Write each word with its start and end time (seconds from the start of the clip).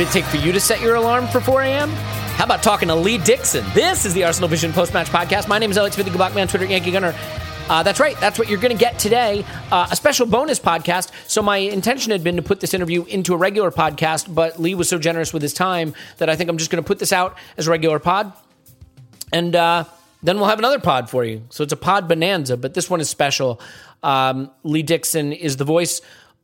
Would 0.00 0.08
it 0.08 0.12
take 0.12 0.24
for 0.24 0.38
you 0.38 0.50
to 0.52 0.60
set 0.60 0.80
your 0.80 0.94
alarm 0.94 1.26
for 1.26 1.42
4 1.42 1.60
a.m.? 1.60 1.90
How 1.90 2.44
about 2.46 2.62
talking 2.62 2.88
to 2.88 2.94
Lee 2.94 3.18
Dixon? 3.18 3.62
This 3.74 4.06
is 4.06 4.14
the 4.14 4.24
Arsenal 4.24 4.48
Vision 4.48 4.72
post 4.72 4.94
match 4.94 5.08
podcast. 5.08 5.46
My 5.46 5.58
name 5.58 5.70
is 5.70 5.76
Alex 5.76 5.94
Blackman, 5.94 6.48
Twitter 6.48 6.64
Yankee 6.64 6.90
Gunner. 6.90 7.14
Uh, 7.68 7.82
that's 7.82 8.00
right. 8.00 8.18
That's 8.18 8.38
what 8.38 8.48
you're 8.48 8.60
going 8.60 8.74
to 8.74 8.80
get 8.80 8.98
today. 8.98 9.44
Uh, 9.70 9.88
a 9.90 9.94
special 9.96 10.24
bonus 10.24 10.58
podcast. 10.58 11.10
So, 11.28 11.42
my 11.42 11.58
intention 11.58 12.12
had 12.12 12.24
been 12.24 12.36
to 12.36 12.42
put 12.42 12.60
this 12.60 12.72
interview 12.72 13.04
into 13.04 13.34
a 13.34 13.36
regular 13.36 13.70
podcast, 13.70 14.34
but 14.34 14.58
Lee 14.58 14.74
was 14.74 14.88
so 14.88 14.98
generous 14.98 15.34
with 15.34 15.42
his 15.42 15.52
time 15.52 15.92
that 16.16 16.30
I 16.30 16.34
think 16.34 16.48
I'm 16.48 16.56
just 16.56 16.70
going 16.70 16.82
to 16.82 16.86
put 16.88 16.98
this 16.98 17.12
out 17.12 17.36
as 17.58 17.66
a 17.66 17.70
regular 17.70 17.98
pod. 17.98 18.32
And 19.34 19.54
uh, 19.54 19.84
then 20.22 20.38
we'll 20.38 20.48
have 20.48 20.58
another 20.58 20.80
pod 20.80 21.10
for 21.10 21.26
you. 21.26 21.44
So, 21.50 21.62
it's 21.62 21.74
a 21.74 21.76
pod 21.76 22.08
bonanza, 22.08 22.56
but 22.56 22.72
this 22.72 22.88
one 22.88 23.02
is 23.02 23.10
special. 23.10 23.60
Um, 24.02 24.50
Lee 24.62 24.82
Dixon 24.82 25.34
is 25.34 25.58
the 25.58 25.64
voice 25.64 26.00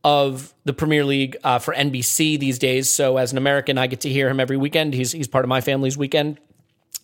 of 0.06 0.54
the 0.62 0.72
Premier 0.72 1.04
League 1.04 1.36
uh, 1.42 1.58
for 1.58 1.74
NBC 1.74 2.38
these 2.38 2.60
days. 2.60 2.88
So, 2.88 3.16
as 3.16 3.32
an 3.32 3.38
American, 3.38 3.76
I 3.76 3.88
get 3.88 4.02
to 4.02 4.08
hear 4.08 4.28
him 4.28 4.38
every 4.38 4.56
weekend. 4.56 4.94
He's, 4.94 5.10
he's 5.10 5.26
part 5.26 5.44
of 5.44 5.48
my 5.48 5.60
family's 5.60 5.98
weekend. 5.98 6.38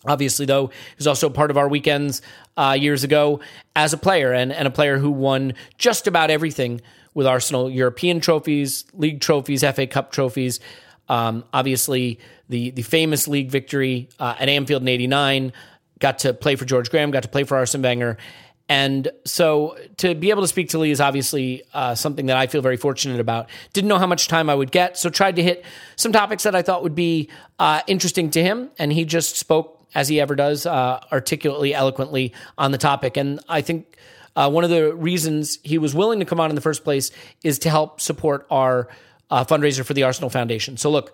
Obviously, 0.05 0.45
though, 0.45 0.67
he 0.67 0.95
was 0.97 1.05
also 1.05 1.29
part 1.29 1.51
of 1.51 1.57
our 1.57 1.67
weekends 1.67 2.21
uh, 2.55 2.77
years 2.79 3.03
ago 3.03 3.41
as 3.75 3.91
a 3.91 3.97
player 3.97 4.31
and, 4.31 4.53
and 4.53 4.69
a 4.69 4.71
player 4.71 4.99
who 4.99 5.11
won 5.11 5.53
just 5.77 6.07
about 6.07 6.29
everything 6.29 6.79
with 7.13 7.27
Arsenal 7.27 7.69
European 7.69 8.21
trophies, 8.21 8.85
league 8.93 9.19
trophies, 9.19 9.65
FA 9.65 9.85
Cup 9.85 10.13
trophies. 10.13 10.61
Um, 11.09 11.43
obviously, 11.51 12.19
the, 12.47 12.71
the 12.71 12.83
famous 12.83 13.27
league 13.27 13.51
victory 13.51 14.07
uh, 14.17 14.35
at 14.39 14.47
Anfield 14.47 14.81
in 14.81 14.87
89, 14.87 15.51
got 15.99 16.19
to 16.19 16.33
play 16.33 16.55
for 16.55 16.63
George 16.63 16.89
Graham, 16.89 17.11
got 17.11 17.23
to 17.23 17.29
play 17.29 17.43
for 17.43 17.57
Arsene 17.57 17.81
Wenger. 17.81 18.17
And 18.69 19.09
so 19.25 19.77
to 19.97 20.15
be 20.15 20.29
able 20.29 20.41
to 20.41 20.47
speak 20.47 20.69
to 20.69 20.79
Lee 20.79 20.91
is 20.91 21.01
obviously 21.01 21.63
uh, 21.73 21.95
something 21.95 22.27
that 22.27 22.37
I 22.37 22.47
feel 22.47 22.61
very 22.61 22.77
fortunate 22.77 23.19
about. 23.19 23.49
Didn't 23.73 23.89
know 23.89 23.97
how 23.97 24.07
much 24.07 24.27
time 24.27 24.49
I 24.49 24.55
would 24.55 24.71
get, 24.71 24.97
so 24.97 25.09
tried 25.09 25.35
to 25.35 25.43
hit 25.43 25.65
some 25.95 26.11
topics 26.11 26.43
that 26.43 26.55
I 26.55 26.61
thought 26.61 26.81
would 26.81 26.95
be 26.95 27.29
uh, 27.59 27.81
interesting 27.87 28.31
to 28.31 28.41
him. 28.41 28.69
And 28.79 28.91
he 28.91 29.05
just 29.05 29.35
spoke, 29.35 29.85
as 29.93 30.07
he 30.07 30.19
ever 30.19 30.35
does, 30.35 30.65
uh, 30.65 31.01
articulately, 31.11 31.73
eloquently 31.73 32.33
on 32.57 32.71
the 32.71 32.77
topic. 32.77 33.17
And 33.17 33.41
I 33.49 33.61
think 33.61 33.97
uh, 34.35 34.49
one 34.49 34.63
of 34.63 34.69
the 34.69 34.95
reasons 34.95 35.59
he 35.63 35.77
was 35.77 35.93
willing 35.93 36.19
to 36.19 36.25
come 36.25 36.39
on 36.39 36.49
in 36.49 36.55
the 36.55 36.61
first 36.61 36.83
place 36.83 37.11
is 37.43 37.59
to 37.59 37.69
help 37.69 37.99
support 37.99 38.47
our 38.49 38.87
uh, 39.29 39.43
fundraiser 39.43 39.85
for 39.85 39.93
the 39.93 40.03
Arsenal 40.03 40.29
Foundation. 40.29 40.77
So 40.77 40.89
look, 40.89 41.13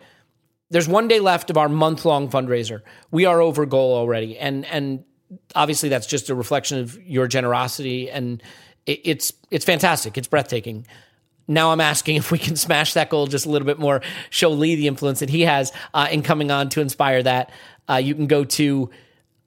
there's 0.70 0.88
one 0.88 1.08
day 1.08 1.20
left 1.20 1.50
of 1.50 1.58
our 1.58 1.68
month 1.68 2.06
long 2.06 2.30
fundraiser. 2.30 2.82
We 3.12 3.26
are 3.26 3.42
over 3.42 3.66
goal 3.66 3.96
already, 3.96 4.38
and 4.38 4.66
and 4.66 5.04
obviously 5.56 5.90
that's 5.90 6.08
just 6.08 6.30
a 6.30 6.36
reflection 6.36 6.80
of 6.80 7.02
your 7.04 7.28
generosity, 7.28 8.10
and 8.10 8.42
it, 8.86 9.02
it's 9.04 9.34
it's 9.52 9.66
fantastic. 9.66 10.18
It's 10.18 10.28
breathtaking. 10.28 10.88
Now 11.48 11.72
I'm 11.72 11.82
asking 11.82 12.16
if 12.18 12.32
we 12.32 12.38
can 12.38 12.56
smash 12.56 12.94
that 12.94 13.10
goal 13.10 13.28
just 13.28 13.46
a 13.46 13.50
little 13.50 13.66
bit 13.66 13.80
more, 13.80 14.02
show 14.30 14.52
Lee 14.52 14.76
the 14.76 14.88
influence 14.88 15.20
that 15.20 15.30
he 15.30 15.42
has 15.42 15.74
uh, 15.94 16.08
in 16.12 16.24
coming 16.24 16.52
on 16.52 16.70
to 16.70 16.82
inspire 16.82 17.24
that. 17.24 17.52
Uh, 17.90 17.96
you 17.96 18.16
can 18.16 18.28
go 18.28 18.44
to 18.44 18.90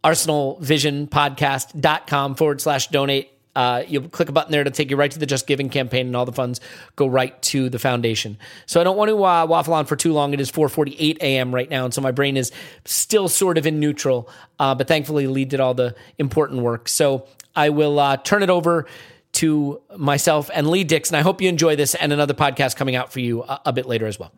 arsenalvisionpodcast.com 0.05 2.35
forward 2.35 2.61
slash 2.61 2.89
donate. 2.89 3.32
Uh, 3.55 3.83
you'll 3.87 4.09
click 4.09 4.29
a 4.29 4.33
button 4.33 4.51
there 4.51 4.65
to 4.65 4.71
take 4.71 4.91
you 4.91 4.97
right 4.97 5.11
to 5.11 5.19
the 5.19 5.27
Just 5.27 5.47
Giving 5.47 5.69
campaign, 5.69 6.07
and 6.07 6.17
all 6.17 6.25
the 6.25 6.33
funds 6.33 6.61
go 6.97 7.07
right 7.07 7.41
to 7.43 7.69
the 7.69 7.79
foundation. 7.79 8.39
So 8.67 8.81
I 8.81 8.85
don't 8.85 8.97
want 8.97 9.11
to 9.11 9.25
uh, 9.25 9.47
waffle 9.47 9.75
on 9.75 9.87
for 9.87 9.97
too 9.97 10.13
long. 10.13 10.33
It 10.33 10.41
is 10.41 10.51
4:48 10.51 11.19
a.m. 11.21 11.55
right 11.55 11.69
now, 11.69 11.85
and 11.85 11.93
so 11.93 12.01
my 12.01 12.13
brain 12.13 12.37
is 12.37 12.53
still 12.85 13.29
sort 13.29 13.59
of 13.59 13.67
in 13.67 13.81
neutral. 13.81 14.29
Uh, 14.59 14.75
but 14.75 14.89
thankfully, 14.89 15.27
Lee 15.27 15.45
did 15.45 15.61
all 15.61 15.75
the 15.75 15.95
important 16.19 16.63
work. 16.63 16.89
So 16.89 17.27
I 17.55 17.71
will 17.71 17.99
uh, 17.99 18.17
turn 18.19 18.43
it 18.43 18.51
over 18.51 18.87
to 19.33 19.81
myself 19.97 20.51
and 20.55 20.69
Lee 20.69 20.85
Dixon. 20.85 21.17
I 21.17 21.23
hope 21.23 21.41
you 21.41 21.49
enjoy 21.49 21.77
this 21.77 21.95
and 21.95 22.13
another 22.13 22.35
podcast 22.35 22.77
coming 22.77 22.95
out 22.95 23.13
for 23.13 23.21
you 23.21 23.43
a, 23.43 23.61
a 23.67 23.73
bit 23.73 23.87
later 23.87 24.07
as 24.07 24.19
well. 24.19 24.33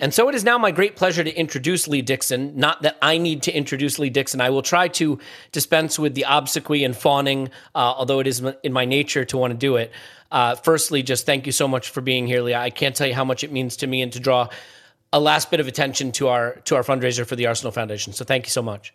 And 0.00 0.14
so 0.14 0.28
it 0.28 0.34
is 0.34 0.44
now 0.44 0.56
my 0.56 0.70
great 0.70 0.96
pleasure 0.96 1.22
to 1.22 1.34
introduce 1.34 1.86
Lee 1.86 2.02
Dixon. 2.02 2.56
Not 2.56 2.82
that 2.82 2.96
I 3.02 3.18
need 3.18 3.42
to 3.44 3.52
introduce 3.52 3.98
Lee 3.98 4.10
Dixon. 4.10 4.40
I 4.40 4.50
will 4.50 4.62
try 4.62 4.88
to 4.88 5.18
dispense 5.52 5.98
with 5.98 6.14
the 6.14 6.24
obsequy 6.26 6.84
and 6.84 6.96
fawning, 6.96 7.48
uh, 7.74 7.78
although 7.78 8.18
it 8.20 8.26
is 8.26 8.42
in 8.62 8.72
my 8.72 8.86
nature 8.86 9.24
to 9.26 9.36
want 9.36 9.52
to 9.52 9.58
do 9.58 9.76
it. 9.76 9.92
Uh, 10.32 10.54
firstly, 10.54 11.02
just 11.02 11.26
thank 11.26 11.44
you 11.44 11.52
so 11.52 11.68
much 11.68 11.90
for 11.90 12.00
being 12.00 12.26
here, 12.26 12.40
Lee. 12.40 12.54
I 12.54 12.70
can't 12.70 12.96
tell 12.96 13.06
you 13.06 13.14
how 13.14 13.24
much 13.24 13.44
it 13.44 13.52
means 13.52 13.76
to 13.78 13.86
me 13.86 14.00
and 14.00 14.12
to 14.12 14.20
draw 14.20 14.48
a 15.12 15.20
last 15.20 15.50
bit 15.50 15.60
of 15.60 15.68
attention 15.68 16.12
to 16.12 16.28
our 16.28 16.56
to 16.64 16.76
our 16.76 16.82
fundraiser 16.82 17.26
for 17.26 17.36
the 17.36 17.46
Arsenal 17.46 17.72
Foundation. 17.72 18.12
So 18.12 18.24
thank 18.24 18.46
you 18.46 18.50
so 18.50 18.62
much. 18.62 18.94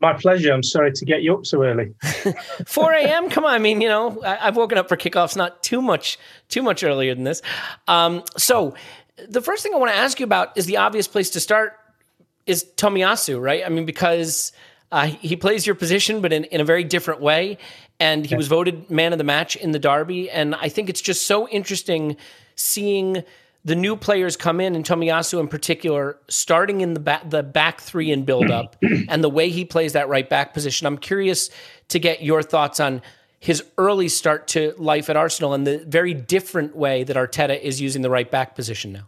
My 0.00 0.12
pleasure. 0.12 0.52
I'm 0.52 0.64
sorry 0.64 0.92
to 0.92 1.04
get 1.04 1.22
you 1.22 1.34
up 1.34 1.46
so 1.46 1.62
early. 1.62 1.94
4 2.66 2.92
a.m. 2.92 3.30
Come 3.30 3.44
on, 3.44 3.54
I 3.54 3.58
mean, 3.58 3.80
you 3.80 3.88
know, 3.88 4.20
I, 4.22 4.48
I've 4.48 4.56
woken 4.56 4.76
up 4.76 4.88
for 4.88 4.96
kickoffs 4.96 5.36
not 5.36 5.62
too 5.62 5.80
much 5.80 6.18
too 6.48 6.62
much 6.62 6.82
earlier 6.82 7.14
than 7.14 7.24
this. 7.24 7.40
Um, 7.86 8.24
so 8.36 8.74
the 9.28 9.40
first 9.40 9.62
thing 9.62 9.74
I 9.74 9.78
want 9.78 9.92
to 9.92 9.98
ask 9.98 10.18
you 10.20 10.24
about 10.24 10.56
is 10.56 10.66
the 10.66 10.78
obvious 10.78 11.08
place 11.08 11.30
to 11.30 11.40
start 11.40 11.78
is 12.46 12.64
Tomiyasu, 12.76 13.40
right? 13.40 13.62
I 13.64 13.68
mean, 13.68 13.86
because 13.86 14.52
uh, 14.92 15.06
he 15.06 15.36
plays 15.36 15.66
your 15.66 15.74
position, 15.74 16.20
but 16.20 16.32
in, 16.32 16.44
in 16.44 16.60
a 16.60 16.64
very 16.64 16.84
different 16.84 17.20
way. 17.20 17.58
And 18.00 18.26
he 18.26 18.34
was 18.34 18.48
voted 18.48 18.90
man 18.90 19.12
of 19.12 19.18
the 19.18 19.24
match 19.24 19.56
in 19.56 19.70
the 19.70 19.78
derby. 19.78 20.30
And 20.30 20.54
I 20.54 20.68
think 20.68 20.88
it's 20.88 21.00
just 21.00 21.26
so 21.26 21.48
interesting 21.48 22.16
seeing 22.56 23.22
the 23.64 23.74
new 23.74 23.96
players 23.96 24.36
come 24.36 24.60
in, 24.60 24.74
and 24.74 24.84
Tomiyasu 24.84 25.40
in 25.40 25.48
particular, 25.48 26.18
starting 26.28 26.82
in 26.82 26.92
the 26.92 27.00
back, 27.00 27.30
the 27.30 27.42
back 27.42 27.80
three 27.80 28.12
and 28.12 28.26
build 28.26 28.50
up, 28.50 28.76
and 29.08 29.24
the 29.24 29.30
way 29.30 29.48
he 29.48 29.64
plays 29.64 29.94
that 29.94 30.06
right 30.08 30.28
back 30.28 30.52
position. 30.52 30.86
I'm 30.86 30.98
curious 30.98 31.48
to 31.88 31.98
get 31.98 32.22
your 32.22 32.42
thoughts 32.42 32.78
on 32.78 33.00
his 33.44 33.62
early 33.76 34.08
start 34.08 34.48
to 34.48 34.72
life 34.78 35.10
at 35.10 35.18
Arsenal 35.18 35.52
and 35.52 35.66
the 35.66 35.84
very 35.86 36.14
different 36.14 36.74
way 36.74 37.04
that 37.04 37.14
Arteta 37.14 37.60
is 37.60 37.78
using 37.78 38.00
the 38.00 38.08
right 38.08 38.30
back 38.30 38.54
position 38.54 38.90
now. 38.90 39.06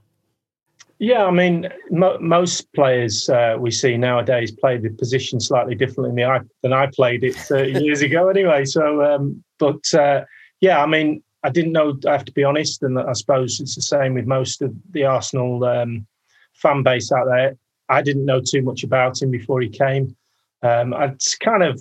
Yeah, 0.99 1.25
I 1.25 1.31
mean, 1.31 1.71
mo- 1.91 2.19
most 2.21 2.71
players 2.75 3.31
uh, 3.31 3.57
we 3.59 3.71
see 3.71 3.97
nowadays 3.97 4.53
play 4.53 4.77
the 4.77 4.91
position 4.91 5.41
slightly 5.41 5.75
differently 5.75 6.23
than 6.23 6.31
I, 6.31 6.41
than 6.63 6.75
I 6.75 6.87
played 6.95 7.25
it 7.25 7.35
30 7.35 7.81
years 7.85 8.03
ago, 8.03 8.29
anyway. 8.29 8.67
So, 8.67 9.03
um, 9.03 9.43
but 9.59 9.83
uh, 9.95 10.27
yeah, 10.61 10.83
I 10.83 10.87
mean, 10.87 11.23
I 11.43 11.49
didn't 11.49 11.73
know. 11.73 11.99
I 12.07 12.13
have 12.13 12.27
to 12.27 12.33
be 12.33 12.45
honest, 12.45 12.83
and 12.83 12.99
I 12.99 13.15
suppose 13.15 13.59
it's 13.59 13.75
the 13.75 13.81
same 13.81 14.13
with 14.13 14.27
most 14.27 14.61
of 14.61 14.75
the 14.91 15.05
Arsenal 15.05 15.65
um, 15.65 16.07
fan 16.53 16.83
base 16.83 17.11
out 17.11 17.25
there. 17.25 17.57
I 17.89 18.03
didn't 18.03 18.27
know 18.27 18.43
too 18.47 18.61
much 18.61 18.85
about 18.85 19.23
him 19.23 19.31
before 19.31 19.63
he 19.63 19.71
came. 19.71 20.15
Um, 20.63 20.93
I'd 20.93 21.17
kind 21.41 21.63
of 21.63 21.81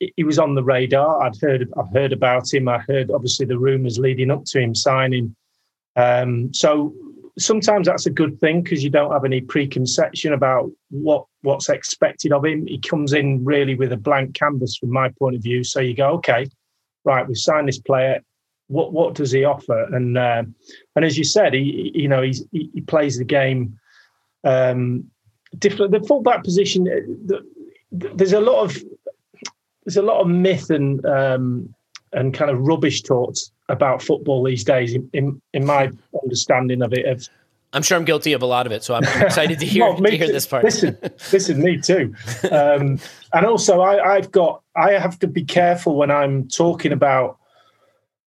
he, 0.00 0.24
was 0.24 0.38
on 0.38 0.54
the 0.54 0.62
radar. 0.62 1.22
I'd 1.22 1.40
heard 1.40 1.68
I've 1.76 1.92
heard 1.92 2.12
about 2.12 2.52
him. 2.52 2.68
I 2.68 2.78
heard 2.78 3.10
obviously 3.10 3.46
the 3.46 3.58
rumours 3.58 3.98
leading 3.98 4.30
up 4.30 4.44
to 4.46 4.60
him 4.60 4.74
signing. 4.74 5.34
Um, 5.96 6.52
so 6.54 6.94
sometimes 7.38 7.86
that's 7.86 8.06
a 8.06 8.10
good 8.10 8.38
thing 8.40 8.62
because 8.62 8.82
you 8.82 8.90
don't 8.90 9.12
have 9.12 9.24
any 9.24 9.40
preconception 9.40 10.32
about 10.32 10.70
what 10.90 11.24
what's 11.42 11.68
expected 11.68 12.32
of 12.32 12.44
him. 12.44 12.66
He 12.66 12.78
comes 12.78 13.12
in 13.12 13.44
really 13.44 13.74
with 13.74 13.92
a 13.92 13.96
blank 13.96 14.34
canvas 14.34 14.76
from 14.76 14.90
my 14.90 15.10
point 15.18 15.36
of 15.36 15.42
view. 15.42 15.64
So 15.64 15.80
you 15.80 15.94
go, 15.94 16.10
okay, 16.14 16.48
right, 17.04 17.26
we've 17.26 17.36
signed 17.36 17.68
this 17.68 17.78
player. 17.78 18.22
What 18.68 18.92
what 18.92 19.14
does 19.14 19.32
he 19.32 19.44
offer? 19.44 19.84
And 19.94 20.18
uh, 20.18 20.44
and 20.96 21.04
as 21.04 21.16
you 21.16 21.24
said, 21.24 21.54
he 21.54 21.92
you 21.94 22.08
know 22.08 22.22
he's, 22.22 22.44
he, 22.52 22.70
he 22.74 22.80
plays 22.80 23.18
the 23.18 23.24
game 23.24 23.78
um, 24.44 25.10
different. 25.58 25.92
The 25.92 26.06
fullback 26.06 26.44
position, 26.44 26.84
the, 26.84 27.44
the, 27.92 28.12
there's 28.14 28.34
a 28.34 28.40
lot 28.40 28.64
of 28.64 28.76
there's 29.88 29.96
a 29.96 30.02
lot 30.02 30.20
of 30.20 30.28
myth 30.28 30.68
and 30.68 31.04
um, 31.06 31.74
and 32.12 32.34
kind 32.34 32.50
of 32.50 32.60
rubbish 32.60 33.00
talked 33.02 33.50
about 33.70 34.02
football 34.02 34.44
these 34.44 34.62
days. 34.62 34.92
In, 34.92 35.08
in, 35.14 35.40
in 35.54 35.64
my 35.64 35.90
understanding 36.22 36.82
of 36.82 36.92
it, 36.92 37.06
of 37.06 37.26
I'm 37.72 37.82
sure 37.82 37.96
I'm 37.96 38.04
guilty 38.04 38.34
of 38.34 38.42
a 38.42 38.46
lot 38.46 38.66
of 38.66 38.72
it, 38.72 38.84
so 38.84 38.94
I'm 38.94 39.04
excited 39.22 39.58
to 39.60 39.66
hear, 39.66 39.84
well, 39.84 39.96
to 39.96 40.10
hear 40.10 40.26
this 40.26 40.46
part. 40.46 40.62
Listen, 40.62 40.98
listen, 41.32 41.62
me 41.62 41.78
too. 41.78 42.14
Um, 42.52 42.98
and 43.32 43.46
also, 43.46 43.80
I, 43.80 44.16
I've 44.16 44.30
got 44.30 44.62
I 44.76 44.92
have 44.92 45.18
to 45.20 45.26
be 45.26 45.42
careful 45.42 45.96
when 45.96 46.10
I'm 46.10 46.48
talking 46.48 46.92
about 46.92 47.38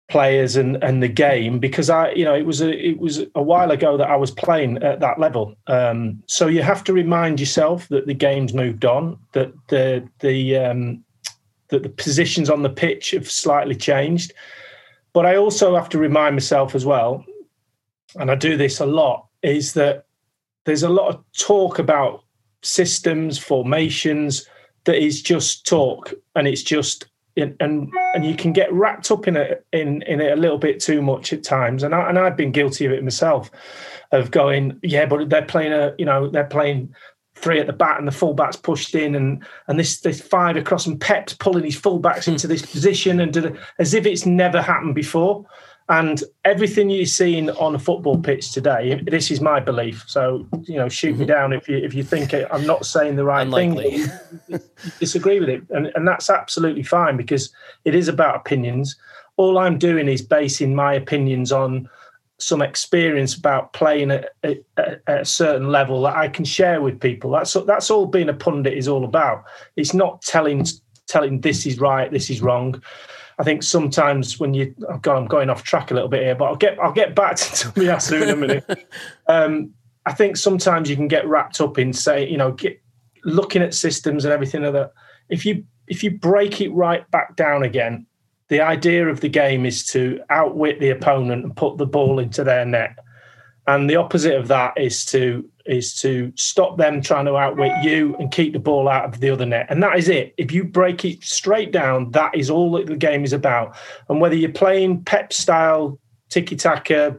players 0.08 0.54
and 0.54 0.76
and 0.84 1.02
the 1.02 1.08
game 1.08 1.58
because 1.58 1.90
I 1.90 2.10
you 2.12 2.24
know 2.24 2.34
it 2.34 2.46
was 2.46 2.60
a 2.60 2.70
it 2.70 2.98
was 2.98 3.24
a 3.34 3.42
while 3.42 3.72
ago 3.72 3.96
that 3.96 4.08
I 4.08 4.16
was 4.16 4.30
playing 4.30 4.84
at 4.84 5.00
that 5.00 5.18
level. 5.18 5.56
Um, 5.66 6.22
so 6.26 6.46
you 6.46 6.62
have 6.62 6.84
to 6.84 6.92
remind 6.92 7.40
yourself 7.40 7.88
that 7.88 8.06
the 8.06 8.14
game's 8.14 8.54
moved 8.54 8.84
on, 8.84 9.18
that 9.32 9.52
the 9.66 10.08
the 10.20 10.56
um, 10.56 11.04
that 11.70 11.82
the 11.82 11.88
positions 11.88 12.50
on 12.50 12.62
the 12.62 12.70
pitch 12.70 13.12
have 13.12 13.30
slightly 13.30 13.74
changed. 13.74 14.32
But 15.12 15.26
I 15.26 15.36
also 15.36 15.74
have 15.74 15.88
to 15.90 15.98
remind 15.98 16.36
myself 16.36 16.74
as 16.74 16.86
well, 16.86 17.24
and 18.16 18.30
I 18.30 18.34
do 18.34 18.56
this 18.56 18.80
a 18.80 18.86
lot, 18.86 19.26
is 19.42 19.72
that 19.74 20.06
there's 20.64 20.82
a 20.82 20.88
lot 20.88 21.08
of 21.08 21.24
talk 21.36 21.78
about 21.78 22.24
systems, 22.62 23.38
formations, 23.38 24.46
that 24.84 25.02
is 25.02 25.22
just 25.22 25.66
talk 25.66 26.12
and 26.34 26.48
it's 26.48 26.62
just 26.62 27.06
and 27.36 27.54
and 27.60 28.24
you 28.24 28.34
can 28.34 28.52
get 28.52 28.72
wrapped 28.72 29.10
up 29.10 29.28
in 29.28 29.36
it 29.36 29.64
in 29.72 30.02
in 30.02 30.20
it 30.20 30.32
a 30.32 30.40
little 30.40 30.58
bit 30.58 30.80
too 30.80 31.00
much 31.00 31.32
at 31.32 31.42
times 31.42 31.82
and 31.82 31.94
I, 31.94 32.08
and 32.08 32.18
I've 32.18 32.36
been 32.36 32.52
guilty 32.52 32.86
of 32.86 32.92
it 32.92 33.02
myself 33.02 33.50
of 34.12 34.30
going 34.30 34.78
yeah 34.82 35.06
but 35.06 35.30
they're 35.30 35.42
playing 35.42 35.72
a 35.72 35.94
you 35.96 36.04
know 36.04 36.28
they're 36.28 36.44
playing 36.44 36.94
three 37.40 37.58
at 37.58 37.66
the 37.66 37.72
back 37.72 37.98
and 37.98 38.06
the 38.06 38.12
fullbacks 38.12 38.62
pushed 38.62 38.94
in 38.94 39.14
and 39.14 39.42
and 39.66 39.78
this 39.78 40.00
this 40.00 40.20
five 40.20 40.56
across 40.56 40.86
and 40.86 41.00
Pep's 41.00 41.34
pulling 41.34 41.64
his 41.64 41.80
fullbacks 41.80 42.28
into 42.28 42.46
this 42.46 42.64
position 42.64 43.20
and 43.20 43.58
as 43.78 43.94
if 43.94 44.06
it's 44.06 44.26
never 44.26 44.60
happened 44.60 44.94
before. 44.94 45.44
And 45.88 46.22
everything 46.44 46.88
you're 46.88 47.04
seeing 47.04 47.50
on 47.50 47.74
a 47.74 47.78
football 47.78 48.16
pitch 48.16 48.52
today, 48.52 49.02
this 49.06 49.28
is 49.28 49.40
my 49.40 49.58
belief. 49.58 50.04
So 50.06 50.46
you 50.62 50.76
know, 50.76 50.88
shoot 50.88 51.14
me 51.14 51.24
mm-hmm. 51.24 51.26
down 51.26 51.52
if 51.52 51.68
you 51.68 51.78
if 51.78 51.94
you 51.94 52.04
think 52.04 52.32
I'm 52.32 52.64
not 52.66 52.86
saying 52.86 53.16
the 53.16 53.24
right 53.24 53.42
Unlikely. 53.42 54.04
thing. 54.04 54.60
disagree 55.00 55.40
with 55.40 55.48
it, 55.48 55.62
and 55.70 55.90
and 55.96 56.06
that's 56.06 56.30
absolutely 56.30 56.84
fine 56.84 57.16
because 57.16 57.52
it 57.84 57.96
is 57.96 58.06
about 58.06 58.36
opinions. 58.36 58.96
All 59.36 59.58
I'm 59.58 59.78
doing 59.78 60.06
is 60.06 60.22
basing 60.22 60.76
my 60.76 60.94
opinions 60.94 61.50
on 61.50 61.88
some 62.40 62.62
experience 62.62 63.34
about 63.34 63.72
playing 63.72 64.10
at, 64.10 64.30
at, 64.42 64.58
at, 64.76 65.20
a 65.20 65.24
certain 65.24 65.68
level 65.68 66.02
that 66.02 66.16
I 66.16 66.28
can 66.28 66.44
share 66.44 66.80
with 66.80 67.00
people. 67.00 67.30
That's 67.30 67.52
that's 67.66 67.90
all 67.90 68.06
being 68.06 68.28
a 68.28 68.34
pundit 68.34 68.74
is 68.74 68.88
all 68.88 69.04
about. 69.04 69.44
It's 69.76 69.94
not 69.94 70.22
telling 70.22 70.66
telling 71.06 71.40
this 71.40 71.66
is 71.66 71.78
right, 71.78 72.10
this 72.10 72.30
is 72.30 72.40
wrong. 72.40 72.82
I 73.38 73.42
think 73.42 73.62
sometimes 73.62 74.38
when 74.38 74.52
you, 74.52 74.74
oh 74.88 74.98
God, 74.98 75.16
I'm 75.16 75.26
going 75.26 75.48
off 75.48 75.62
track 75.62 75.90
a 75.90 75.94
little 75.94 76.08
bit 76.08 76.22
here, 76.22 76.34
but 76.34 76.46
I'll 76.46 76.56
get 76.56 76.78
I'll 76.78 76.92
get 76.92 77.14
back 77.14 77.36
to 77.36 77.44
Tomiyasu 77.44 78.22
in 78.22 78.28
a 78.30 78.36
minute. 78.36 78.88
Um, 79.26 79.74
I 80.06 80.12
think 80.12 80.36
sometimes 80.36 80.90
you 80.90 80.96
can 80.96 81.06
get 81.06 81.28
wrapped 81.28 81.60
up 81.60 81.78
in 81.78 81.92
say, 81.92 82.28
you 82.28 82.36
know, 82.36 82.50
get, 82.50 82.82
looking 83.24 83.62
at 83.62 83.74
systems 83.74 84.24
and 84.24 84.32
everything 84.32 84.62
like 84.64 84.72
that. 84.72 84.92
If 85.28 85.46
you 85.46 85.64
if 85.86 86.02
you 86.02 86.10
break 86.10 86.60
it 86.60 86.70
right 86.70 87.08
back 87.10 87.36
down 87.36 87.62
again 87.62 88.06
the 88.50 88.60
idea 88.60 89.08
of 89.08 89.20
the 89.20 89.28
game 89.28 89.64
is 89.64 89.86
to 89.86 90.20
outwit 90.28 90.80
the 90.80 90.90
opponent 90.90 91.44
and 91.44 91.56
put 91.56 91.78
the 91.78 91.86
ball 91.86 92.18
into 92.18 92.44
their 92.44 92.66
net. 92.66 92.98
And 93.66 93.88
the 93.88 93.96
opposite 93.96 94.34
of 94.34 94.48
that 94.48 94.76
is 94.76 95.04
to 95.06 95.48
is 95.66 95.94
to 96.00 96.32
stop 96.34 96.76
them 96.76 97.00
trying 97.00 97.26
to 97.26 97.36
outwit 97.36 97.70
you 97.84 98.16
and 98.18 98.32
keep 98.32 98.52
the 98.52 98.58
ball 98.58 98.88
out 98.88 99.04
of 99.04 99.20
the 99.20 99.30
other 99.30 99.46
net. 99.46 99.66
And 99.68 99.80
that 99.84 99.96
is 99.96 100.08
it. 100.08 100.34
If 100.36 100.50
you 100.50 100.64
break 100.64 101.04
it 101.04 101.22
straight 101.22 101.70
down, 101.70 102.10
that 102.10 102.34
is 102.34 102.50
all 102.50 102.72
that 102.72 102.86
the 102.86 102.96
game 102.96 103.22
is 103.22 103.32
about. 103.32 103.76
And 104.08 104.20
whether 104.20 104.34
you're 104.34 104.50
playing 104.50 105.04
Pep 105.04 105.32
style 105.32 106.00
tiki 106.28 106.56
taka, 106.56 107.16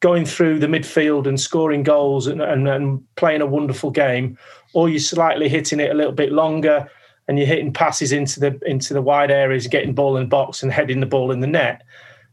going 0.00 0.24
through 0.24 0.58
the 0.58 0.66
midfield 0.66 1.28
and 1.28 1.40
scoring 1.40 1.84
goals 1.84 2.26
and, 2.26 2.42
and, 2.42 2.66
and 2.66 3.02
playing 3.14 3.40
a 3.40 3.46
wonderful 3.46 3.92
game, 3.92 4.36
or 4.72 4.88
you're 4.88 4.98
slightly 4.98 5.48
hitting 5.48 5.78
it 5.78 5.92
a 5.92 5.94
little 5.94 6.12
bit 6.12 6.32
longer 6.32 6.90
and 7.28 7.38
you're 7.38 7.46
hitting 7.46 7.72
passes 7.72 8.12
into 8.12 8.40
the 8.40 8.58
into 8.66 8.94
the 8.94 9.02
wide 9.02 9.30
areas, 9.30 9.66
getting 9.66 9.94
ball 9.94 10.16
in 10.16 10.24
the 10.24 10.28
box 10.28 10.62
and 10.62 10.72
heading 10.72 11.00
the 11.00 11.06
ball 11.06 11.30
in 11.30 11.40
the 11.40 11.46
net, 11.46 11.82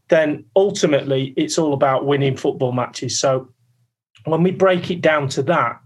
then 0.08 0.44
ultimately 0.56 1.32
it's 1.36 1.58
all 1.58 1.72
about 1.72 2.06
winning 2.06 2.36
football 2.36 2.72
matches. 2.72 3.18
So 3.18 3.48
when 4.24 4.42
we 4.42 4.50
break 4.50 4.90
it 4.90 5.00
down 5.00 5.28
to 5.28 5.42
that, 5.44 5.80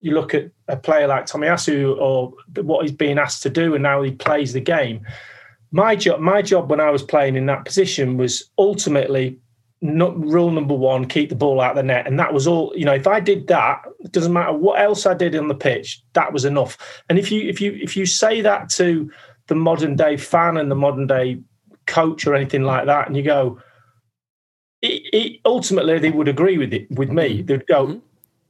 you 0.00 0.12
look 0.12 0.34
at 0.34 0.50
a 0.68 0.76
player 0.76 1.06
like 1.06 1.26
Tommy 1.26 1.46
Tomiyasu 1.46 1.96
or 1.98 2.32
what 2.62 2.82
he's 2.82 2.92
being 2.92 3.18
asked 3.18 3.42
to 3.42 3.50
do 3.50 3.74
and 3.74 3.82
now 3.82 4.02
he 4.02 4.12
plays 4.12 4.52
the 4.52 4.60
game. 4.60 5.06
My 5.70 5.96
job, 5.96 6.20
my 6.20 6.42
job 6.42 6.70
when 6.70 6.80
I 6.80 6.90
was 6.90 7.02
playing 7.02 7.36
in 7.36 7.46
that 7.46 7.64
position 7.64 8.16
was 8.16 8.50
ultimately 8.58 9.38
not 9.82 10.18
rule 10.18 10.50
number 10.50 10.74
one, 10.74 11.06
keep 11.06 11.28
the 11.28 11.34
ball 11.34 11.60
out 11.60 11.72
of 11.72 11.76
the 11.76 11.82
net. 11.82 12.06
And 12.06 12.18
that 12.18 12.32
was 12.32 12.46
all, 12.46 12.72
you 12.76 12.84
know, 12.84 12.94
if 12.94 13.06
I 13.06 13.18
did 13.18 13.48
that, 13.48 13.82
it 14.00 14.12
doesn't 14.12 14.32
matter 14.32 14.52
what 14.52 14.80
else 14.80 15.06
I 15.06 15.14
did 15.14 15.34
on 15.34 15.48
the 15.48 15.54
pitch, 15.54 16.00
that 16.12 16.32
was 16.32 16.44
enough. 16.44 17.02
And 17.08 17.18
if 17.18 17.32
you 17.32 17.48
if 17.48 17.60
you 17.60 17.72
if 17.82 17.96
you 17.96 18.06
say 18.06 18.40
that 18.40 18.70
to 18.70 19.10
the 19.48 19.56
modern 19.56 19.96
day 19.96 20.16
fan 20.16 20.56
and 20.56 20.70
the 20.70 20.76
modern 20.76 21.08
day 21.08 21.40
coach 21.86 22.26
or 22.26 22.34
anything 22.34 22.62
like 22.62 22.86
that, 22.86 23.08
and 23.08 23.16
you 23.16 23.24
go, 23.24 23.60
it, 24.82 25.02
it, 25.12 25.40
ultimately 25.44 25.98
they 25.98 26.10
would 26.10 26.28
agree 26.28 26.58
with 26.58 26.72
it 26.72 26.90
with 26.92 27.10
me. 27.10 27.38
Mm-hmm. 27.38 27.46
They'd 27.46 27.66
go, 27.66 27.86
mm-hmm. 27.86 27.98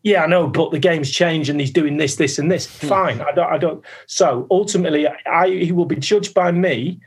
Yeah, 0.05 0.25
I 0.25 0.27
know, 0.27 0.49
but 0.49 0.73
the 0.73 0.81
game's 0.81 1.13
changed 1.13 1.49
and 1.49 1.61
he's 1.61 1.71
doing 1.71 1.97
this, 1.97 2.17
this, 2.17 2.37
and 2.37 2.51
this. 2.51 2.67
Mm-hmm. 2.67 2.89
Fine. 2.89 3.21
I 3.21 3.33
don't 3.33 3.53
I 3.53 3.59
don't 3.59 3.85
so 4.07 4.47
ultimately 4.51 5.07
I 5.07 5.49
he 5.49 5.73
will 5.73 5.87
be 5.87 5.97
judged 5.97 6.35
by 6.35 6.53
me 6.53 7.01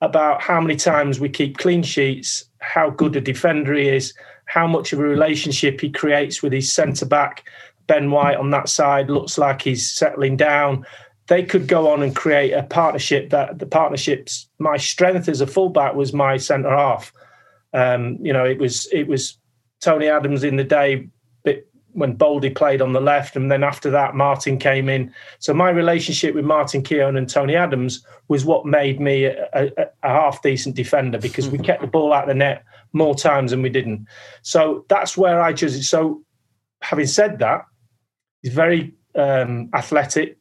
about 0.00 0.40
how 0.40 0.60
many 0.60 0.76
times 0.76 1.18
we 1.18 1.28
keep 1.28 1.58
clean 1.58 1.82
sheets, 1.82 2.47
how 2.68 2.90
good 2.90 3.16
a 3.16 3.20
defender 3.20 3.74
he 3.74 3.88
is, 3.88 4.12
how 4.44 4.66
much 4.66 4.92
of 4.92 4.98
a 4.98 5.02
relationship 5.02 5.80
he 5.80 5.90
creates 5.90 6.42
with 6.42 6.52
his 6.52 6.72
centre 6.72 7.06
back. 7.06 7.48
Ben 7.86 8.10
White 8.10 8.36
on 8.36 8.50
that 8.50 8.68
side 8.68 9.08
looks 9.08 9.38
like 9.38 9.62
he's 9.62 9.90
settling 9.90 10.36
down. 10.36 10.84
They 11.28 11.42
could 11.42 11.66
go 11.66 11.90
on 11.90 12.02
and 12.02 12.14
create 12.14 12.52
a 12.52 12.62
partnership 12.62 13.30
that 13.30 13.58
the 13.58 13.66
partnerships, 13.66 14.48
my 14.58 14.76
strength 14.76 15.28
as 15.28 15.40
a 15.40 15.46
fullback 15.46 15.94
was 15.94 16.12
my 16.12 16.36
centre 16.36 16.70
half. 16.70 17.12
Um, 17.72 18.18
you 18.20 18.32
know, 18.32 18.44
it 18.44 18.58
was 18.58 18.86
it 18.92 19.08
was 19.08 19.38
Tony 19.80 20.08
Adams 20.08 20.44
in 20.44 20.56
the 20.56 20.64
day 20.64 21.08
when 21.98 22.16
Bouldy 22.16 22.54
played 22.54 22.80
on 22.80 22.92
the 22.92 23.00
left, 23.00 23.36
and 23.36 23.50
then 23.50 23.64
after 23.64 23.90
that, 23.90 24.14
Martin 24.14 24.58
came 24.58 24.88
in. 24.88 25.12
So 25.38 25.52
my 25.52 25.70
relationship 25.70 26.34
with 26.34 26.44
Martin 26.44 26.82
Keown 26.82 27.16
and 27.16 27.28
Tony 27.28 27.56
Adams 27.56 28.04
was 28.28 28.44
what 28.44 28.66
made 28.66 29.00
me 29.00 29.24
a, 29.24 29.48
a, 29.52 29.70
a 30.02 30.08
half 30.08 30.40
decent 30.42 30.76
defender 30.76 31.18
because 31.18 31.48
we 31.48 31.58
kept 31.68 31.80
the 31.80 31.88
ball 31.88 32.12
out 32.12 32.24
of 32.24 32.28
the 32.28 32.34
net 32.34 32.64
more 32.92 33.14
times 33.14 33.50
than 33.50 33.62
we 33.62 33.68
didn't. 33.68 34.06
So 34.42 34.84
that's 34.88 35.16
where 35.16 35.40
I 35.40 35.52
chose 35.52 35.74
it. 35.74 35.82
So 35.82 36.22
having 36.82 37.06
said 37.06 37.38
that, 37.40 37.62
he's 38.42 38.52
very 38.52 38.94
um, 39.14 39.70
athletic. 39.74 40.38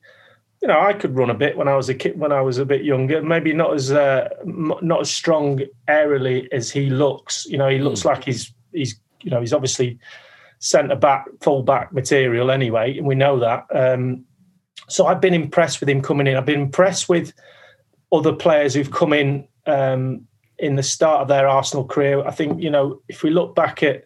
You 0.62 0.68
know, 0.68 0.80
I 0.80 0.94
could 0.94 1.16
run 1.16 1.30
a 1.30 1.36
bit 1.36 1.58
when 1.58 1.68
I 1.68 1.76
was 1.76 1.90
a 1.90 1.94
kid, 1.94 2.20
when 2.20 2.32
I 2.32 2.42
was 2.42 2.58
a 2.58 2.66
bit 2.66 2.84
younger. 2.84 3.22
Maybe 3.22 3.54
not 3.54 3.74
as 3.74 3.92
uh, 3.92 4.30
not 4.44 5.02
as 5.02 5.12
strong 5.12 5.62
aerially 5.88 6.48
as 6.52 6.72
he 6.72 6.90
looks. 6.90 7.46
You 7.46 7.58
know, 7.58 7.70
he 7.70 7.78
looks 7.78 8.02
mm. 8.02 8.06
like 8.06 8.24
he's 8.24 8.54
he's 8.74 9.00
you 9.22 9.30
know 9.30 9.40
he's 9.40 9.54
obviously 9.54 10.00
centre 10.60 10.96
back, 10.96 11.26
full 11.42 11.64
back 11.64 11.94
material 11.94 12.52
anyway, 12.52 12.98
and 12.98 13.08
we 13.08 13.16
know 13.16 13.40
that. 13.40 13.66
Um, 13.72 14.26
so 14.90 15.06
I've 15.06 15.22
been 15.22 15.34
impressed 15.34 15.80
with 15.80 15.90
him 15.90 16.02
coming 16.02 16.28
in. 16.28 16.36
I've 16.36 16.46
been 16.46 16.62
impressed 16.62 17.10
with 17.10 17.34
other 18.12 18.34
players 18.34 18.74
who've 18.74 18.92
come 18.92 19.14
in 19.14 19.48
um, 19.66 20.28
in 20.60 20.76
the 20.76 20.84
start 20.84 21.22
of 21.22 21.28
their 21.28 21.48
Arsenal 21.48 21.86
career. 21.86 22.26
I 22.26 22.32
think 22.32 22.62
you 22.62 22.70
know 22.70 23.02
if 23.08 23.24
we 23.24 23.30
look 23.30 23.56
back 23.56 23.84
at 23.84 24.06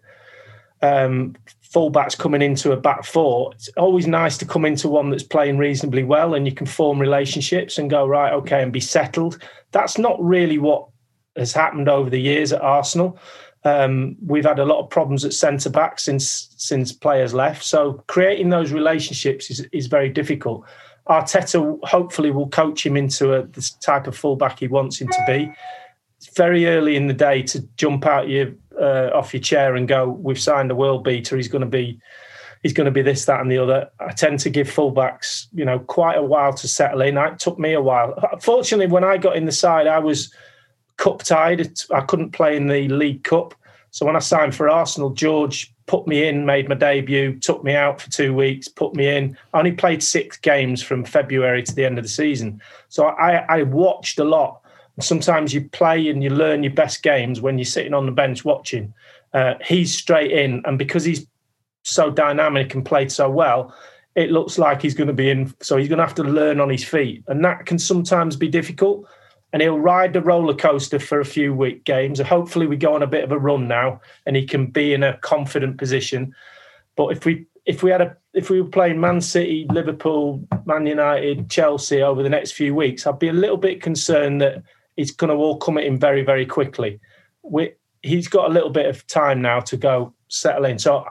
um, 0.82 1.36
fullbacks 1.74 2.18
coming 2.18 2.42
into 2.42 2.72
a 2.72 2.78
back 2.78 3.06
four, 3.06 3.52
it's 3.54 3.70
always 3.78 4.08
nice 4.08 4.38
to 4.40 4.46
come 4.46 4.66
into 4.66 4.90
one 4.90 5.10
that's 5.10 5.24
playing 5.24 5.58
reasonably 5.58 6.04
well, 6.04 6.34
and 6.34 6.46
you 6.46 6.54
can 6.54 6.68
form 6.68 7.00
relationships 7.00 7.78
and 7.78 7.90
go 7.90 8.08
right, 8.08 8.34
okay, 8.34 8.64
and 8.64 8.74
be 8.74 8.80
settled. 8.80 9.38
That's 9.72 9.98
not 9.98 10.22
really 10.22 10.58
what 10.58 10.88
has 11.36 11.54
happened 11.54 11.88
over 11.88 12.10
the 12.10 12.20
years 12.20 12.52
at 12.52 12.62
Arsenal. 12.62 13.18
Um, 13.64 14.16
we've 14.26 14.46
had 14.46 14.60
a 14.60 14.66
lot 14.66 14.80
of 14.80 14.90
problems 14.90 15.24
at 15.24 15.34
centre 15.34 15.70
back 15.70 16.00
since 16.00 16.54
since 16.58 16.92
players 16.92 17.34
left. 17.34 17.64
So 17.64 18.04
creating 18.08 18.50
those 18.50 18.72
relationships 18.72 19.52
is, 19.52 19.68
is 19.72 19.88
very 19.88 20.10
difficult. 20.10 20.66
Arteta 21.08 21.80
hopefully 21.84 22.32
will 22.32 22.50
coach 22.50 22.86
him 22.86 22.96
into 22.96 23.34
a, 23.34 23.44
the 23.44 23.70
type 23.82 24.08
of 24.08 24.16
fullback 24.16 24.60
he 24.60 24.68
wants 24.68 25.00
him 25.00 25.08
to 25.10 25.24
be. 25.28 25.52
It's 26.18 26.36
very 26.36 26.68
early 26.68 26.96
in 26.96 27.08
the 27.08 27.14
day 27.14 27.42
to 27.44 27.62
jump 27.78 28.06
out 28.06 28.30
your 28.30 28.54
uh, 28.80 29.10
off 29.14 29.34
your 29.34 29.42
chair 29.42 29.76
and 29.76 29.88
go, 29.88 30.10
"We've 30.10 30.40
signed 30.40 30.72
a 30.72 30.76
world 30.76 31.04
beater. 31.04 31.36
He's 31.38 31.48
going 31.48 31.64
to 31.64 31.68
be." 31.68 32.00
He's 32.64 32.74
going 32.74 32.86
to 32.86 32.92
be 32.92 33.02
this, 33.02 33.26
that, 33.26 33.42
and 33.42 33.52
the 33.52 33.58
other. 33.58 33.90
I 34.00 34.12
tend 34.12 34.40
to 34.42 34.50
give 34.52 34.68
fullbacks, 34.68 35.48
you 35.52 35.66
know, 35.66 35.80
quite 35.80 36.20
a 36.20 36.22
while 36.22 36.54
to 36.54 36.68
settle 36.68 37.02
in. 37.02 37.18
It 37.18 37.40
took 37.40 37.58
me 37.58 37.74
a 37.74 37.82
while. 37.82 38.14
Fortunately, 38.40 38.86
when 38.86 39.04
I 39.04 39.18
got 39.18 39.36
in 39.36 39.48
the 39.48 39.52
side, 39.52 39.88
I 39.88 39.98
was 39.98 40.32
cup 41.02 41.24
tied. 41.24 41.68
I 41.92 42.02
couldn't 42.02 42.30
play 42.30 42.56
in 42.56 42.68
the 42.68 42.88
League 42.88 43.24
Cup. 43.24 43.56
So 43.90 44.06
when 44.06 44.16
I 44.16 44.20
signed 44.20 44.54
for 44.54 44.70
Arsenal, 44.70 45.10
George 45.10 45.74
put 45.88 46.08
me 46.08 46.28
in, 46.28 46.46
made 46.46 46.70
my 46.70 46.76
debut, 46.76 47.40
took 47.40 47.64
me 47.64 47.76
out 47.76 48.00
for 48.00 48.10
two 48.12 48.36
weeks, 48.36 48.68
put 48.68 48.96
me 48.96 49.08
in. 49.08 49.36
I 49.54 49.60
only 49.60 49.72
played 49.72 50.04
six 50.04 50.38
games 50.38 50.82
from 50.82 51.04
February 51.04 51.64
to 51.64 51.74
the 51.74 51.86
end 51.86 51.98
of 51.98 52.06
the 52.06 52.10
season. 52.10 52.62
So 52.88 53.08
I, 53.08 53.38
I 53.50 53.64
watched 53.64 54.20
a 54.20 54.24
lot. 54.24 54.62
Sometimes 55.00 55.56
you 55.56 55.68
play 55.70 56.08
and 56.08 56.24
you 56.24 56.30
learn 56.30 56.62
your 56.62 56.74
best 56.74 57.02
games 57.02 57.42
when 57.42 57.58
you're 57.58 57.66
sitting 57.66 57.96
on 57.96 58.06
the 58.06 58.12
bench 58.12 58.46
watching. 58.46 58.94
Uh, 59.34 59.56
he's 59.66 59.98
straight 59.98 60.32
in, 60.32 60.62
and 60.66 60.78
because 60.78 61.04
he's 61.04 61.26
so 61.84 62.12
dynamic 62.12 62.76
and 62.76 62.86
played 62.86 63.12
so 63.12 63.28
well, 63.28 63.74
it 64.14 64.30
looks 64.30 64.60
like 64.60 64.82
he's 64.82 64.94
going 64.94 65.08
to 65.08 65.14
be 65.14 65.32
in. 65.32 65.52
So 65.62 65.78
he's 65.78 65.90
going 65.90 65.98
to 65.98 66.06
have 66.06 66.16
to 66.16 66.24
learn 66.24 66.60
on 66.60 66.70
his 66.70 66.84
feet, 66.84 67.24
and 67.28 67.44
that 67.44 67.66
can 67.66 67.80
sometimes 67.80 68.36
be 68.36 68.48
difficult 68.48 69.08
and 69.54 69.62
he'll 69.62 69.80
ride 69.80 70.14
the 70.14 70.22
roller 70.22 70.56
coaster 70.56 71.00
for 71.00 71.20
a 71.20 71.26
few 71.26 71.54
week 71.54 71.84
games. 71.84 72.20
Hopefully, 72.20 72.68
we 72.68 72.78
go 72.78 72.96
on 72.96 73.04
a 73.04 73.08
bit 73.08 73.24
of 73.24 73.32
a 73.32 73.40
run 73.40 73.68
now, 73.68 74.02
and 74.26 74.36
he 74.36 74.46
can 74.46 74.68
be 74.68 74.94
in 74.94 75.04
a 75.04 75.18
confident 75.18 75.78
position. 75.78 76.34
But 76.96 77.10
if 77.10 77.26
we 77.26 77.46
if 77.66 77.84
we 77.84 77.92
had 77.92 78.02
a 78.02 78.18
if 78.34 78.50
we 78.50 78.62
were 78.62 78.70
playing 78.70 79.00
Man 79.00 79.22
City, 79.22 79.66
Liverpool, 79.70 80.48
Man 80.66 80.86
United, 80.86 81.50
Chelsea 81.50 82.02
over 82.02 82.24
the 82.24 82.30
next 82.30 82.52
few 82.52 82.74
weeks, 82.74 83.06
I'd 83.06 83.20
be 83.20 83.28
a 83.28 83.34
little 83.34 83.58
bit 83.58 83.82
concerned 83.82 84.42
that 84.42 84.64
he's 84.96 85.12
going 85.12 85.30
to 85.30 85.36
all 85.36 85.58
come 85.58 85.78
at 85.78 85.86
him 85.86 86.00
very 86.00 86.24
very 86.24 86.46
quickly. 86.46 87.00
We, 87.44 87.74
he's 88.02 88.28
got 88.28 88.50
a 88.50 88.54
little 88.54 88.70
bit 88.70 88.86
of 88.86 89.06
time 89.08 89.42
now 89.42 89.60
to 89.62 89.78
go 89.78 90.14
settle 90.28 90.66
in. 90.66 90.80
So 90.80 91.06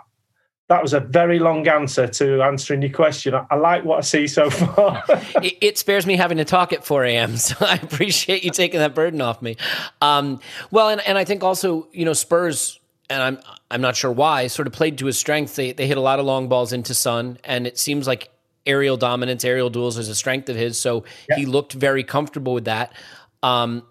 that 0.70 0.80
was 0.80 0.94
a 0.94 1.00
very 1.00 1.40
long 1.40 1.66
answer 1.66 2.06
to 2.06 2.42
answering 2.42 2.80
your 2.80 2.92
question. 2.92 3.34
I, 3.34 3.44
I 3.50 3.56
like 3.56 3.84
what 3.84 3.98
I 3.98 4.00
see 4.02 4.28
so 4.28 4.48
far. 4.50 5.02
it, 5.42 5.58
it, 5.60 5.78
spares 5.78 6.06
me 6.06 6.14
having 6.14 6.38
to 6.38 6.44
talk 6.44 6.72
at 6.72 6.84
4 6.84 7.06
a.m., 7.06 7.36
so 7.36 7.56
I 7.66 7.74
appreciate 7.74 8.44
you 8.44 8.52
taking 8.52 8.78
that 8.78 8.94
burden 8.94 9.20
off 9.20 9.42
me. 9.42 9.56
Um, 10.00 10.38
well, 10.70 10.88
and, 10.88 11.00
and 11.00 11.18
I 11.18 11.24
think 11.24 11.42
also, 11.42 11.88
you 11.90 12.04
know, 12.04 12.12
Spurs, 12.12 12.78
and 13.10 13.20
I'm 13.20 13.40
I'm 13.68 13.80
not 13.80 13.96
sure 13.96 14.12
why, 14.12 14.46
sort 14.46 14.68
of 14.68 14.72
played 14.72 14.98
to 14.98 15.06
his 15.06 15.18
strength. 15.18 15.56
They 15.56 15.72
they 15.72 15.88
hit 15.88 15.96
a 15.96 16.00
lot 16.00 16.20
of 16.20 16.24
long 16.24 16.48
balls 16.48 16.72
into 16.72 16.94
Sun, 16.94 17.38
and 17.42 17.66
it 17.66 17.76
seems 17.76 18.06
like 18.06 18.30
aerial 18.64 18.96
dominance, 18.96 19.44
aerial 19.44 19.70
duels 19.70 19.98
is 19.98 20.08
a 20.08 20.14
strength 20.14 20.48
of 20.48 20.54
his. 20.54 20.80
So 20.80 21.02
yeah. 21.28 21.34
he 21.34 21.46
looked 21.46 21.72
very 21.72 22.04
comfortable 22.04 22.54
with 22.54 22.66
that. 22.66 22.92
Um, 23.42 23.82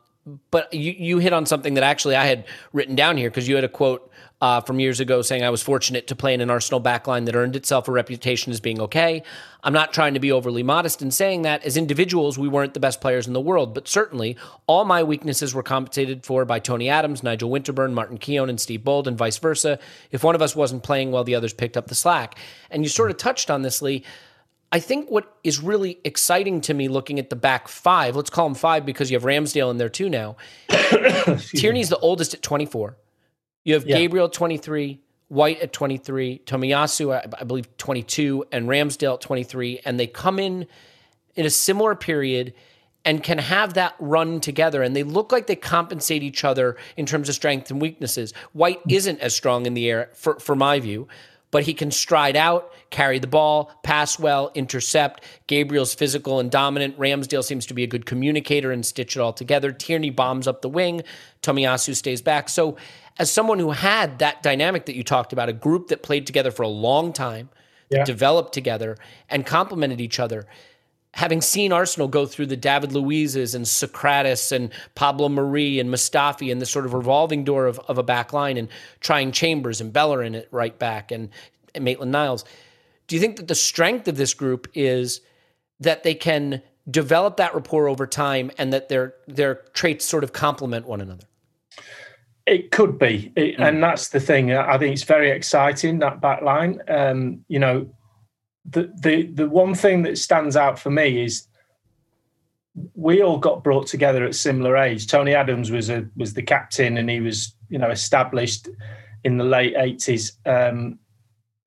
but 0.49 0.73
you 0.73 0.93
you 0.97 1.17
hit 1.17 1.33
on 1.33 1.45
something 1.45 1.73
that 1.73 1.83
actually 1.83 2.15
I 2.15 2.25
had 2.25 2.45
written 2.71 2.95
down 2.95 3.17
here 3.17 3.29
because 3.29 3.49
you 3.49 3.55
had 3.55 3.65
a 3.65 3.69
quote 3.69 4.08
uh, 4.41 4.61
from 4.61 4.79
years 4.79 4.99
ago 4.99 5.21
saying 5.21 5.43
I 5.43 5.49
was 5.49 5.61
fortunate 5.61 6.07
to 6.07 6.15
play 6.15 6.33
in 6.33 6.41
an 6.41 6.49
Arsenal 6.49 6.81
backline 6.81 7.25
that 7.25 7.35
earned 7.35 7.55
itself 7.55 7.87
a 7.87 7.91
reputation 7.91 8.51
as 8.51 8.59
being 8.59 8.79
okay. 8.79 9.23
I'm 9.63 9.73
not 9.73 9.91
trying 9.91 10.13
to 10.13 10.19
be 10.19 10.31
overly 10.31 10.63
modest 10.63 11.01
in 11.01 11.11
saying 11.11 11.41
that. 11.41 11.65
As 11.65 11.75
individuals, 11.75 12.37
we 12.37 12.47
weren't 12.47 12.73
the 12.73 12.79
best 12.79 13.01
players 13.01 13.27
in 13.27 13.33
the 13.33 13.41
world, 13.41 13.73
but 13.73 13.87
certainly 13.87 14.37
all 14.65 14.85
my 14.85 15.03
weaknesses 15.03 15.53
were 15.53 15.63
compensated 15.63 16.25
for 16.25 16.45
by 16.45 16.59
Tony 16.59 16.87
Adams, 16.87 17.21
Nigel 17.21 17.49
Winterburn, 17.49 17.91
Martin 17.91 18.17
Keown, 18.17 18.49
and 18.49 18.61
Steve 18.61 18.83
Bould, 18.83 19.07
and 19.07 19.17
vice 19.17 19.37
versa. 19.37 19.77
If 20.11 20.23
one 20.23 20.35
of 20.35 20.41
us 20.41 20.55
wasn't 20.55 20.83
playing 20.83 21.11
well, 21.11 21.25
the 21.25 21.35
others 21.35 21.53
picked 21.53 21.75
up 21.75 21.87
the 21.87 21.95
slack. 21.95 22.37
And 22.71 22.83
you 22.83 22.89
sort 22.89 23.11
of 23.11 23.17
touched 23.17 23.51
on 23.51 23.61
this, 23.61 23.81
Lee. 23.81 24.05
I 24.71 24.79
think 24.79 25.09
what 25.09 25.35
is 25.43 25.61
really 25.61 25.99
exciting 26.03 26.61
to 26.61 26.73
me 26.73 26.87
looking 26.87 27.17
at 27.19 27.29
the 27.29 27.35
back 27.35 27.67
five, 27.67 28.15
let's 28.15 28.29
call 28.29 28.47
them 28.47 28.55
five 28.55 28.85
because 28.85 29.09
you 29.09 29.17
have 29.17 29.23
Ramsdale 29.23 29.71
in 29.71 29.77
there 29.77 29.89
too 29.89 30.09
now. 30.09 30.37
Tierney's 30.69 31.89
the 31.89 31.97
oldest 32.01 32.35
at 32.35 32.43
24. 32.43 32.95
You 33.69 33.75
have 33.75 33.85
yeah. 33.85 33.97
Gabriel 33.97 34.29
23, 34.29 34.99
White 35.27 35.61
at 35.61 35.71
23, 35.71 36.41
Tomiyasu, 36.43 37.13
I, 37.13 37.27
I 37.39 37.43
believe 37.43 37.77
22, 37.77 38.45
and 38.51 38.67
Ramsdale 38.67 39.13
at 39.13 39.21
23, 39.21 39.81
and 39.85 39.99
they 39.99 40.07
come 40.07 40.39
in 40.39 40.65
in 41.35 41.45
a 41.45 41.51
similar 41.51 41.93
period 41.93 42.55
and 43.05 43.21
can 43.21 43.37
have 43.37 43.75
that 43.75 43.93
run 43.99 44.39
together. 44.39 44.81
And 44.81 44.95
they 44.95 45.03
look 45.03 45.31
like 45.31 45.45
they 45.45 45.55
compensate 45.55 46.23
each 46.23 46.43
other 46.43 46.77
in 46.97 47.05
terms 47.05 47.29
of 47.29 47.35
strength 47.35 47.69
and 47.69 47.79
weaknesses. 47.79 48.33
White 48.53 48.79
isn't 48.89 49.19
as 49.19 49.35
strong 49.35 49.67
in 49.67 49.75
the 49.75 49.87
air, 49.87 50.09
for, 50.15 50.39
for 50.39 50.55
my 50.55 50.79
view, 50.79 51.07
but 51.51 51.61
he 51.63 51.75
can 51.75 51.91
stride 51.91 52.35
out, 52.35 52.73
carry 52.89 53.19
the 53.19 53.27
ball, 53.27 53.71
pass 53.83 54.17
well, 54.17 54.51
intercept. 54.55 55.23
Gabriel's 55.45 55.93
physical 55.93 56.39
and 56.39 56.49
dominant. 56.49 56.97
Ramsdale 56.97 57.43
seems 57.43 57.67
to 57.67 57.75
be 57.75 57.83
a 57.83 57.87
good 57.87 58.07
communicator 58.07 58.71
and 58.71 58.83
stitch 58.83 59.15
it 59.15 59.19
all 59.19 59.33
together. 59.33 59.71
Tierney 59.71 60.09
bombs 60.09 60.47
up 60.47 60.63
the 60.63 60.69
wing. 60.69 61.03
Tomiyasu 61.43 61.95
stays 61.95 62.21
back. 62.21 62.49
So 62.49 62.77
as 63.19 63.29
someone 63.29 63.59
who 63.59 63.71
had 63.71 64.19
that 64.19 64.41
dynamic 64.41 64.85
that 64.85 64.95
you 64.95 65.03
talked 65.03 65.33
about, 65.33 65.49
a 65.49 65.53
group 65.53 65.89
that 65.89 66.01
played 66.01 66.25
together 66.25 66.51
for 66.51 66.63
a 66.63 66.69
long 66.69 67.11
time, 67.13 67.49
yeah. 67.89 68.05
developed 68.05 68.53
together 68.53 68.97
and 69.29 69.45
complemented 69.45 69.99
each 69.99 70.19
other, 70.19 70.47
having 71.15 71.41
seen 71.41 71.73
Arsenal 71.73 72.07
go 72.07 72.25
through 72.25 72.45
the 72.45 72.55
David 72.55 72.91
Luizes 72.91 73.55
and 73.55 73.65
Sokratis 73.65 74.51
and 74.51 74.71
Pablo 74.95 75.27
Mari 75.27 75.79
and 75.79 75.89
Mustafi 75.89 76.51
and 76.51 76.61
the 76.61 76.65
sort 76.65 76.85
of 76.85 76.93
revolving 76.93 77.43
door 77.43 77.65
of, 77.65 77.79
of 77.87 77.97
a 77.97 78.03
back 78.03 78.31
line 78.31 78.57
and 78.57 78.69
trying 79.01 79.31
Chambers 79.31 79.81
and 79.81 79.91
Bellerin 79.91 80.35
at 80.35 80.47
right 80.51 80.77
back 80.79 81.11
and, 81.11 81.29
and 81.75 81.83
Maitland 81.83 82.11
Niles, 82.11 82.45
do 83.07 83.15
you 83.15 83.21
think 83.21 83.37
that 83.37 83.47
the 83.47 83.55
strength 83.55 84.07
of 84.07 84.17
this 84.17 84.33
group 84.33 84.67
is 84.75 85.21
that 85.79 86.03
they 86.03 86.13
can 86.13 86.61
develop 86.89 87.37
that 87.37 87.53
rapport 87.53 87.87
over 87.87 88.05
time 88.07 88.51
and 88.57 88.71
that 88.71 88.89
their 88.89 89.15
their 89.27 89.55
traits 89.73 90.05
sort 90.05 90.23
of 90.23 90.31
complement 90.31 90.87
one 90.87 91.01
another? 91.01 91.25
It 92.49 92.71
could 92.71 92.97
be, 92.97 93.31
it, 93.35 93.57
mm. 93.57 93.67
and 93.67 93.83
that's 93.83 94.09
the 94.09 94.19
thing. 94.19 94.51
I 94.51 94.75
think 94.79 94.93
it's 94.93 95.03
very 95.03 95.29
exciting 95.29 95.99
that 95.99 96.19
back 96.19 96.41
line. 96.41 96.81
Um, 96.87 97.45
you 97.47 97.59
know, 97.59 97.93
the 98.67 98.91
the 98.99 99.27
the 99.27 99.47
one 99.47 99.75
thing 99.75 100.01
that 100.01 100.17
stands 100.17 100.55
out 100.55 100.79
for 100.79 100.89
me 100.89 101.23
is 101.23 101.47
we 102.95 103.21
all 103.21 103.37
got 103.37 103.63
brought 103.63 103.85
together 103.85 104.25
at 104.25 104.33
similar 104.33 104.77
age. 104.77 105.05
Tony 105.05 105.35
Adams 105.35 105.69
was 105.69 105.91
a 105.91 106.07
was 106.15 106.33
the 106.33 106.41
captain, 106.41 106.97
and 106.97 107.07
he 107.07 107.21
was 107.21 107.53
you 107.69 107.77
know 107.77 107.91
established 107.91 108.67
in 109.23 109.37
the 109.37 109.43
late 109.43 109.75
eighties. 109.77 110.33
Um, 110.43 110.97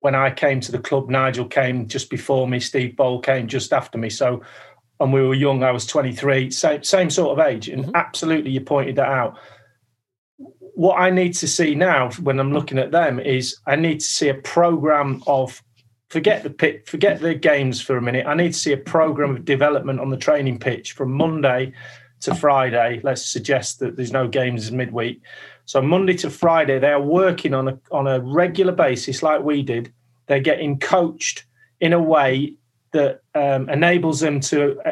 when 0.01 0.15
I 0.15 0.31
came 0.31 0.59
to 0.59 0.71
the 0.73 0.79
club, 0.79 1.09
Nigel 1.09 1.45
came 1.45 1.87
just 1.87 2.09
before 2.09 2.45
me. 2.45 2.59
Steve 2.59 2.97
Bould 2.97 3.23
came 3.23 3.47
just 3.47 3.71
after 3.71 3.97
me. 3.97 4.09
So, 4.09 4.41
and 4.99 5.13
we 5.13 5.21
were 5.21 5.33
young. 5.33 5.63
I 5.63 5.71
was 5.71 5.85
twenty 5.85 6.11
three. 6.11 6.51
Same 6.51 6.83
same 6.83 7.09
sort 7.09 7.39
of 7.39 7.45
age, 7.45 7.69
and 7.69 7.83
mm-hmm. 7.85 7.95
absolutely, 7.95 8.51
you 8.51 8.59
pointed 8.59 8.97
that 8.97 9.07
out 9.07 9.37
what 10.73 10.95
I 10.95 11.09
need 11.09 11.33
to 11.35 11.47
see 11.47 11.75
now 11.75 12.11
when 12.21 12.39
I'm 12.39 12.53
looking 12.53 12.79
at 12.79 12.91
them 12.91 13.19
is 13.19 13.57
I 13.67 13.75
need 13.75 13.99
to 13.99 14.05
see 14.05 14.29
a 14.29 14.33
program 14.33 15.23
of 15.27 15.61
forget 16.09 16.43
the 16.43 16.49
pit, 16.49 16.87
forget 16.87 17.21
the 17.21 17.33
games 17.33 17.81
for 17.81 17.97
a 17.97 18.01
minute. 18.01 18.25
I 18.27 18.35
need 18.35 18.53
to 18.53 18.59
see 18.59 18.73
a 18.73 18.77
program 18.77 19.35
of 19.35 19.45
development 19.45 19.99
on 19.99 20.09
the 20.09 20.17
training 20.17 20.59
pitch 20.59 20.91
from 20.91 21.11
Monday 21.11 21.73
to 22.21 22.35
Friday. 22.35 23.01
Let's 23.03 23.25
suggest 23.25 23.79
that 23.79 23.95
there's 23.95 24.11
no 24.11 24.27
games 24.27 24.71
midweek. 24.71 25.21
So 25.65 25.81
Monday 25.81 26.13
to 26.17 26.29
Friday, 26.29 26.79
they 26.79 26.91
are 26.91 27.01
working 27.01 27.53
on 27.53 27.67
a 27.67 27.79
on 27.91 28.07
a 28.07 28.19
regular 28.19 28.73
basis, 28.73 29.23
like 29.23 29.41
we 29.41 29.63
did. 29.63 29.93
They're 30.27 30.39
getting 30.39 30.79
coached 30.79 31.45
in 31.79 31.93
a 31.93 32.01
way 32.01 32.55
that 32.91 33.21
um, 33.35 33.69
enables 33.69 34.19
them 34.19 34.39
to 34.39 34.79
uh, 34.85 34.91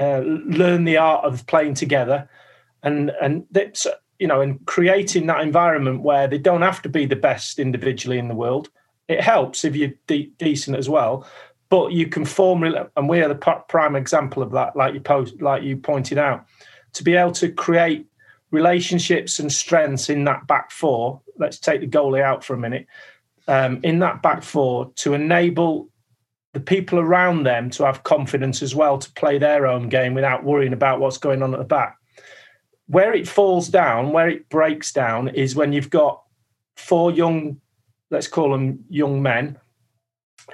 uh, 0.00 0.22
learn 0.24 0.84
the 0.84 0.96
art 0.96 1.24
of 1.24 1.46
playing 1.46 1.74
together, 1.74 2.28
and 2.82 3.10
and 3.20 3.46
that's 3.50 3.86
you 4.18 4.26
know, 4.26 4.40
and 4.40 4.64
creating 4.66 5.26
that 5.26 5.40
environment 5.40 6.02
where 6.02 6.28
they 6.28 6.38
don't 6.38 6.62
have 6.62 6.82
to 6.82 6.88
be 6.88 7.06
the 7.06 7.16
best 7.16 7.58
individually 7.58 8.18
in 8.18 8.28
the 8.28 8.34
world. 8.34 8.70
It 9.08 9.20
helps 9.20 9.64
if 9.64 9.76
you're 9.76 9.92
de- 10.06 10.32
decent 10.38 10.76
as 10.76 10.88
well, 10.88 11.26
but 11.68 11.92
you 11.92 12.06
can 12.06 12.24
form, 12.24 12.62
and 12.62 13.08
we 13.08 13.20
are 13.20 13.28
the 13.28 13.62
prime 13.68 13.96
example 13.96 14.42
of 14.42 14.52
that, 14.52 14.76
like 14.76 14.94
you 14.94 15.00
post, 15.00 15.40
like 15.42 15.62
you 15.62 15.76
pointed 15.76 16.18
out, 16.18 16.46
to 16.94 17.02
be 17.02 17.14
able 17.14 17.32
to 17.32 17.50
create 17.50 18.06
relationships 18.50 19.38
and 19.40 19.52
strengths 19.52 20.08
in 20.08 20.24
that 20.24 20.46
back 20.46 20.70
four. 20.70 21.20
Let's 21.38 21.58
take 21.58 21.80
the 21.80 21.88
goalie 21.88 22.22
out 22.22 22.44
for 22.44 22.54
a 22.54 22.58
minute. 22.58 22.86
Um, 23.46 23.80
in 23.82 23.98
that 23.98 24.22
back 24.22 24.42
four 24.42 24.90
to 24.96 25.12
enable 25.12 25.90
the 26.54 26.60
people 26.60 26.98
around 26.98 27.42
them 27.42 27.68
to 27.70 27.84
have 27.84 28.04
confidence 28.04 28.62
as 28.62 28.74
well 28.74 28.96
to 28.96 29.12
play 29.12 29.38
their 29.38 29.66
own 29.66 29.88
game 29.88 30.14
without 30.14 30.44
worrying 30.44 30.72
about 30.72 31.00
what's 31.00 31.18
going 31.18 31.42
on 31.42 31.52
at 31.52 31.58
the 31.58 31.64
back 31.64 31.98
where 32.86 33.14
it 33.14 33.26
falls 33.26 33.68
down, 33.68 34.12
where 34.12 34.28
it 34.28 34.48
breaks 34.48 34.92
down, 34.92 35.28
is 35.28 35.56
when 35.56 35.72
you've 35.72 35.90
got 35.90 36.22
four 36.76 37.10
young, 37.10 37.60
let's 38.10 38.28
call 38.28 38.52
them 38.52 38.84
young 38.88 39.22
men, 39.22 39.58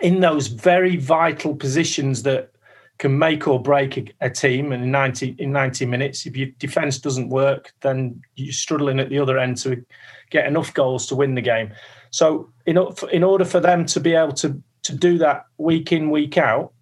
in 0.00 0.20
those 0.20 0.46
very 0.46 0.96
vital 0.96 1.54
positions 1.54 2.22
that 2.22 2.52
can 2.98 3.18
make 3.18 3.48
or 3.48 3.60
break 3.60 3.96
a, 3.96 4.04
a, 4.20 4.30
team. 4.30 4.72
And 4.72 4.84
in 4.84 4.90
90, 4.90 5.36
in 5.38 5.52
90 5.52 5.86
minutes, 5.86 6.26
if 6.26 6.36
your 6.36 6.48
defence 6.58 6.98
doesn't 6.98 7.30
work, 7.30 7.72
then 7.80 8.20
you're 8.36 8.52
struggling 8.52 9.00
at 9.00 9.08
the 9.08 9.18
other 9.18 9.38
end 9.38 9.56
to 9.58 9.84
get 10.30 10.46
enough 10.46 10.72
goals 10.74 11.06
to 11.06 11.16
win 11.16 11.34
the 11.34 11.40
game. 11.40 11.72
So, 12.10 12.52
in, 12.66 12.78
in 13.10 13.24
order 13.24 13.44
for 13.44 13.58
them 13.58 13.86
to 13.86 14.00
be 14.00 14.14
able 14.14 14.34
to, 14.34 14.62
to 14.82 14.94
do 14.94 15.18
that 15.18 15.46
week 15.58 15.92
in, 15.92 16.10
week 16.10 16.36
out, 16.36 16.72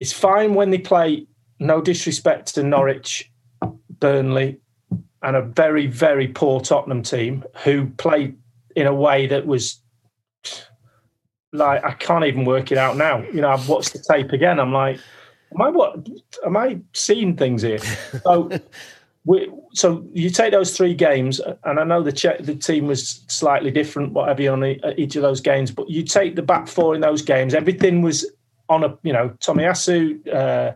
it's 0.00 0.12
fine 0.12 0.54
when 0.54 0.70
they 0.70 0.78
play. 0.78 1.26
No 1.58 1.80
disrespect 1.80 2.54
to 2.54 2.62
Norwich, 2.62 3.30
Burnley, 4.00 4.60
and 5.22 5.36
a 5.36 5.42
very 5.42 5.86
very 5.86 6.28
poor 6.28 6.60
Tottenham 6.60 7.02
team 7.02 7.44
who 7.64 7.86
played 7.98 8.36
in 8.74 8.86
a 8.86 8.94
way 8.94 9.26
that 9.26 9.46
was 9.46 9.80
like 11.52 11.84
I 11.84 11.92
can't 11.92 12.24
even 12.24 12.44
work 12.44 12.70
it 12.70 12.78
out 12.78 12.96
now. 12.96 13.22
You 13.32 13.40
know, 13.40 13.50
I've 13.50 13.68
watched 13.68 13.92
the 13.92 13.98
tape 13.98 14.32
again. 14.32 14.60
I'm 14.60 14.72
like, 14.72 15.00
am 15.54 15.62
I 15.62 15.70
what? 15.70 16.06
Am 16.44 16.56
I 16.56 16.80
seeing 16.92 17.36
things 17.36 17.62
here? 17.62 17.78
So, 18.22 18.50
we, 19.24 19.50
so 19.72 20.06
you 20.12 20.30
take 20.30 20.52
those 20.52 20.76
three 20.76 20.94
games, 20.94 21.40
and 21.64 21.80
I 21.80 21.84
know 21.84 22.02
the 22.02 22.12
che- 22.12 22.40
the 22.40 22.54
team 22.54 22.86
was 22.86 23.24
slightly 23.28 23.70
different, 23.70 24.12
whatever 24.12 24.52
on 24.52 24.64
each 24.98 25.16
of 25.16 25.22
those 25.22 25.40
games. 25.40 25.70
But 25.70 25.90
you 25.90 26.02
take 26.02 26.36
the 26.36 26.42
back 26.42 26.68
four 26.68 26.94
in 26.94 27.00
those 27.00 27.22
games, 27.22 27.54
everything 27.54 28.02
was 28.02 28.26
on 28.68 28.84
a 28.84 28.96
you 29.02 29.12
know 29.12 29.30
Tomiyasu. 29.40 30.32
Uh, 30.32 30.74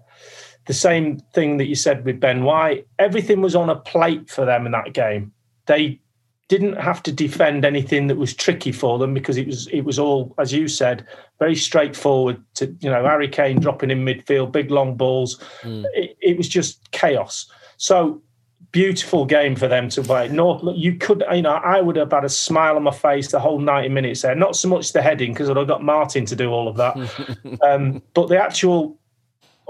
the 0.70 0.74
same 0.74 1.18
thing 1.34 1.56
that 1.56 1.66
you 1.66 1.74
said 1.74 2.04
with 2.04 2.20
Ben 2.20 2.44
White. 2.44 2.86
Everything 3.00 3.40
was 3.40 3.56
on 3.56 3.68
a 3.68 3.74
plate 3.74 4.30
for 4.30 4.44
them 4.44 4.66
in 4.66 4.70
that 4.70 4.92
game. 4.92 5.32
They 5.66 5.98
didn't 6.46 6.76
have 6.76 7.02
to 7.02 7.10
defend 7.10 7.64
anything 7.64 8.06
that 8.06 8.18
was 8.18 8.32
tricky 8.32 8.70
for 8.70 8.96
them 8.96 9.12
because 9.12 9.36
it 9.36 9.48
was 9.48 9.66
it 9.72 9.80
was 9.80 9.98
all, 9.98 10.32
as 10.38 10.52
you 10.52 10.68
said, 10.68 11.04
very 11.40 11.56
straightforward. 11.56 12.40
To 12.54 12.66
you 12.78 12.88
know, 12.88 13.04
Harry 13.04 13.26
Kane 13.26 13.58
dropping 13.58 13.90
in 13.90 14.04
midfield, 14.04 14.52
big 14.52 14.70
long 14.70 14.96
balls. 14.96 15.40
Mm. 15.62 15.84
It, 15.92 16.16
it, 16.20 16.36
was 16.36 16.48
just 16.48 16.88
chaos. 16.92 17.50
So 17.76 18.22
beautiful 18.70 19.24
game 19.24 19.56
for 19.56 19.66
them 19.66 19.88
to 19.88 20.02
play. 20.02 20.28
North, 20.28 20.62
you 20.76 20.94
could, 20.94 21.24
you 21.32 21.42
know, 21.42 21.54
I 21.54 21.80
would 21.80 21.96
have 21.96 22.12
had 22.12 22.24
a 22.24 22.28
smile 22.28 22.76
on 22.76 22.84
my 22.84 22.92
face 22.92 23.32
the 23.32 23.40
whole 23.40 23.58
ninety 23.58 23.88
minutes 23.88 24.22
there. 24.22 24.36
Not 24.36 24.54
so 24.54 24.68
much 24.68 24.92
the 24.92 25.02
heading 25.02 25.32
because 25.32 25.50
I'd 25.50 25.66
got 25.66 25.82
Martin 25.82 26.26
to 26.26 26.36
do 26.36 26.50
all 26.50 26.68
of 26.68 26.76
that, 26.76 26.96
um, 27.68 28.00
but 28.14 28.28
the 28.28 28.40
actual 28.40 28.99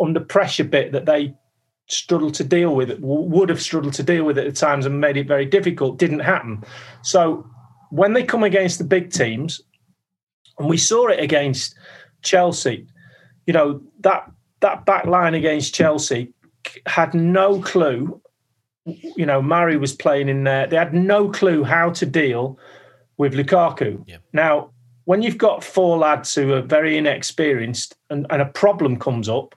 under 0.01 0.21
pressure 0.21 0.65
bit 0.65 0.93
that 0.93 1.07
they 1.07 1.35
struggled 1.87 2.35
to 2.35 2.45
deal 2.45 2.75
with 2.75 2.91
it, 2.91 2.99
would 3.01 3.49
have 3.49 3.61
struggled 3.61 3.95
to 3.95 4.03
deal 4.03 4.25
with 4.25 4.39
it 4.39 4.47
at 4.47 4.57
times 4.57 4.87
and 4.87 5.01
made 5.01 5.17
it 5.17 5.27
very 5.27 5.45
difficult, 5.45 5.99
didn't 5.99 6.21
happen. 6.21 6.63
So 7.03 7.47
when 7.91 8.13
they 8.13 8.23
come 8.23 8.45
against 8.45 8.79
the 8.79 8.85
big 8.85 9.11
teams, 9.11 9.61
and 10.59 10.69
we 10.69 10.77
saw 10.77 11.09
it 11.09 11.21
against 11.21 11.75
Chelsea, 12.23 12.87
you 13.47 13.53
know, 13.53 13.83
that 14.01 14.31
that 14.61 14.85
back 14.85 15.07
line 15.07 15.35
against 15.35 15.75
Chelsea 15.75 16.33
had 16.87 17.15
no 17.15 17.61
clue. 17.61 18.21
You 18.85 19.27
know, 19.27 19.41
Mari 19.43 19.77
was 19.77 19.95
playing 19.95 20.29
in 20.29 20.45
there. 20.45 20.67
They 20.67 20.77
had 20.77 20.95
no 20.95 21.31
clue 21.31 21.65
how 21.65 21.91
to 21.91 22.07
deal 22.07 22.59
with 23.17 23.35
Lukaku. 23.35 24.05
Yeah. 24.07 24.19
Now, 24.33 24.71
when 25.05 25.23
you've 25.23 25.39
got 25.39 25.65
four 25.65 25.99
lads 25.99 26.35
who 26.35 26.53
are 26.53 26.63
very 26.63 26.97
inexperienced 26.97 27.97
and, 28.11 28.27
and 28.31 28.43
a 28.43 28.47
problem 28.47 28.99
comes 28.99 29.29
up, 29.29 29.55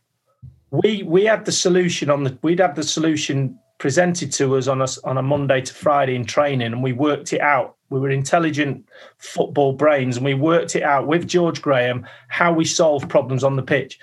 we 0.73 1.03
we 1.03 1.23
had 1.23 1.45
the 1.45 1.51
solution 1.51 2.09
on 2.09 2.23
the 2.23 2.37
we'd 2.41 2.59
have 2.59 2.75
the 2.75 2.83
solution 2.83 3.57
presented 3.77 4.31
to 4.31 4.57
us 4.57 4.67
on 4.67 4.81
a 4.81 4.87
on 5.03 5.17
a 5.17 5.21
Monday 5.21 5.61
to 5.61 5.73
Friday 5.73 6.15
in 6.15 6.25
training, 6.25 6.73
and 6.73 6.81
we 6.81 6.93
worked 6.93 7.31
it 7.31 7.41
out. 7.41 7.77
We 7.91 7.99
were 7.99 8.09
intelligent 8.09 8.89
football 9.19 9.73
brains, 9.73 10.17
and 10.17 10.25
we 10.25 10.33
worked 10.33 10.75
it 10.75 10.81
out 10.81 11.05
with 11.05 11.27
George 11.27 11.61
Graham 11.61 12.07
how 12.27 12.51
we 12.51 12.65
solve 12.65 13.07
problems 13.07 13.43
on 13.43 13.55
the 13.55 13.61
pitch. 13.61 13.99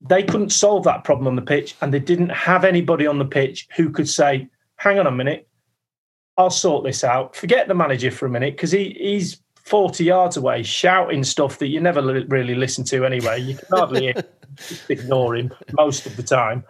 They 0.00 0.22
couldn't 0.22 0.50
solve 0.50 0.84
that 0.84 1.04
problem 1.04 1.26
on 1.26 1.36
the 1.36 1.42
pitch, 1.42 1.74
and 1.82 1.92
they 1.92 2.00
didn't 2.00 2.30
have 2.30 2.64
anybody 2.64 3.06
on 3.06 3.18
the 3.18 3.26
pitch 3.26 3.68
who 3.76 3.90
could 3.90 4.08
say, 4.08 4.48
"Hang 4.76 4.98
on 4.98 5.06
a 5.06 5.12
minute, 5.12 5.46
I'll 6.38 6.48
sort 6.48 6.84
this 6.84 7.04
out." 7.04 7.36
Forget 7.36 7.68
the 7.68 7.74
manager 7.74 8.10
for 8.10 8.24
a 8.24 8.30
minute 8.30 8.56
because 8.56 8.72
he 8.72 8.96
he's 8.98 9.41
40 9.64 10.04
yards 10.04 10.36
away 10.36 10.62
shouting 10.62 11.24
stuff 11.24 11.58
that 11.58 11.68
you 11.68 11.80
never 11.80 12.02
really 12.02 12.54
listen 12.54 12.84
to 12.84 13.04
anyway. 13.04 13.40
You 13.40 13.56
can 13.56 13.66
hardly 13.70 14.14
ignore 14.88 15.36
him 15.36 15.52
most 15.72 16.06
of 16.06 16.16
the 16.16 16.22
time. 16.22 16.64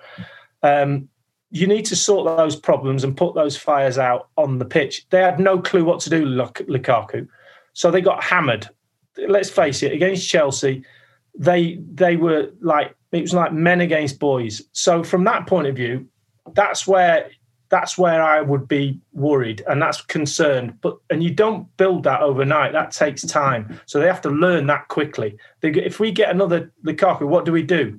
Um, 0.63 1.09
you 1.51 1.67
need 1.67 1.85
to 1.87 1.97
sort 1.97 2.37
those 2.37 2.57
problems 2.57 3.05
and 3.05 3.17
put 3.17 3.35
those 3.35 3.57
fires 3.57 3.99
out 3.99 4.29
on 4.37 4.59
the 4.59 4.65
pitch. 4.65 5.07
They 5.11 5.21
had 5.21 5.39
no 5.39 5.59
clue 5.59 5.85
what 5.85 6.01
to 6.01 6.11
do, 6.11 6.25
Lukaku. 6.25 7.29
So 7.75 7.91
they 7.91 8.01
got 8.01 8.23
hammered. 8.23 8.69
Let's 9.29 9.51
face 9.51 9.83
it, 9.83 9.93
against 9.93 10.29
Chelsea, 10.29 10.85
they 11.39 11.79
they 11.93 12.17
were 12.17 12.51
like 12.61 12.95
it 13.13 13.21
was 13.21 13.35
like 13.35 13.53
men 13.53 13.83
against 13.83 14.19
boys. 14.19 14.63
So 14.73 15.05
from 15.05 15.25
that 15.25 15.47
point 15.47 15.67
of 15.67 15.77
view, 15.77 16.09
that's 16.55 16.87
where 16.87 17.31
that's 17.73 17.97
where 17.97 18.23
I 18.23 18.43
would 18.43 18.69
be 18.69 19.01
worried 19.15 19.65
and 19.67 19.81
that's 19.81 20.03
concerned. 20.03 20.79
But 20.83 20.99
and 21.09 21.23
you 21.23 21.31
don't 21.31 21.75
build 21.79 22.05
that 22.05 22.21
overnight. 22.21 22.73
That 22.73 22.91
takes 22.91 23.23
time. 23.23 23.81
So 23.87 23.99
they 23.99 24.07
have 24.07 24.21
to 24.21 24.29
learn 24.29 24.67
that 24.67 24.89
quickly. 24.89 25.39
They, 25.63 25.71
if 25.71 25.99
we 25.99 26.13
get 26.13 26.31
another 26.31 26.71
Lukaku, 26.85 27.23
what 27.23 27.47
do 27.47 27.53
we 27.53 27.63
do? 27.63 27.99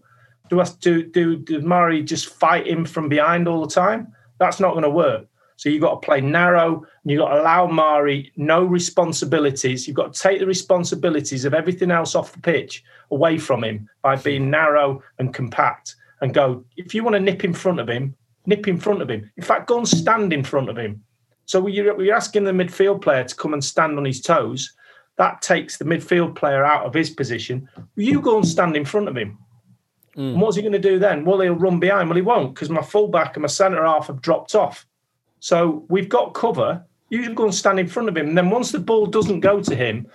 Do 0.49 0.61
us 0.61 0.75
do 0.75 1.01
do 1.01 1.37
do 1.37 1.59
Mari 1.61 2.03
just 2.03 2.29
fight 2.29 2.67
him 2.67 2.85
from 2.85 3.09
behind 3.09 3.47
all 3.47 3.61
the 3.61 3.73
time? 3.73 4.13
That's 4.37 4.59
not 4.59 4.73
going 4.73 4.83
to 4.83 4.91
work. 4.91 5.25
So 5.55 5.69
you've 5.69 5.81
got 5.81 6.01
to 6.01 6.05
play 6.05 6.21
narrow 6.21 6.75
and 6.75 7.11
you've 7.11 7.21
got 7.21 7.29
to 7.29 7.41
allow 7.41 7.65
Mari 7.65 8.31
no 8.35 8.63
responsibilities. 8.63 9.87
You've 9.87 9.97
got 9.97 10.13
to 10.13 10.21
take 10.21 10.39
the 10.39 10.45
responsibilities 10.45 11.45
of 11.45 11.55
everything 11.55 11.89
else 11.89 12.13
off 12.13 12.33
the 12.33 12.39
pitch 12.39 12.83
away 13.09 13.39
from 13.39 13.63
him 13.63 13.89
by 14.03 14.17
being 14.17 14.51
narrow 14.51 15.01
and 15.17 15.33
compact 15.33 15.95
and 16.21 16.31
go, 16.31 16.63
if 16.77 16.93
you 16.93 17.03
want 17.03 17.15
to 17.15 17.19
nip 17.19 17.43
in 17.43 17.53
front 17.53 17.79
of 17.79 17.89
him, 17.89 18.15
nip 18.45 18.67
in 18.67 18.77
front 18.77 19.01
of 19.01 19.09
him. 19.09 19.29
In 19.37 19.43
fact, 19.43 19.67
go 19.67 19.77
and 19.77 19.87
stand 19.87 20.33
in 20.33 20.43
front 20.43 20.69
of 20.69 20.77
him. 20.77 21.03
So 21.45 21.67
you're, 21.67 22.01
you're 22.01 22.15
asking 22.15 22.45
the 22.45 22.51
midfield 22.51 23.01
player 23.01 23.23
to 23.23 23.35
come 23.35 23.53
and 23.53 23.63
stand 23.63 23.97
on 23.97 24.05
his 24.05 24.21
toes. 24.21 24.73
That 25.17 25.41
takes 25.41 25.77
the 25.77 25.85
midfield 25.85 26.35
player 26.35 26.63
out 26.63 26.85
of 26.85 26.93
his 26.93 27.09
position. 27.09 27.69
You 27.95 28.21
go 28.21 28.37
and 28.37 28.47
stand 28.47 28.75
in 28.75 28.85
front 28.85 29.07
of 29.07 29.17
him. 29.17 29.37
Mm. 30.15 30.33
And 30.33 30.41
what's 30.41 30.55
he 30.55 30.61
going 30.61 30.73
to 30.73 30.79
do 30.79 30.99
then? 30.99 31.25
Well, 31.25 31.41
he'll 31.41 31.53
run 31.53 31.79
behind. 31.79 32.09
Well, 32.09 32.15
he 32.15 32.21
won't 32.21 32.55
because 32.55 32.69
my 32.69 32.81
fullback 32.81 33.35
and 33.35 33.41
my 33.41 33.47
centre 33.47 33.85
half 33.85 34.07
have 34.07 34.21
dropped 34.21 34.55
off. 34.55 34.85
So 35.39 35.85
we've 35.89 36.09
got 36.09 36.33
cover. 36.33 36.85
You 37.09 37.33
go 37.33 37.43
and 37.45 37.53
stand 37.53 37.79
in 37.79 37.87
front 37.87 38.09
of 38.09 38.17
him. 38.17 38.29
And 38.29 38.37
then 38.37 38.49
once 38.49 38.71
the 38.71 38.79
ball 38.79 39.05
doesn't 39.05 39.41
go 39.41 39.61
to 39.61 39.75
him, 39.75 40.07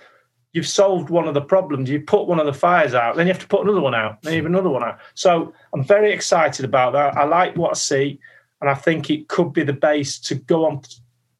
you've 0.53 0.67
solved 0.67 1.09
one 1.09 1.27
of 1.27 1.33
the 1.33 1.41
problems. 1.41 1.89
You 1.89 2.01
put 2.01 2.27
one 2.27 2.39
of 2.39 2.45
the 2.45 2.53
fires 2.53 2.93
out, 2.93 3.15
then 3.15 3.27
you 3.27 3.33
have 3.33 3.41
to 3.41 3.47
put 3.47 3.61
another 3.61 3.81
one 3.81 3.95
out, 3.95 4.21
then 4.21 4.33
you 4.33 4.39
have 4.39 4.45
another 4.45 4.69
one 4.69 4.83
out. 4.83 4.99
So 5.13 5.53
I'm 5.73 5.83
very 5.83 6.11
excited 6.11 6.65
about 6.65 6.93
that. 6.93 7.15
I 7.15 7.25
like 7.25 7.55
what 7.55 7.71
I 7.71 7.75
see, 7.75 8.19
and 8.61 8.69
I 8.69 8.73
think 8.73 9.09
it 9.09 9.27
could 9.27 9.53
be 9.53 9.63
the 9.63 9.73
base 9.73 10.19
to 10.21 10.35
go 10.35 10.65
on 10.65 10.81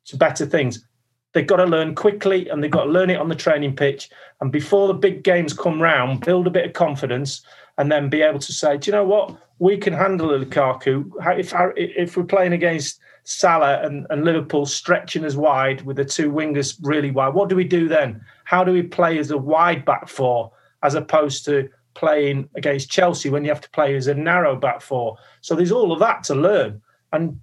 to 0.06 0.18
better 0.18 0.46
things. 0.46 0.86
They've 1.34 1.46
got 1.46 1.58
to 1.58 1.66
learn 1.66 1.96
quickly, 1.96 2.50
and 2.50 2.64
they've 2.64 2.72
got 2.72 2.86
to 2.86 2.90
learn 2.90 3.10
it 3.10 3.18
on 3.20 3.30
the 3.30 3.36
training 3.36 3.76
pitch. 3.76 4.10
And 4.42 4.52
before 4.52 4.88
the 4.88 4.94
big 4.94 5.24
games 5.24 5.54
come 5.54 5.82
round, 5.82 6.26
build 6.26 6.48
a 6.48 6.52
bit 6.52 6.66
of 6.66 6.74
confidence, 6.74 7.42
and 7.78 7.92
then 7.92 8.10
be 8.10 8.22
able 8.22 8.40
to 8.40 8.54
say, 8.54 8.78
"Do 8.78 8.90
you 8.90 8.94
know 8.94 9.06
what? 9.06 9.38
We 9.60 9.78
can 9.78 9.94
handle 9.94 10.30
Lukaku. 10.30 11.12
If 11.38 11.54
if 11.76 12.18
we're 12.18 12.24
playing 12.24 12.54
against." 12.54 13.00
Salah 13.26 13.82
and, 13.84 14.08
and 14.10 14.26
Liverpool 14.26 14.66
stretching 14.66 15.24
as 15.24 15.38
wide 15.38 15.84
with 15.84 15.98
the 15.98 16.06
two 16.06 16.32
wingers 16.32 16.80
really 16.82 17.12
wide. 17.12 17.36
What 17.36 17.48
do 17.48 17.56
we 17.56 17.64
do 17.64 17.88
then? 17.88 18.26
How 18.50 18.64
do 18.64 18.72
we 18.72 18.82
play 18.82 19.20
as 19.20 19.30
a 19.30 19.38
wide 19.38 19.86
back 19.86 20.08
four 20.08 20.52
as 20.82 20.96
opposed 20.96 21.46
to 21.46 21.70
playing 21.94 22.50
against 22.56 22.90
Chelsea 22.90 23.30
when 23.30 23.44
you 23.44 23.52
have 23.52 23.62
to 23.62 23.70
play 23.70 23.96
as 23.96 24.08
a 24.08 24.16
narrow 24.16 24.56
back 24.56 24.82
four? 24.82 25.18
So 25.42 25.54
there's 25.54 25.72
all 25.72 25.92
of 25.92 26.00
that 26.00 26.24
to 26.24 26.34
learn. 26.34 26.82
And 27.14 27.40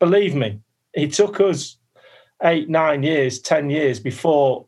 believe 0.00 0.34
me, 0.34 0.58
it 0.94 1.12
took 1.12 1.38
us 1.38 1.76
eight, 2.42 2.68
nine 2.68 3.04
years, 3.04 3.38
10 3.38 3.70
years 3.70 4.00
before 4.00 4.66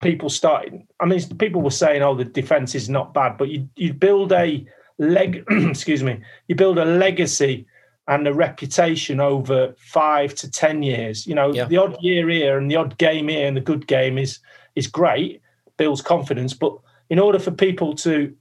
people 0.00 0.30
started. 0.30 0.80
I 1.00 1.06
mean, 1.06 1.20
people 1.36 1.62
were 1.62 1.70
saying, 1.70 2.00
oh, 2.02 2.14
the 2.14 2.24
defense 2.24 2.76
is 2.76 2.88
not 2.88 3.12
bad, 3.12 3.36
but 3.36 3.48
you, 3.48 3.68
you 3.74 3.92
build 3.92 4.30
a 4.30 4.64
leg, 4.98 5.44
excuse 5.50 6.04
me, 6.04 6.20
you 6.46 6.54
build 6.54 6.78
a 6.78 6.84
legacy 6.84 7.66
and 8.06 8.28
a 8.28 8.32
reputation 8.32 9.18
over 9.18 9.74
five 9.78 10.32
to 10.36 10.48
ten 10.48 10.84
years. 10.84 11.26
You 11.26 11.34
know, 11.34 11.52
yeah. 11.52 11.64
the 11.64 11.78
odd 11.78 11.96
year 12.00 12.28
here 12.28 12.56
and 12.56 12.70
the 12.70 12.76
odd 12.76 12.96
game 12.98 13.26
here 13.26 13.48
and 13.48 13.56
the 13.56 13.60
good 13.60 13.88
game 13.88 14.16
is 14.16 14.38
is 14.76 14.86
great, 14.86 15.40
builds 15.76 16.02
confidence. 16.02 16.54
But 16.54 16.76
in 17.10 17.18
order 17.18 17.38
for 17.38 17.50
people 17.50 17.94
to, 17.96 18.34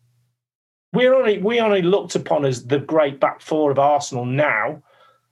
we're 0.93 1.13
only 1.13 1.39
we 1.39 1.59
only 1.59 1.81
looked 1.81 2.15
upon 2.15 2.45
as 2.45 2.65
the 2.65 2.79
great 2.79 3.19
back 3.19 3.41
four 3.41 3.71
of 3.71 3.79
Arsenal 3.79 4.25
now. 4.25 4.81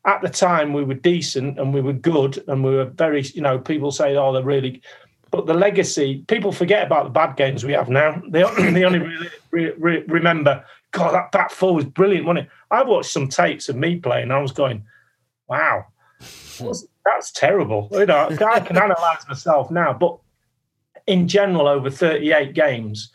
At 0.03 0.21
the 0.23 0.29
time, 0.29 0.73
we 0.73 0.83
were 0.83 0.95
decent 0.95 1.59
and 1.59 1.73
we 1.73 1.81
were 1.81 1.93
good 1.93 2.43
and 2.47 2.63
we 2.63 2.71
were 2.71 2.85
very, 2.85 3.21
you 3.35 3.41
know, 3.41 3.59
people 3.59 3.91
say, 3.91 4.15
oh, 4.15 4.33
they're 4.33 4.41
really. 4.41 4.81
But 5.29 5.45
the 5.45 5.53
legacy, 5.53 6.25
people 6.27 6.51
forget 6.51 6.85
about 6.85 7.03
the 7.03 7.11
bad 7.11 7.37
games 7.37 7.63
we 7.63 7.73
have 7.73 7.87
now. 7.87 8.21
They, 8.27 8.41
they 8.71 8.83
only 8.83 8.99
really, 8.99 9.29
re, 9.77 10.03
remember, 10.07 10.65
God, 10.91 11.13
that 11.13 11.31
back 11.31 11.51
four 11.51 11.75
was 11.75 11.85
brilliant, 11.85 12.25
wasn't 12.25 12.47
it? 12.47 12.51
I 12.71 12.81
watched 12.81 13.11
some 13.11 13.27
tapes 13.27 13.69
of 13.69 13.75
me 13.75 13.97
playing 13.97 14.23
and 14.23 14.33
I 14.33 14.41
was 14.41 14.51
going, 14.51 14.83
wow, 15.47 15.85
hmm. 16.57 16.71
that's 17.05 17.31
terrible. 17.31 17.87
You 17.91 18.07
know, 18.07 18.29
I 18.29 18.59
can 18.59 18.77
analyze 18.77 19.27
myself 19.27 19.69
now, 19.69 19.93
but 19.93 20.17
in 21.07 21.27
general, 21.27 21.67
over 21.67 21.89
38 21.89 22.53
games, 22.53 23.11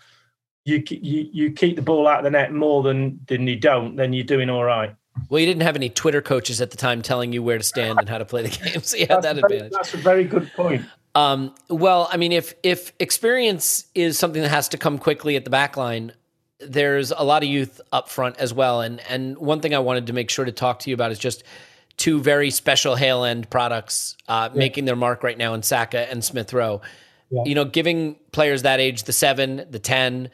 you, 0.65 0.83
you 0.89 1.29
you 1.33 1.53
keep 1.53 1.77
the 1.77 1.83
ball 1.83 2.09
out 2.09 2.19
of 2.19 2.25
the 2.25 2.31
net 2.31 2.53
more 2.53 2.83
than 2.83 3.21
than 3.29 3.47
you 3.47 3.57
don't, 3.57 3.97
then 3.97 4.13
you're 4.13 4.25
doing 4.25 4.51
all 4.51 4.65
right. 4.65 4.95
Well, 5.29 5.41
you 5.41 5.47
didn't 5.47 5.63
have 5.63 5.77
any 5.77 5.89
Twitter 5.89 6.21
coaches 6.21 6.61
at 6.61 6.71
the 6.71 6.77
time 6.77 7.03
telling 7.03 7.33
you 7.33 7.43
where 7.43 7.59
to 7.59 7.65
stand 7.65 7.99
and 7.99 8.09
how 8.09 8.19
to 8.19 8.25
play 8.25 8.43
the 8.43 8.49
game, 8.71 8.83
so 8.83 8.97
you 8.97 9.07
had 9.09 9.23
that 9.23 9.37
very, 9.37 9.55
advantage. 9.55 9.73
That's 9.73 9.95
a 9.95 9.99
very 9.99 10.25
good 10.25 10.51
point. 10.55 10.85
Um, 11.15 11.55
well, 11.71 12.09
I 12.13 12.17
mean, 12.17 12.33
if 12.33 12.55
if 12.63 12.93
experience 12.99 13.87
is 13.95 14.19
something 14.19 14.43
that 14.43 14.51
has 14.51 14.69
to 14.71 14.79
come 14.79 14.99
quickly 14.99 15.37
at 15.37 15.45
the 15.45 15.51
back 15.51 15.77
line, 15.77 16.13
there's 16.61 17.11
a 17.11 17.23
lot 17.23 17.43
of 17.43 17.49
youth 17.49 17.81
up 17.93 18.09
front 18.09 18.37
as 18.39 18.53
well. 18.53 18.81
And 18.81 19.01
and 19.09 19.39
one 19.39 19.61
thing 19.61 19.75
I 19.75 19.79
wanted 19.79 20.09
to 20.09 20.13
make 20.13 20.31
sure 20.31 20.45
to 20.45 20.53
talk 20.53 20.81
to 20.81 20.91
you 20.91 20.95
about 20.95 21.13
is 21.13 21.19
just 21.19 21.45
two 21.97 22.21
very 22.21 22.51
special 22.51 22.97
Hale 22.97 23.25
End 23.25 23.49
products 23.49 24.17
uh, 24.29 24.51
yeah. 24.53 24.59
making 24.59 24.85
their 24.85 24.97
mark 24.97 25.23
right 25.23 25.39
now 25.39 25.55
in 25.55 25.63
Saka 25.63 26.11
and 26.11 26.23
Smith 26.23 26.53
Rowe. 26.53 26.83
Yeah. 27.31 27.43
You 27.45 27.55
know, 27.55 27.65
giving 27.65 28.17
players 28.33 28.63
that 28.63 28.81
age 28.81 29.05
the 29.05 29.13
seven, 29.13 29.67
the 29.71 29.79
10, 29.79 30.31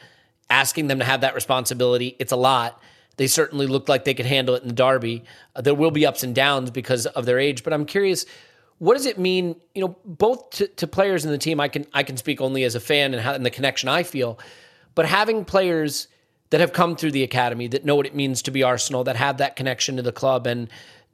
asking 0.50 0.88
them 0.88 0.98
to 0.98 1.04
have 1.04 1.22
that 1.22 1.34
responsibility, 1.34 2.16
it's 2.18 2.32
a 2.32 2.36
lot. 2.36 2.80
They 3.16 3.26
certainly 3.26 3.66
look 3.66 3.88
like 3.88 4.04
they 4.04 4.14
could 4.14 4.26
handle 4.26 4.54
it 4.54 4.62
in 4.62 4.68
the 4.68 4.74
derby. 4.74 5.24
Uh, 5.54 5.62
there 5.62 5.74
will 5.74 5.90
be 5.90 6.06
ups 6.06 6.22
and 6.22 6.34
downs 6.34 6.70
because 6.70 7.06
of 7.06 7.24
their 7.24 7.38
age, 7.38 7.62
but 7.62 7.72
I'm 7.72 7.86
curious 7.86 8.26
what 8.82 8.94
does 8.94 9.06
it 9.06 9.16
mean 9.16 9.54
you 9.76 9.80
know 9.80 9.96
both 10.04 10.50
to, 10.50 10.66
to, 10.66 10.88
players 10.88 11.24
in 11.24 11.30
the 11.30 11.38
team 11.38 11.60
i 11.60 11.68
can 11.68 11.86
i 11.94 12.02
can 12.02 12.16
speak 12.16 12.40
only 12.40 12.64
as 12.64 12.74
a 12.74 12.80
fan 12.80 13.14
and, 13.14 13.22
how, 13.22 13.32
and 13.32 13.46
the 13.46 13.50
connection 13.50 13.88
i 13.88 14.02
feel 14.02 14.40
but 14.96 15.06
having 15.06 15.44
players 15.44 16.08
that 16.50 16.58
have 16.58 16.72
come 16.72 16.96
through 16.96 17.12
the 17.12 17.22
academy 17.22 17.68
that 17.68 17.84
know 17.84 17.94
what 17.94 18.06
it 18.06 18.14
means 18.14 18.42
to 18.42 18.50
be 18.50 18.64
arsenal 18.64 19.04
that 19.04 19.14
have 19.14 19.36
that 19.36 19.54
connection 19.54 19.96
to 19.96 20.02
the 20.02 20.10
club 20.10 20.48
and 20.48 20.68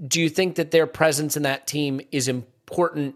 do 0.07 0.19
you 0.19 0.31
think 0.31 0.55
that 0.55 0.71
their 0.71 0.87
presence 0.87 1.37
in 1.37 1.43
that 1.43 1.67
team 1.67 2.01
is 2.11 2.27
important 2.27 3.15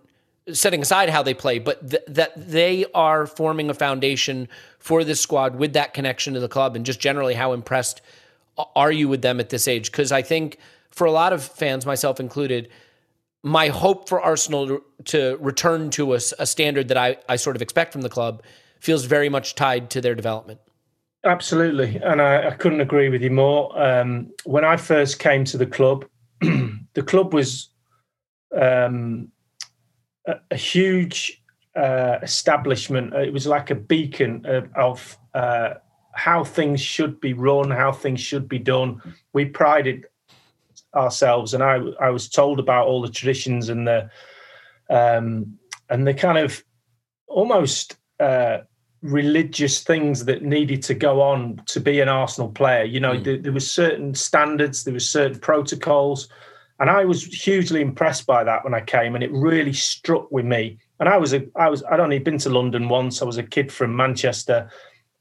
setting 0.52 0.82
aside 0.82 1.08
how 1.08 1.22
they 1.22 1.34
play 1.34 1.58
but 1.58 1.88
th- 1.88 2.02
that 2.08 2.32
they 2.36 2.84
are 2.94 3.26
forming 3.26 3.70
a 3.70 3.74
foundation 3.74 4.48
for 4.78 5.04
this 5.04 5.20
squad 5.20 5.56
with 5.56 5.72
that 5.72 5.94
connection 5.94 6.34
to 6.34 6.40
the 6.40 6.48
club 6.48 6.74
and 6.74 6.84
just 6.84 7.00
generally 7.00 7.34
how 7.34 7.52
impressed 7.52 8.00
are 8.74 8.92
you 8.92 9.08
with 9.08 9.22
them 9.22 9.38
at 9.38 9.50
this 9.50 9.68
age 9.68 9.90
because 9.90 10.10
i 10.10 10.20
think 10.20 10.58
for 10.90 11.06
a 11.06 11.12
lot 11.12 11.32
of 11.32 11.44
fans 11.44 11.86
myself 11.86 12.18
included 12.18 12.68
my 13.42 13.68
hope 13.68 14.08
for 14.08 14.20
Arsenal 14.20 14.80
to, 15.06 15.36
return 15.40 15.90
to 15.90 16.14
a, 16.14 16.20
a 16.38 16.46
standard 16.46 16.88
that 16.88 16.96
I, 16.96 17.16
I 17.28 17.36
sort 17.36 17.56
of 17.56 17.62
expect 17.62 17.92
from 17.92 18.02
the 18.02 18.08
club 18.08 18.42
feels 18.78 19.04
very 19.04 19.28
much 19.28 19.54
tied 19.54 19.90
to 19.90 20.00
their 20.00 20.14
development. 20.14 20.60
Absolutely, 21.24 22.00
and 22.02 22.20
I, 22.20 22.48
I 22.48 22.50
couldn't 22.52 22.80
agree 22.80 23.08
with 23.08 23.22
you 23.22 23.30
more. 23.30 23.80
Um, 23.80 24.32
when 24.44 24.64
I 24.64 24.76
first 24.76 25.18
came 25.18 25.44
to 25.46 25.56
the 25.56 25.66
club, 25.66 26.04
the 26.40 27.02
club 27.04 27.32
was 27.32 27.68
um, 28.60 29.30
a, 30.26 30.34
a, 30.50 30.56
huge 30.56 31.42
uh, 31.76 32.18
establishment. 32.22 33.14
It 33.14 33.32
was 33.32 33.46
like 33.46 33.70
a 33.70 33.74
beacon 33.74 34.44
of, 34.46 34.68
of 34.74 35.18
uh, 35.34 35.74
how 36.14 36.44
things 36.44 36.80
should 36.80 37.20
be 37.20 37.32
run, 37.32 37.70
how 37.70 37.92
things 37.92 38.20
should 38.20 38.48
be 38.48 38.58
done. 38.58 39.00
We 39.32 39.46
prided 39.46 40.06
ourselves, 40.94 41.54
and 41.54 41.62
I 41.62 41.76
I 42.00 42.10
was 42.10 42.28
told 42.28 42.60
about 42.60 42.86
all 42.86 43.02
the 43.02 43.10
traditions 43.10 43.68
and 43.68 43.86
the 43.86 44.10
um, 44.90 45.58
and 45.88 46.06
the 46.06 46.14
kind 46.14 46.38
of 46.38 46.62
almost 47.26 47.96
uh, 48.20 48.58
religious 49.02 49.82
things 49.82 50.24
that 50.26 50.42
needed 50.42 50.82
to 50.84 50.94
go 50.94 51.20
on 51.20 51.60
to 51.66 51.80
be 51.80 52.00
an 52.00 52.08
Arsenal 52.08 52.50
player. 52.50 52.84
You 52.84 53.00
know, 53.00 53.14
mm. 53.14 53.24
there, 53.24 53.38
there 53.38 53.52
was 53.52 53.70
certain 53.70 54.14
standards, 54.14 54.84
there 54.84 54.94
were 54.94 55.00
certain 55.00 55.40
protocols, 55.40 56.28
and 56.82 56.90
I 56.90 57.04
was 57.04 57.24
hugely 57.24 57.80
impressed 57.80 58.26
by 58.26 58.42
that 58.42 58.64
when 58.64 58.74
I 58.74 58.80
came, 58.80 59.14
and 59.14 59.22
it 59.22 59.30
really 59.30 59.72
struck 59.72 60.32
with 60.32 60.44
me. 60.44 60.78
And 60.98 61.08
I 61.08 61.16
was 61.16 61.32
a 61.32 61.46
I 61.54 61.68
was 61.68 61.84
I'd 61.84 62.00
only 62.00 62.18
been 62.18 62.38
to 62.38 62.50
London 62.50 62.88
once. 62.88 63.22
I 63.22 63.24
was 63.24 63.38
a 63.38 63.44
kid 63.44 63.70
from 63.70 63.94
Manchester, 63.94 64.68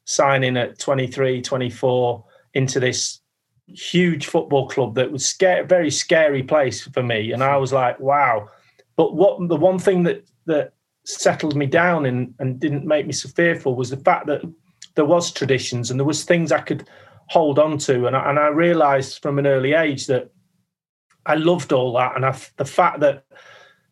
signing 0.06 0.58
at 0.58 0.80
23, 0.80 1.39
24 1.39 2.26
into 2.56 2.80
this 2.80 3.19
huge 3.67 4.26
football 4.26 4.69
club 4.69 4.95
that 4.95 5.12
was 5.12 5.36
very 5.39 5.91
scary 5.91 6.41
place 6.41 6.82
for 6.82 7.04
me. 7.04 7.32
And 7.32 7.43
I 7.43 7.58
was 7.58 7.71
like, 7.71 8.00
wow. 8.00 8.50
But 8.95 9.13
what 9.13 9.47
the 9.47 9.56
one 9.56 9.78
thing 9.78 10.02
that 10.04 10.26
that 10.47 10.74
settled 11.06 11.56
me 11.56 11.67
down 11.67 12.08
and, 12.08 12.34
and 12.39 12.60
didn't 12.60 12.88
make 12.88 13.06
me 13.06 13.13
so 13.13 13.30
fearful 13.30 13.76
was 13.76 13.91
the 13.91 13.97
fact 13.97 14.26
that 14.26 14.41
there 14.95 15.06
was 15.06 15.32
traditions 15.32 15.91
and 15.91 16.00
there 16.00 16.08
was 16.08 16.24
things 16.24 16.52
I 16.52 16.62
could 16.62 16.89
hold 17.28 17.60
on 17.60 17.78
to. 17.78 18.08
And 18.08 18.15
I, 18.15 18.32
and 18.32 18.39
I 18.39 18.47
realized 18.47 19.21
from 19.21 19.38
an 19.38 19.45
early 19.45 19.74
age 19.74 20.08
that 20.08 20.32
I 21.26 21.36
loved 21.36 21.72
all 21.72 21.94
that. 21.94 22.16
And 22.16 22.26
I, 22.26 22.38
the 22.58 22.66
fact 22.66 23.00
that, 23.02 23.26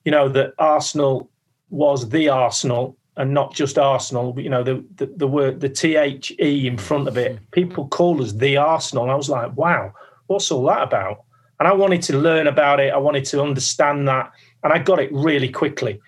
you 0.05 0.11
know, 0.11 0.29
that 0.29 0.53
Arsenal 0.57 1.29
was 1.69 2.09
the 2.09 2.29
Arsenal 2.29 2.97
and 3.17 3.33
not 3.33 3.53
just 3.53 3.77
Arsenal. 3.77 4.33
You 4.39 4.49
know, 4.49 4.63
the, 4.63 4.83
the, 4.95 5.05
the 5.05 5.27
word, 5.27 5.59
the 5.59 5.69
T 5.69 5.95
H 5.95 6.33
E 6.41 6.67
in 6.67 6.77
front 6.77 7.07
of 7.07 7.17
it. 7.17 7.39
People 7.51 7.87
call 7.87 8.21
us 8.21 8.33
the 8.33 8.57
Arsenal. 8.57 9.03
And 9.03 9.11
I 9.11 9.15
was 9.15 9.29
like, 9.29 9.55
wow, 9.55 9.93
what's 10.27 10.51
all 10.51 10.65
that 10.65 10.83
about? 10.83 11.23
And 11.59 11.67
I 11.67 11.73
wanted 11.73 12.01
to 12.03 12.17
learn 12.17 12.47
about 12.47 12.79
it. 12.79 12.93
I 12.93 12.97
wanted 12.97 13.25
to 13.25 13.41
understand 13.41 14.07
that. 14.07 14.31
And 14.63 14.73
I 14.73 14.79
got 14.79 14.99
it 14.99 15.11
really 15.11 15.49
quickly. 15.49 15.99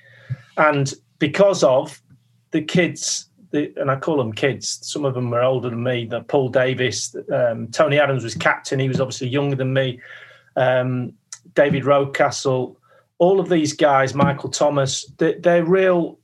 And 0.58 0.94
because 1.20 1.64
of 1.64 2.02
the 2.52 2.62
kids, 2.62 3.30
the, 3.52 3.74
and 3.76 3.92
I 3.92 3.98
call 3.98 4.18
them 4.18 4.34
kids, 4.34 4.80
some 4.82 5.06
of 5.06 5.14
them 5.14 5.30
were 5.30 5.44
older 5.44 5.70
than 5.70 5.84
me, 5.84 6.06
the 6.06 6.22
Paul 6.22 6.50
Davis, 6.50 7.16
um, 7.34 7.68
Tony 7.68 8.00
Adams 8.00 8.24
was 8.24 8.36
captain. 8.36 8.80
He 8.80 8.88
was 8.88 9.02
obviously 9.02 9.28
younger 9.28 9.56
than 9.56 9.74
me. 9.74 10.00
Um, 10.56 11.14
David 11.54 11.84
Rocastle, 11.84 12.76
all 13.18 13.40
of 13.40 13.50
these 13.50 13.74
guys, 13.74 14.14
Michael 14.16 14.50
Thomas, 14.50 15.06
they, 15.18 15.36
they're 15.36 15.66
real 15.66 16.20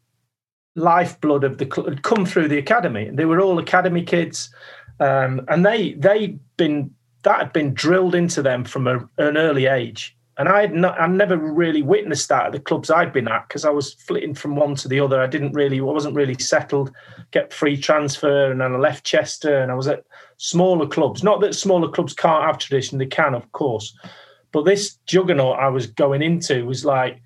lifeblood 0.76 1.44
of 1.44 1.58
the 1.58 1.66
club 1.66 2.02
come 2.04 2.26
through 2.26 2.48
the 2.48 2.58
academy. 2.58 3.10
They 3.12 3.26
were 3.26 3.42
all 3.42 3.60
academy 3.60 4.04
kids, 4.04 4.54
um, 5.00 5.42
and 5.48 5.66
they 5.66 5.94
they 5.94 6.40
been 6.58 6.94
that 7.24 7.40
had 7.40 7.54
been 7.54 7.74
drilled 7.74 8.16
into 8.16 8.42
them 8.42 8.64
from 8.64 8.88
a, 8.88 8.98
an 9.18 9.38
early 9.38 9.66
age. 9.66 10.17
And 10.38 10.48
I 10.48 10.62
had 10.62 10.74
not, 10.74 11.00
I 11.00 11.08
never 11.08 11.36
really 11.36 11.82
witnessed 11.82 12.30
that 12.30 12.48
at 12.48 12.52
the 12.52 12.60
clubs 12.60 12.92
I'd 12.92 13.12
been 13.12 13.28
at 13.28 13.48
because 13.48 13.66
I 13.66 13.72
was 13.72 13.94
flitting 13.94 14.36
from 14.36 14.56
one 14.56 14.76
to 14.76 14.88
the 14.88 15.00
other. 15.00 15.20
I 15.20 15.28
didn't 15.28 15.54
really, 15.54 15.80
I 15.80 15.84
wasn't 15.84 16.16
really 16.16 16.36
settled. 16.36 16.92
Get 17.32 17.52
free 17.52 17.76
transfer, 17.76 18.52
and 18.52 18.62
then 18.62 18.74
I 18.74 18.78
left 18.78 19.04
Chester, 19.04 19.60
and 19.60 19.72
I 19.72 19.76
was 19.76 19.88
at 19.88 20.04
smaller 20.38 20.88
clubs. 20.88 21.24
Not 21.24 21.42
that 21.42 21.56
smaller 21.56 21.90
clubs 21.90 22.14
can't 22.14 22.46
have 22.46 22.60
tradition; 22.60 23.00
they 23.00 23.08
can, 23.08 23.34
of 23.34 23.52
course. 23.52 23.98
But 24.52 24.66
this 24.66 24.98
juggernaut 25.08 25.60
I 25.60 25.70
was 25.70 25.88
going 25.88 26.22
into 26.22 26.66
was 26.66 26.86
like 26.86 27.20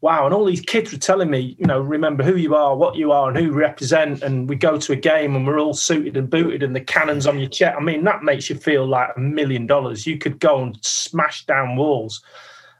wow. 0.00 0.24
And 0.24 0.34
all 0.34 0.44
these 0.44 0.60
kids 0.60 0.92
were 0.92 0.98
telling 0.98 1.30
me, 1.30 1.56
you 1.58 1.66
know, 1.66 1.80
remember 1.80 2.22
who 2.22 2.36
you 2.36 2.54
are, 2.54 2.76
what 2.76 2.96
you 2.96 3.12
are, 3.12 3.28
and 3.28 3.36
who 3.36 3.46
you 3.46 3.52
represent. 3.52 4.22
And 4.22 4.48
we 4.48 4.54
go 4.54 4.78
to 4.78 4.92
a 4.92 4.96
game 4.96 5.34
and 5.34 5.46
we're 5.46 5.58
all 5.58 5.74
suited 5.74 6.16
and 6.16 6.30
booted 6.30 6.62
and 6.62 6.76
the 6.76 6.80
cannons 6.80 7.26
on 7.26 7.38
your 7.38 7.48
chest. 7.48 7.76
I 7.76 7.82
mean, 7.82 8.04
that 8.04 8.22
makes 8.22 8.48
you 8.48 8.56
feel 8.56 8.86
like 8.86 9.10
a 9.16 9.20
million 9.20 9.66
dollars. 9.66 10.06
You 10.06 10.18
could 10.18 10.38
go 10.38 10.62
and 10.62 10.78
smash 10.82 11.44
down 11.46 11.76
walls. 11.76 12.22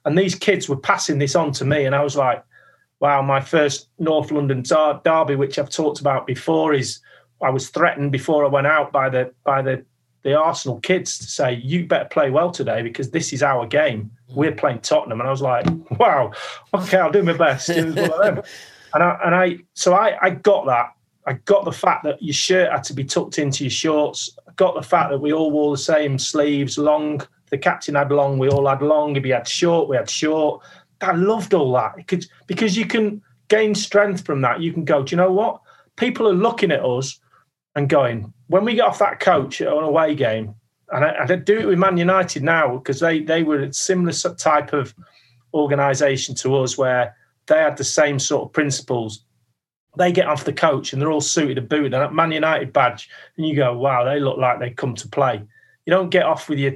And 0.06 0.16
these 0.16 0.34
kids 0.34 0.68
were 0.68 0.76
passing 0.76 1.18
this 1.18 1.36
on 1.36 1.52
to 1.52 1.64
me. 1.64 1.84
And 1.84 1.94
I 1.94 2.02
was 2.02 2.16
like, 2.16 2.42
wow, 3.00 3.20
my 3.20 3.40
first 3.40 3.88
North 3.98 4.30
London 4.30 4.62
derby, 4.62 5.34
which 5.34 5.58
I've 5.58 5.68
talked 5.68 6.00
about 6.00 6.26
before, 6.26 6.72
is 6.72 7.00
I 7.42 7.50
was 7.50 7.68
threatened 7.68 8.12
before 8.12 8.44
I 8.44 8.48
went 8.48 8.66
out 8.66 8.92
by 8.92 9.10
the 9.10 9.34
by 9.44 9.60
the 9.60 9.84
the 10.22 10.34
Arsenal 10.34 10.80
kids 10.80 11.18
to 11.18 11.24
say, 11.24 11.54
you 11.54 11.86
better 11.86 12.06
play 12.06 12.30
well 12.30 12.50
today 12.50 12.82
because 12.82 13.12
this 13.12 13.32
is 13.32 13.44
our 13.44 13.64
game. 13.64 14.10
We're 14.34 14.50
mm. 14.50 14.58
playing 14.58 14.80
Tottenham. 14.80 15.20
And 15.20 15.28
I 15.28 15.30
was 15.30 15.40
like, 15.42 15.64
wow, 16.00 16.32
okay, 16.74 16.98
I'll 16.98 17.12
do 17.12 17.22
my 17.22 17.36
best. 17.36 17.68
and 17.68 17.96
I, 17.96 19.18
and 19.24 19.34
I, 19.36 19.58
so 19.74 19.94
I, 19.94 20.18
I 20.20 20.30
got 20.30 20.66
that. 20.66 20.94
I 21.28 21.34
got 21.34 21.64
the 21.64 21.70
fact 21.70 22.02
that 22.04 22.20
your 22.20 22.34
shirt 22.34 22.72
had 22.72 22.82
to 22.84 22.92
be 22.92 23.04
tucked 23.04 23.38
into 23.38 23.62
your 23.62 23.70
shorts. 23.70 24.36
I 24.48 24.52
got 24.56 24.74
the 24.74 24.82
fact 24.82 25.10
that 25.10 25.18
we 25.20 25.32
all 25.32 25.52
wore 25.52 25.76
the 25.76 25.82
same 25.82 26.18
sleeves, 26.18 26.76
long. 26.76 27.22
The 27.50 27.58
captain 27.58 27.94
had 27.94 28.10
long. 28.10 28.38
We 28.38 28.48
all 28.48 28.66
had 28.66 28.82
long. 28.82 29.16
If 29.16 29.24
he 29.24 29.30
had 29.30 29.48
short, 29.48 29.88
we 29.88 29.96
had 29.96 30.10
short. 30.10 30.62
I 31.00 31.12
loved 31.12 31.54
all 31.54 31.72
that 31.74 31.96
because 31.96 32.28
because 32.46 32.76
you 32.76 32.86
can 32.86 33.22
gain 33.48 33.74
strength 33.74 34.24
from 34.24 34.40
that. 34.42 34.60
You 34.60 34.72
can 34.72 34.84
go. 34.84 35.02
Do 35.02 35.12
you 35.12 35.16
know 35.16 35.32
what? 35.32 35.60
People 35.96 36.28
are 36.28 36.34
looking 36.34 36.70
at 36.70 36.84
us 36.84 37.20
and 37.74 37.88
going, 37.88 38.32
when 38.48 38.64
we 38.64 38.74
get 38.74 38.86
off 38.86 38.98
that 38.98 39.20
coach 39.20 39.60
on 39.60 39.84
a 39.84 39.86
away 39.86 40.14
game, 40.14 40.54
and 40.92 41.04
I, 41.04 41.24
I 41.24 41.36
do 41.36 41.58
it 41.58 41.66
with 41.66 41.78
Man 41.78 41.96
United 41.96 42.42
now 42.42 42.78
because 42.78 43.00
they 43.00 43.20
they 43.20 43.42
were 43.42 43.60
a 43.60 43.72
similar 43.72 44.12
type 44.12 44.72
of 44.72 44.94
organisation 45.52 46.34
to 46.36 46.56
us 46.56 46.78
where 46.78 47.16
they 47.46 47.58
had 47.58 47.76
the 47.76 47.84
same 47.84 48.18
sort 48.18 48.48
of 48.48 48.52
principles. 48.52 49.24
They 49.96 50.12
get 50.12 50.26
off 50.26 50.44
the 50.44 50.52
coach 50.52 50.92
and 50.92 51.00
they're 51.00 51.10
all 51.10 51.20
suited 51.20 51.58
and 51.58 51.68
booted, 51.68 51.94
and 51.94 52.02
that 52.02 52.14
Man 52.14 52.32
United 52.32 52.72
badge, 52.72 53.08
and 53.36 53.46
you 53.46 53.56
go, 53.56 53.76
wow, 53.76 54.04
they 54.04 54.20
look 54.20 54.38
like 54.38 54.58
they 54.58 54.70
come 54.70 54.94
to 54.94 55.08
play. 55.08 55.42
You 55.86 55.90
don't 55.90 56.10
get 56.10 56.24
off 56.24 56.48
with 56.48 56.58
your, 56.58 56.74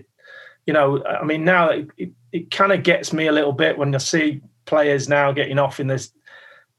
you 0.70 0.74
know. 0.74 1.04
I 1.04 1.24
mean, 1.24 1.44
now 1.44 1.70
it, 1.70 1.88
it, 1.96 2.10
it 2.30 2.50
kind 2.52 2.70
of 2.70 2.84
gets 2.84 3.12
me 3.12 3.26
a 3.26 3.32
little 3.32 3.50
bit 3.50 3.76
when 3.76 3.92
I 3.92 3.98
see 3.98 4.40
players 4.64 5.08
now 5.08 5.32
getting 5.32 5.58
off 5.58 5.80
in 5.80 5.88
this 5.88 6.12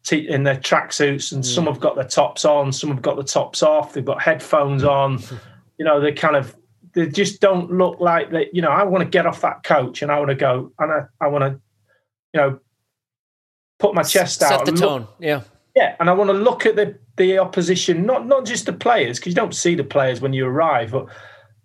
in 0.10 0.44
their 0.44 0.56
tracksuits, 0.56 1.34
and 1.34 1.44
mm. 1.44 1.46
some 1.46 1.66
have 1.66 1.82
got 1.82 1.96
their 1.96 2.08
tops 2.08 2.46
on, 2.46 2.72
some 2.72 2.90
have 2.90 3.02
got 3.02 3.18
the 3.18 3.24
tops 3.24 3.62
off. 3.62 3.92
They've 3.92 4.06
got 4.06 4.22
headphones 4.22 4.86
on. 4.86 5.20
you 5.78 5.84
know, 5.84 6.00
they 6.00 6.14
kind 6.14 6.38
of 6.38 6.56
they 6.94 7.10
just 7.10 7.42
don't 7.42 7.70
look 7.70 8.00
like 8.00 8.32
that. 8.32 8.56
You 8.56 8.62
know, 8.62 8.70
I 8.70 8.84
want 8.84 9.04
to 9.04 9.10
get 9.10 9.26
off 9.26 9.42
that 9.42 9.64
coach 9.64 10.02
and 10.02 10.10
I 10.10 10.18
want 10.18 10.30
to 10.30 10.36
go 10.36 10.72
and 10.80 10.90
I, 10.90 11.02
I 11.20 11.28
want 11.28 11.44
to, 11.44 11.62
you 12.34 12.40
know, 12.40 12.60
put 13.78 13.94
my 13.94 14.04
chest 14.04 14.40
Set 14.40 14.54
out. 14.54 14.66
Set 14.66 14.74
the 14.74 14.82
tone. 14.82 15.06
Yeah. 15.20 15.42
Yeah, 15.76 15.98
and 16.00 16.10
I 16.10 16.14
want 16.14 16.30
to 16.30 16.34
look 16.34 16.66
at 16.66 16.78
the 16.78 16.98
the 17.18 17.40
opposition, 17.40 18.06
not 18.06 18.26
not 18.26 18.46
just 18.46 18.68
the 18.68 18.74
players, 18.74 19.20
because 19.20 19.32
you 19.32 19.36
don't 19.36 19.54
see 19.54 19.76
the 19.76 19.84
players 19.84 20.22
when 20.22 20.32
you 20.32 20.46
arrive, 20.46 20.92
but 20.92 21.08
I 21.08 21.14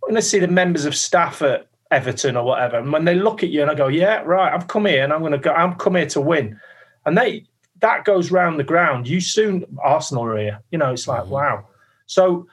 when 0.01 0.17
I 0.17 0.21
see 0.21 0.41
the 0.41 0.49
members 0.49 0.87
of 0.87 0.97
staff 0.97 1.41
at 1.43 1.69
Everton 1.91 2.37
or 2.37 2.45
whatever, 2.45 2.79
and 2.79 2.93
when 2.93 3.05
they 3.05 3.15
look 3.15 3.43
at 3.43 3.51
you 3.51 3.63
and 3.63 3.71
I 3.71 3.75
go, 3.75 3.89
yeah, 3.89 4.23
right, 4.23 4.53
I've 4.53 4.69
come 4.69 4.87
here 4.87 5.05
and 5.05 5.13
I'm 5.13 5.21
going 5.21 5.33
to 5.33 5.39
go, 5.39 5.53
I'm 5.53 5.75
come 5.75 5.95
here 5.95 6.07
to 6.07 6.21
win, 6.21 6.59
and 7.05 7.17
they 7.17 7.47
that 7.81 8.05
goes 8.05 8.31
round 8.31 8.59
the 8.59 8.65
ground. 8.65 9.09
You 9.09 9.21
soon 9.21 9.65
Arsenal 9.83 10.25
are 10.25 10.39
here. 10.39 10.61
You 10.71 10.79
know, 10.79 10.93
it's 10.93 11.09
like 11.09 11.23
mm-hmm. 11.23 11.31
wow. 11.31 11.67
So 12.07 12.47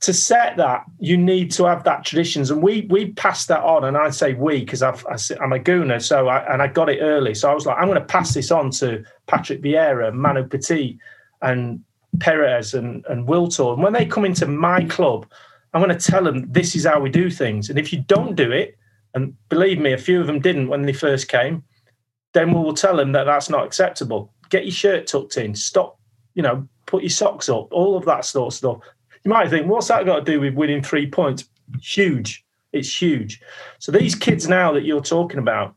to 0.00 0.12
set 0.12 0.56
that, 0.56 0.84
you 0.98 1.16
need 1.16 1.50
to 1.52 1.64
have 1.64 1.84
that 1.84 2.04
traditions, 2.04 2.50
and 2.50 2.62
we 2.62 2.86
we 2.90 3.12
passed 3.12 3.48
that 3.48 3.62
on. 3.62 3.84
And 3.84 3.96
I 3.96 4.10
say 4.10 4.34
we 4.34 4.60
because 4.60 4.82
I, 4.82 4.90
am 5.42 5.52
a 5.52 5.58
gooner, 5.58 6.02
so 6.02 6.28
I, 6.28 6.52
and 6.52 6.60
I 6.62 6.66
got 6.66 6.88
it 6.88 7.00
early. 7.00 7.34
So 7.34 7.50
I 7.50 7.54
was 7.54 7.66
like, 7.66 7.78
I'm 7.78 7.86
going 7.86 7.98
to 7.98 8.04
pass 8.04 8.34
this 8.34 8.50
on 8.50 8.70
to 8.72 9.04
Patrick 9.26 9.62
Vieira, 9.62 10.12
Manu 10.12 10.46
Petit, 10.46 10.98
and 11.42 11.82
Pires 12.18 12.74
and 12.74 13.04
and 13.08 13.26
Wiltor. 13.26 13.74
And 13.74 13.82
when 13.82 13.92
they 13.92 14.04
come 14.04 14.24
into 14.24 14.46
my 14.46 14.84
club, 14.84 15.26
I'm 15.72 15.82
going 15.82 15.96
to 15.96 16.10
tell 16.10 16.24
them 16.24 16.50
this 16.50 16.74
is 16.74 16.84
how 16.84 17.00
we 17.00 17.10
do 17.10 17.30
things. 17.30 17.70
And 17.70 17.78
if 17.78 17.92
you 17.92 18.00
don't 18.00 18.34
do 18.34 18.50
it, 18.50 18.76
and 19.14 19.34
believe 19.48 19.78
me, 19.78 19.92
a 19.92 19.98
few 19.98 20.20
of 20.20 20.26
them 20.26 20.40
didn't 20.40 20.68
when 20.68 20.82
they 20.82 20.92
first 20.92 21.28
came, 21.28 21.64
then 22.32 22.52
we 22.52 22.60
will 22.60 22.74
tell 22.74 22.96
them 22.96 23.12
that 23.12 23.24
that's 23.24 23.50
not 23.50 23.66
acceptable. 23.66 24.32
Get 24.50 24.64
your 24.64 24.72
shirt 24.72 25.06
tucked 25.06 25.36
in. 25.36 25.54
Stop, 25.54 25.98
you 26.34 26.42
know, 26.42 26.68
put 26.86 27.02
your 27.02 27.10
socks 27.10 27.48
up. 27.48 27.72
All 27.72 27.96
of 27.96 28.04
that 28.04 28.24
sort 28.24 28.52
of 28.52 28.56
stuff. 28.56 28.78
You 29.24 29.30
might 29.30 29.50
think, 29.50 29.66
what's 29.66 29.88
that 29.88 30.06
got 30.06 30.24
to 30.24 30.32
do 30.32 30.40
with 30.40 30.54
winning 30.54 30.82
three 30.82 31.08
points? 31.08 31.48
Huge. 31.82 32.44
It's 32.72 33.00
huge. 33.00 33.40
So 33.78 33.92
these 33.92 34.14
kids 34.14 34.48
now 34.48 34.72
that 34.72 34.84
you're 34.84 35.00
talking 35.00 35.38
about, 35.38 35.74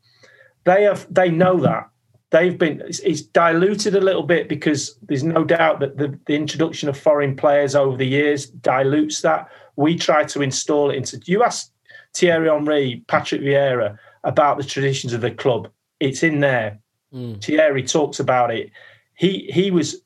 they 0.66 0.84
have 0.84 1.12
they 1.14 1.30
know 1.30 1.60
that 1.60 1.90
they've 2.34 2.58
been 2.58 2.82
it's, 2.82 3.00
it's, 3.00 3.22
diluted 3.22 3.96
a 3.96 4.02
little 4.02 4.24
bit 4.24 4.48
because 4.48 4.98
there's 5.04 5.24
no 5.24 5.44
doubt 5.44 5.80
that 5.80 5.98
the, 5.98 6.18
the, 6.26 6.36
introduction 6.36 6.90
of 6.90 6.98
foreign 6.98 7.36
players 7.36 7.76
over 7.76 7.98
the 7.98 8.06
years 8.06 8.48
dilutes 8.48 9.22
that 9.22 9.50
we 9.76 9.96
try 9.96 10.24
to 10.24 10.42
install 10.42 10.92
it 10.92 10.96
into 10.96 11.22
you 11.26 11.44
ask 11.44 11.72
thierry 12.14 12.50
henry 12.50 13.04
patrick 13.08 13.42
vieira 13.42 13.98
about 14.24 14.58
the 14.58 14.64
traditions 14.64 15.14
of 15.14 15.22
the 15.22 15.32
club. 15.32 15.70
It's 16.00 16.24
in 16.24 16.40
there. 16.40 16.80
Mm. 17.14 17.44
thierry 17.44 17.84
talks 17.84 18.20
about 18.20 18.52
it. 18.52 18.72
He 19.16 19.50
he 19.54 19.72
was 19.72 20.02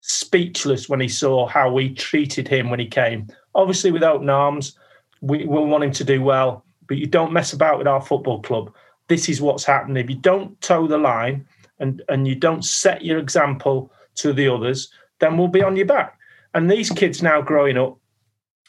speechless 0.00 0.88
when 0.88 1.00
he 1.00 1.08
saw 1.08 1.46
how 1.46 1.72
we 1.72 1.92
treated 1.92 2.46
him 2.46 2.70
when 2.70 2.78
he 2.78 2.86
came. 2.86 3.26
Obviously 3.54 3.90
with 3.90 4.02
open 4.02 4.30
arms 4.30 4.76
we 5.22 5.46
will 5.46 5.66
want 5.66 5.84
him 5.84 5.92
to 5.92 6.04
do 6.04 6.22
well 6.22 6.64
but 6.86 6.98
you 6.98 7.06
don't 7.06 7.32
mess 7.32 7.52
about 7.52 7.78
with 7.78 7.88
our 7.88 8.00
football 8.00 8.40
club. 8.42 8.72
This 9.08 9.28
is 9.28 9.40
what's 9.40 9.64
happening. 9.64 10.02
If 10.02 10.10
you 10.10 10.16
don't 10.16 10.60
toe 10.60 10.86
the 10.86 10.98
line 10.98 11.46
and 11.78 12.02
and 12.08 12.26
you 12.26 12.34
don't 12.34 12.64
set 12.64 13.04
your 13.04 13.18
example 13.18 13.92
to 14.16 14.32
the 14.32 14.48
others, 14.48 14.90
then 15.20 15.36
we'll 15.36 15.48
be 15.48 15.62
on 15.62 15.76
your 15.76 15.86
back. 15.86 16.18
And 16.54 16.70
these 16.70 16.90
kids 16.90 17.22
now 17.22 17.42
growing 17.42 17.76
up, 17.76 17.98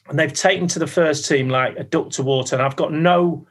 and 0.10 0.18
they've 0.18 0.34
taken 0.34 0.68
to 0.70 0.80
the 0.80 0.88
first 0.88 1.28
team 1.28 1.50
like 1.50 1.78
a 1.78 1.84
duck 1.84 2.12
to 2.12 2.24
water. 2.24 2.56
And 2.56 2.64
I've 2.64 2.76
got 2.76 2.92
no, 2.92 3.48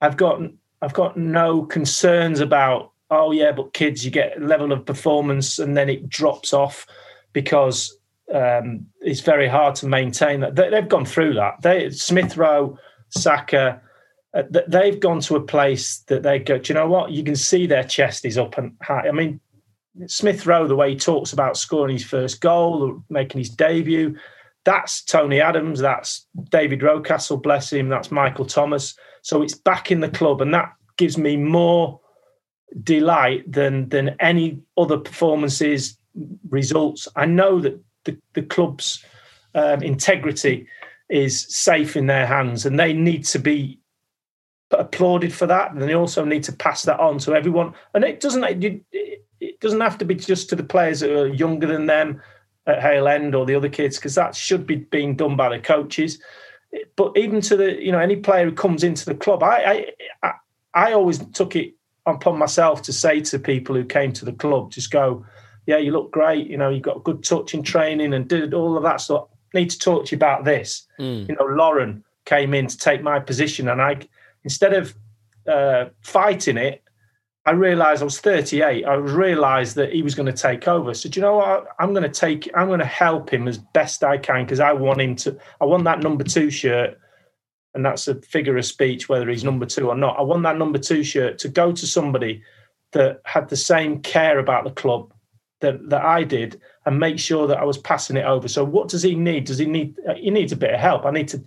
I've 0.00 0.16
got 0.16 0.40
I've 0.82 0.94
got 0.94 1.16
no 1.16 1.64
concerns 1.64 2.40
about. 2.40 2.92
Oh 3.10 3.32
yeah, 3.32 3.52
but 3.52 3.74
kids, 3.74 4.04
you 4.04 4.10
get 4.10 4.38
a 4.38 4.44
level 4.44 4.72
of 4.72 4.86
performance 4.86 5.58
and 5.58 5.76
then 5.76 5.88
it 5.88 6.08
drops 6.08 6.52
off 6.52 6.86
because 7.32 7.96
um, 8.34 8.86
it's 9.00 9.20
very 9.20 9.46
hard 9.46 9.74
to 9.76 9.86
maintain 9.86 10.40
that. 10.40 10.56
They, 10.56 10.70
have 10.70 10.88
gone 10.88 11.04
through 11.04 11.34
that. 11.34 11.60
They 11.62 11.90
Smith 11.90 12.36
Rowe, 12.36 12.78
Saka, 13.10 13.80
uh, 14.34 14.42
they've 14.66 14.98
gone 14.98 15.20
to 15.20 15.36
a 15.36 15.40
place 15.40 15.98
that 16.08 16.22
they 16.24 16.40
go, 16.40 16.58
do 16.58 16.72
you 16.72 16.74
know 16.74 16.88
what? 16.88 17.12
You 17.12 17.22
can 17.22 17.36
see 17.36 17.66
their 17.66 17.84
chest 17.84 18.24
is 18.24 18.36
up 18.36 18.58
and 18.58 18.76
high. 18.82 19.06
I 19.06 19.12
mean, 19.12 19.40
Smith 20.06 20.44
Rowe, 20.44 20.66
the 20.66 20.74
way 20.74 20.90
he 20.90 20.96
talks 20.96 21.32
about 21.32 21.56
scoring 21.56 21.94
his 21.94 22.04
first 22.04 22.40
goal, 22.40 22.82
or 22.82 23.02
making 23.08 23.38
his 23.38 23.50
debut, 23.50 24.16
that's 24.64 25.02
Tony 25.02 25.40
Adams, 25.40 25.80
that's 25.80 26.26
David 26.50 26.80
Rocastle, 26.80 27.42
bless 27.42 27.72
him, 27.72 27.88
that's 27.88 28.10
Michael 28.10 28.46
Thomas. 28.46 28.96
So 29.22 29.42
it's 29.42 29.54
back 29.54 29.90
in 29.90 30.00
the 30.00 30.08
club, 30.08 30.40
and 30.40 30.52
that 30.54 30.72
gives 30.96 31.16
me 31.16 31.36
more 31.36 32.00
delight 32.82 33.50
than 33.50 33.88
than 33.90 34.16
any 34.20 34.60
other 34.76 34.98
performances, 34.98 35.98
results. 36.48 37.08
I 37.16 37.26
know 37.26 37.60
that 37.60 37.80
the, 38.04 38.18
the 38.34 38.42
club's 38.42 39.04
um, 39.54 39.82
integrity 39.82 40.66
is 41.08 41.46
safe 41.54 41.96
in 41.96 42.06
their 42.06 42.26
hands, 42.26 42.66
and 42.66 42.78
they 42.78 42.92
need 42.92 43.24
to 43.26 43.38
be 43.38 43.80
applauded 44.70 45.32
for 45.32 45.46
that, 45.46 45.72
and 45.72 45.82
they 45.82 45.94
also 45.94 46.24
need 46.24 46.42
to 46.44 46.52
pass 46.52 46.82
that 46.82 47.00
on 47.00 47.18
to 47.18 47.34
everyone. 47.34 47.74
And 47.92 48.04
it 48.04 48.20
doesn't 48.20 48.44
it 49.40 49.60
doesn't 49.60 49.80
have 49.80 49.98
to 49.98 50.04
be 50.04 50.14
just 50.14 50.48
to 50.48 50.56
the 50.56 50.64
players 50.64 51.00
that 51.00 51.10
are 51.10 51.28
younger 51.28 51.66
than 51.66 51.86
them 51.86 52.20
at 52.66 52.80
Hale 52.80 53.08
End 53.08 53.34
or 53.34 53.46
the 53.46 53.54
other 53.54 53.68
kids, 53.68 53.96
because 53.96 54.14
that 54.14 54.34
should 54.34 54.66
be 54.66 54.76
being 54.76 55.16
done 55.16 55.36
by 55.36 55.48
the 55.48 55.62
coaches. 55.62 56.18
But 56.96 57.16
even 57.16 57.40
to 57.42 57.56
the 57.56 57.82
you 57.82 57.92
know 57.92 58.00
any 58.00 58.16
player 58.16 58.44
who 58.44 58.52
comes 58.52 58.82
into 58.82 59.04
the 59.04 59.14
club, 59.14 59.42
I 59.42 59.92
I 60.22 60.32
I 60.74 60.92
always 60.92 61.18
took 61.32 61.56
it 61.56 61.74
upon 62.06 62.38
myself 62.38 62.82
to 62.82 62.92
say 62.92 63.20
to 63.20 63.38
people 63.38 63.74
who 63.74 63.84
came 63.84 64.12
to 64.12 64.24
the 64.24 64.32
club, 64.32 64.70
just 64.70 64.90
go, 64.90 65.24
yeah, 65.66 65.78
you 65.78 65.90
look 65.90 66.10
great. 66.10 66.46
You 66.46 66.58
know, 66.58 66.68
you 66.68 66.80
got 66.80 67.04
good 67.04 67.24
touch 67.24 67.54
in 67.54 67.62
training 67.62 68.12
and 68.12 68.28
did 68.28 68.52
all 68.52 68.76
of 68.76 68.82
that 68.82 69.00
stuff. 69.00 69.28
Need 69.54 69.70
to 69.70 69.78
talk 69.78 70.06
to 70.06 70.10
you 70.12 70.18
about 70.18 70.44
this. 70.44 70.86
Mm. 70.98 71.28
You 71.28 71.36
know, 71.36 71.46
Lauren 71.46 72.04
came 72.24 72.54
in 72.54 72.66
to 72.66 72.76
take 72.76 73.02
my 73.02 73.20
position, 73.20 73.68
and 73.68 73.80
I 73.80 74.00
instead 74.42 74.74
of 74.74 74.94
uh, 75.46 75.86
fighting 76.02 76.56
it, 76.56 76.82
I 77.46 77.50
realized 77.50 78.00
I 78.00 78.06
was 78.06 78.20
38. 78.20 78.84
I 78.84 78.94
realized 78.94 79.76
that 79.76 79.92
he 79.92 80.02
was 80.02 80.14
going 80.14 80.26
to 80.26 80.32
take 80.32 80.66
over. 80.66 80.94
So, 80.94 81.08
do 81.08 81.20
you 81.20 81.22
know 81.22 81.36
what? 81.36 81.66
I'm 81.78 81.92
going 81.92 82.02
to 82.02 82.08
take, 82.08 82.50
I'm 82.54 82.68
going 82.68 82.80
to 82.80 82.86
help 82.86 83.30
him 83.30 83.46
as 83.46 83.58
best 83.58 84.02
I 84.02 84.16
can 84.16 84.44
because 84.44 84.60
I 84.60 84.72
want 84.72 85.00
him 85.00 85.14
to, 85.16 85.38
I 85.60 85.66
want 85.66 85.84
that 85.84 86.00
number 86.00 86.24
two 86.24 86.50
shirt. 86.50 86.98
And 87.74 87.84
that's 87.84 88.08
a 88.08 88.14
figure 88.22 88.56
of 88.56 88.64
speech, 88.64 89.08
whether 89.08 89.28
he's 89.28 89.44
number 89.44 89.66
two 89.66 89.88
or 89.88 89.96
not. 89.96 90.18
I 90.18 90.22
want 90.22 90.44
that 90.44 90.56
number 90.56 90.78
two 90.78 91.02
shirt 91.02 91.38
to 91.40 91.48
go 91.48 91.72
to 91.72 91.86
somebody 91.86 92.42
that 92.92 93.20
had 93.24 93.48
the 93.48 93.56
same 93.56 94.00
care 94.00 94.38
about 94.38 94.64
the 94.64 94.70
club 94.70 95.12
that, 95.60 95.90
that 95.90 96.02
I 96.02 96.22
did 96.22 96.60
and 96.86 96.98
make 96.98 97.18
sure 97.18 97.46
that 97.48 97.58
I 97.58 97.64
was 97.64 97.78
passing 97.78 98.16
it 98.16 98.24
over. 98.24 98.48
So, 98.48 98.64
what 98.64 98.88
does 98.88 99.02
he 99.02 99.14
need? 99.14 99.44
Does 99.44 99.58
he 99.58 99.66
need, 99.66 99.98
he 100.16 100.30
needs 100.30 100.52
a 100.52 100.56
bit 100.56 100.72
of 100.72 100.80
help. 100.80 101.04
I 101.04 101.10
need 101.10 101.28
to, 101.28 101.44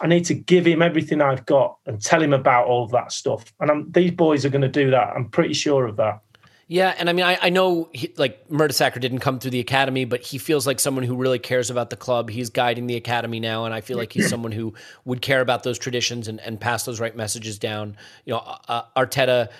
I 0.00 0.06
need 0.06 0.24
to 0.26 0.34
give 0.34 0.66
him 0.66 0.82
everything 0.82 1.20
I've 1.20 1.46
got 1.46 1.78
and 1.86 2.00
tell 2.00 2.22
him 2.22 2.32
about 2.32 2.66
all 2.66 2.86
that 2.88 3.12
stuff. 3.12 3.44
And 3.60 3.70
I'm, 3.70 3.92
these 3.92 4.10
boys 4.10 4.44
are 4.44 4.48
going 4.50 4.62
to 4.62 4.68
do 4.68 4.90
that. 4.90 5.12
I'm 5.14 5.28
pretty 5.28 5.54
sure 5.54 5.86
of 5.86 5.96
that. 5.96 6.20
Yeah, 6.66 6.94
and 6.98 7.10
I 7.10 7.12
mean, 7.12 7.26
I, 7.26 7.38
I 7.42 7.50
know 7.50 7.90
he, 7.92 8.12
like 8.16 8.48
Mertesacker 8.48 8.98
didn't 8.98 9.18
come 9.18 9.38
through 9.38 9.50
the 9.50 9.60
academy, 9.60 10.06
but 10.06 10.22
he 10.22 10.38
feels 10.38 10.66
like 10.66 10.80
someone 10.80 11.04
who 11.04 11.14
really 11.14 11.38
cares 11.38 11.70
about 11.70 11.90
the 11.90 11.96
club. 11.96 12.30
He's 12.30 12.48
guiding 12.48 12.86
the 12.86 12.96
academy 12.96 13.38
now, 13.38 13.66
and 13.66 13.74
I 13.74 13.82
feel 13.82 13.98
like 13.98 14.12
he's 14.12 14.28
someone 14.30 14.52
who 14.52 14.72
would 15.04 15.20
care 15.20 15.42
about 15.42 15.62
those 15.62 15.78
traditions 15.78 16.26
and, 16.26 16.40
and 16.40 16.58
pass 16.58 16.84
those 16.84 17.00
right 17.00 17.14
messages 17.14 17.58
down. 17.58 17.96
You 18.24 18.32
know, 18.32 18.38
uh, 18.38 18.56
uh 18.68 18.82
Arteta 18.96 19.50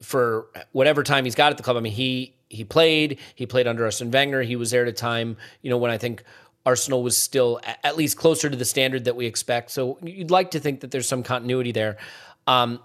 for 0.00 0.46
whatever 0.72 1.02
time 1.02 1.24
he's 1.24 1.34
got 1.34 1.50
at 1.50 1.58
the 1.58 1.62
club. 1.62 1.76
I 1.76 1.80
mean, 1.80 1.92
he 1.92 2.34
he 2.48 2.64
played, 2.64 3.18
he 3.34 3.44
played 3.44 3.66
under 3.66 3.84
Arsene 3.84 4.10
Wenger. 4.10 4.42
He 4.42 4.56
was 4.56 4.70
there 4.70 4.82
at 4.82 4.88
a 4.88 4.92
time, 4.92 5.36
you 5.60 5.68
know, 5.68 5.76
when 5.76 5.90
I 5.90 5.98
think 5.98 6.24
Arsenal 6.68 7.02
was 7.02 7.16
still 7.16 7.62
at 7.82 7.96
least 7.96 8.18
closer 8.18 8.50
to 8.50 8.56
the 8.56 8.64
standard 8.66 9.06
that 9.06 9.16
we 9.16 9.24
expect. 9.24 9.70
So 9.70 9.96
you'd 10.02 10.30
like 10.30 10.50
to 10.50 10.60
think 10.60 10.80
that 10.80 10.90
there's 10.90 11.08
some 11.08 11.22
continuity 11.22 11.72
there. 11.72 11.96
Um, 12.46 12.80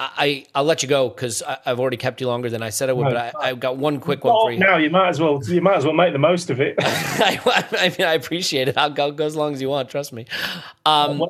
I 0.00 0.44
I'll 0.56 0.64
let 0.64 0.82
you 0.82 0.88
go 0.88 1.08
because 1.08 1.40
I've 1.42 1.78
already 1.78 1.96
kept 1.96 2.20
you 2.20 2.26
longer 2.26 2.50
than 2.50 2.64
I 2.64 2.70
said 2.70 2.90
I 2.90 2.94
would. 2.94 3.04
But 3.04 3.36
I, 3.36 3.48
have 3.48 3.60
got 3.60 3.76
one 3.76 4.00
quick 4.00 4.24
one 4.24 4.34
for 4.34 4.50
you. 4.52 4.58
Now 4.58 4.76
you 4.76 4.90
might 4.90 5.08
as 5.08 5.20
well 5.20 5.40
you 5.44 5.60
might 5.60 5.76
as 5.76 5.84
well 5.84 5.94
make 5.94 6.12
the 6.12 6.18
most 6.18 6.50
of 6.50 6.60
it. 6.60 6.74
I, 6.80 7.64
I, 7.72 7.88
mean, 7.96 8.08
I 8.08 8.14
appreciate 8.14 8.66
it. 8.66 8.76
I'll 8.76 8.90
go, 8.90 9.12
go 9.12 9.24
as 9.24 9.36
long 9.36 9.54
as 9.54 9.62
you 9.62 9.68
want. 9.68 9.88
Trust 9.88 10.12
me. 10.12 10.26
Um, 10.84 11.24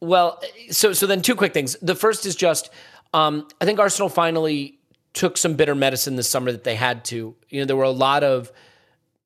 well, 0.00 0.40
so 0.70 0.92
so 0.92 1.06
then 1.06 1.22
two 1.22 1.36
quick 1.36 1.54
things. 1.54 1.76
The 1.80 1.94
first 1.94 2.26
is 2.26 2.34
just 2.34 2.70
um, 3.12 3.46
I 3.60 3.64
think 3.64 3.78
Arsenal 3.78 4.08
finally 4.08 4.78
took 5.12 5.36
some 5.36 5.54
bitter 5.54 5.76
medicine 5.76 6.16
this 6.16 6.28
summer 6.28 6.50
that 6.50 6.64
they 6.64 6.74
had 6.74 7.04
to. 7.06 7.36
You 7.48 7.60
know, 7.60 7.66
there 7.66 7.76
were 7.76 7.84
a 7.84 7.90
lot 7.90 8.24
of 8.24 8.52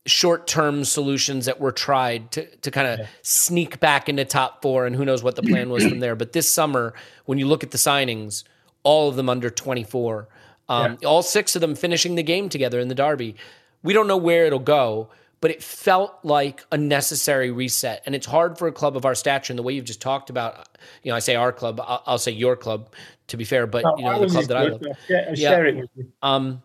short-term 0.07 0.85
solutions 0.85 1.47
that 1.47 1.61
were 1.61 1.73
tried 1.73 2.31
to 2.33 2.47
to 2.59 2.71
kind 2.71 2.87
of 2.87 2.99
yeah. 3.01 3.07
sneak 3.23 3.81
back 3.81 4.09
into 4.09 4.25
top 4.25 4.63
four, 4.63 4.87
and 4.87 4.97
who 4.97 5.05
knows 5.05 5.23
what 5.23 5.37
the 5.37 5.43
plan 5.43 5.71
was 5.71 5.87
from 5.87 5.99
there. 6.01 6.17
But 6.17 6.33
this 6.33 6.49
summer, 6.49 6.95
when 7.27 7.39
you 7.39 7.47
look 7.47 7.63
at 7.63 7.71
the 7.71 7.79
signings, 7.79 8.45
all 8.83 9.09
of 9.09 9.17
them 9.17 9.29
under 9.29 9.51
24, 9.51 10.29
um, 10.69 10.99
yeah. 11.01 11.09
all 11.09 11.23
six 11.23 11.55
of 11.55 11.61
them 11.61 11.75
finishing 11.75 12.15
the 12.15 12.23
game 12.23 12.49
together 12.49 12.81
in 12.81 12.89
the 12.89 12.95
derby. 12.95 13.37
We 13.83 13.93
don't 13.93 14.09
know 14.09 14.17
where 14.17 14.47
it'll 14.47 14.59
go, 14.59 15.09
but 15.41 15.51
it 15.51 15.63
felt 15.63 16.19
like 16.25 16.65
a 16.73 16.77
necessary 16.77 17.51
reset. 17.51 18.03
And 18.07 18.15
it's 18.15 18.27
hard 18.27 18.59
for 18.59 18.67
a 18.67 18.73
club 18.73 18.97
of 18.97 19.05
our 19.05 19.15
stature, 19.15 19.53
and 19.53 19.59
the 19.59 19.63
way 19.63 19.73
you've 19.73 19.85
just 19.85 20.01
talked 20.01 20.31
about. 20.31 20.69
You 21.03 21.11
know, 21.11 21.17
I 21.17 21.21
say 21.21 21.37
our 21.37 21.53
club, 21.53 21.81
I'll, 21.81 22.03
I'll 22.07 22.19
say 22.19 22.33
your 22.33 22.57
club 22.57 22.91
to 23.29 23.37
be 23.37 23.45
fair, 23.45 23.67
but 23.67 23.85
no, 23.85 23.97
you 23.99 24.05
know 24.05 24.21
the 24.21 24.27
club 24.27 24.45
that 24.47 24.57
I 24.57 24.65
love. 24.65 24.83
Yeah, 25.09 25.35
share 25.35 25.67
it 25.67 25.77
with 25.77 25.91
you. 25.95 26.11
Um, 26.23 26.63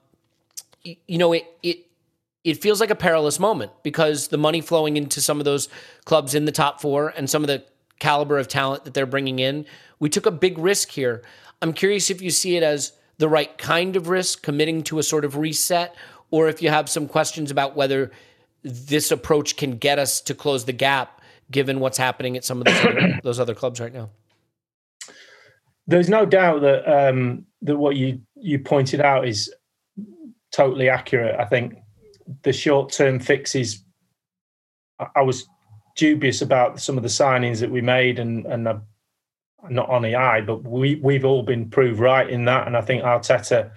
you 0.84 1.18
know, 1.18 1.34
it 1.34 1.46
it 1.62 1.86
it 2.44 2.62
feels 2.62 2.80
like 2.80 2.90
a 2.90 2.96
perilous 2.96 3.40
moment 3.40 3.72
because 3.84 4.28
the 4.28 4.38
money 4.38 4.62
flowing 4.62 4.98
into 4.98 5.22
some 5.22 5.40
of 5.40 5.46
those 5.46 5.70
clubs 6.06 6.36
in 6.36 6.46
the 6.46 6.52
top 6.52 6.82
four 6.82 7.10
and 7.16 7.30
some 7.30 7.44
of 7.44 7.48
the 7.48 7.64
caliber 8.00 8.38
of 8.38 8.48
talent 8.48 8.84
that 8.84 8.94
they're 8.94 9.06
bringing 9.06 9.40
in, 9.40 9.66
we 10.00 10.10
took 10.10 10.26
a 10.26 10.32
big 10.32 10.58
risk 10.58 10.90
here. 10.90 11.24
I'm 11.62 11.74
curious 11.74 12.10
if 12.10 12.22
you 12.22 12.30
see 12.30 12.58
it 12.58 12.64
as 12.64 12.92
the 13.18 13.30
right 13.30 13.58
kind 13.58 13.96
of 13.96 14.10
risk, 14.10 14.42
committing 14.42 14.84
to 14.84 15.00
a 15.00 15.04
sort 15.04 15.24
of 15.24 15.38
reset, 15.38 15.96
or 16.32 16.50
if 16.50 16.62
you 16.62 16.70
have 16.70 16.90
some 16.90 17.08
questions 17.08 17.52
about 17.52 17.76
whether 17.76 18.12
this 18.64 19.12
approach 19.12 19.56
can 19.56 19.78
get 19.78 20.00
us 20.00 20.20
to 20.22 20.34
close 20.34 20.66
the 20.66 20.74
gap 20.74 21.22
given 21.52 21.80
what's 21.80 21.98
happening 21.98 22.36
at 22.36 22.44
some 22.44 22.60
of 22.60 22.66
those 22.66 22.86
other, 22.86 23.20
those 23.24 23.40
other 23.40 23.56
clubs 23.56 23.80
right 23.80 23.94
now. 23.94 24.10
There's 25.86 26.10
no 26.10 26.26
doubt 26.26 26.62
that 26.62 26.88
um, 26.88 27.46
that 27.62 27.78
what 27.78 27.98
you 27.98 28.22
you 28.36 28.60
pointed 28.60 29.02
out 29.02 29.28
is 29.28 29.54
totally 30.52 30.90
accurate. 30.90 31.38
I 31.40 31.46
think 31.46 31.76
the 32.44 32.54
short 32.54 32.92
term 32.92 33.20
fixes. 33.20 33.84
I 35.16 35.22
was 35.22 35.48
dubious 35.96 36.42
about 36.42 36.80
some 36.80 36.98
of 36.98 37.04
the 37.04 37.10
signings 37.10 37.60
that 37.60 37.72
we 37.72 37.82
made, 37.82 38.20
and 38.20 38.46
and 38.46 38.68
I'm 38.68 38.84
not 39.70 39.90
on 39.90 40.02
the 40.02 40.16
eye, 40.16 40.42
but 40.42 40.64
we 40.64 40.96
we've 40.96 41.26
all 41.26 41.44
been 41.44 41.70
proved 41.70 42.00
right 42.00 42.30
in 42.30 42.46
that, 42.46 42.68
and 42.68 42.78
I 42.78 42.82
think 42.82 43.04
Arteta 43.04 43.72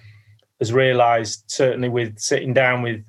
has 0.61 0.73
realised 0.73 1.45
certainly 1.49 1.89
with 1.89 2.19
sitting 2.19 2.55
down 2.55 2.83
with 2.83 3.05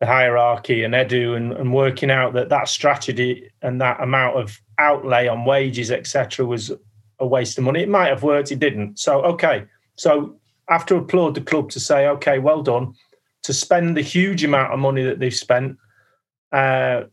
the 0.00 0.06
hierarchy 0.06 0.82
and 0.82 0.94
Edu 0.94 1.36
and, 1.36 1.52
and 1.52 1.72
working 1.72 2.10
out 2.10 2.32
that 2.32 2.48
that 2.48 2.68
strategy 2.68 3.48
and 3.62 3.80
that 3.80 4.00
amount 4.02 4.36
of 4.36 4.60
outlay 4.78 5.28
on 5.28 5.44
wages 5.44 5.92
etc 5.92 6.44
was 6.44 6.72
a 7.20 7.26
waste 7.26 7.56
of 7.56 7.62
money. 7.62 7.82
It 7.82 7.88
might 7.88 8.08
have 8.08 8.24
worked, 8.24 8.50
it 8.50 8.58
didn't. 8.58 8.98
So 8.98 9.22
okay, 9.22 9.64
so 9.94 10.34
I 10.68 10.78
to 10.78 10.96
applaud 10.96 11.36
the 11.36 11.40
club 11.40 11.70
to 11.70 11.80
say 11.80 12.08
okay, 12.08 12.40
well 12.40 12.62
done 12.62 12.94
to 13.42 13.52
spend 13.52 13.96
the 13.96 14.02
huge 14.02 14.44
amount 14.44 14.72
of 14.72 14.78
money 14.78 15.02
that 15.02 15.18
they've 15.18 15.34
spent. 15.34 15.78
Uh, 16.52 17.04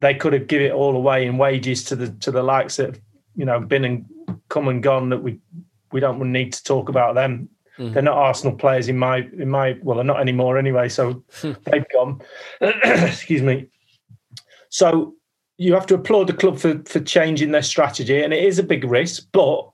they 0.00 0.14
could 0.14 0.32
have 0.32 0.46
given 0.46 0.66
it 0.66 0.72
all 0.72 0.96
away 0.96 1.26
in 1.26 1.36
wages 1.36 1.84
to 1.84 1.96
the 1.96 2.08
to 2.20 2.30
the 2.30 2.42
likes 2.42 2.76
that 2.76 2.86
have, 2.86 3.00
you 3.36 3.44
know 3.44 3.60
been 3.60 3.84
and 3.84 4.06
come 4.48 4.68
and 4.68 4.82
gone 4.82 5.10
that 5.10 5.22
we 5.22 5.38
we 5.92 6.00
don't 6.00 6.20
need 6.32 6.52
to 6.52 6.64
talk 6.64 6.88
about 6.88 7.14
them. 7.14 7.48
Mm-hmm. 7.78 7.94
They're 7.94 8.02
not 8.02 8.16
Arsenal 8.16 8.56
players 8.56 8.88
in 8.88 8.98
my 8.98 9.28
in 9.38 9.48
my 9.48 9.78
well, 9.82 9.96
they're 9.96 10.04
not 10.04 10.20
anymore 10.20 10.58
anyway. 10.58 10.88
So 10.88 11.22
they've 11.42 11.88
gone. 11.92 12.20
Excuse 12.60 13.42
me. 13.42 13.68
So 14.68 15.14
you 15.58 15.74
have 15.74 15.86
to 15.86 15.94
applaud 15.94 16.26
the 16.26 16.32
club 16.32 16.58
for 16.58 16.82
for 16.84 17.00
changing 17.00 17.52
their 17.52 17.62
strategy, 17.62 18.22
and 18.22 18.32
it 18.32 18.44
is 18.44 18.58
a 18.58 18.62
big 18.64 18.84
risk. 18.84 19.26
But 19.32 19.70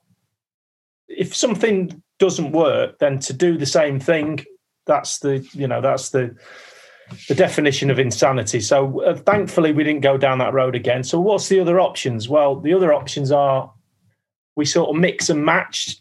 if 1.09 1.35
something 1.35 2.03
doesn't 2.19 2.53
work, 2.53 2.99
then 2.99 3.19
to 3.21 3.33
do 3.33 3.57
the 3.57 3.67
same 3.67 4.01
thing, 4.01 4.45
that's 4.87 5.19
the 5.19 5.47
you 5.53 5.67
know 5.67 5.81
that's 5.81 6.11
the 6.11 6.35
the 7.29 7.35
definition 7.35 7.91
of 7.91 7.99
insanity. 7.99 8.61
So 8.61 9.03
uh, 9.03 9.17
thankfully, 9.17 9.73
we 9.73 9.85
didn't 9.85 10.01
go 10.01 10.17
down 10.17 10.39
that 10.39 10.53
road 10.53 10.75
again. 10.75 11.05
So 11.05 11.21
what's 11.21 11.49
the 11.49 11.61
other 11.61 11.79
options? 11.79 12.29
Well, 12.29 12.59
the 12.59 12.75
other 12.75 12.93
options 12.93 13.31
are 13.31 13.73
we 14.57 14.65
sort 14.65 14.91
of 14.91 14.97
mix 14.97 15.29
and 15.29 15.45
match. 15.45 15.99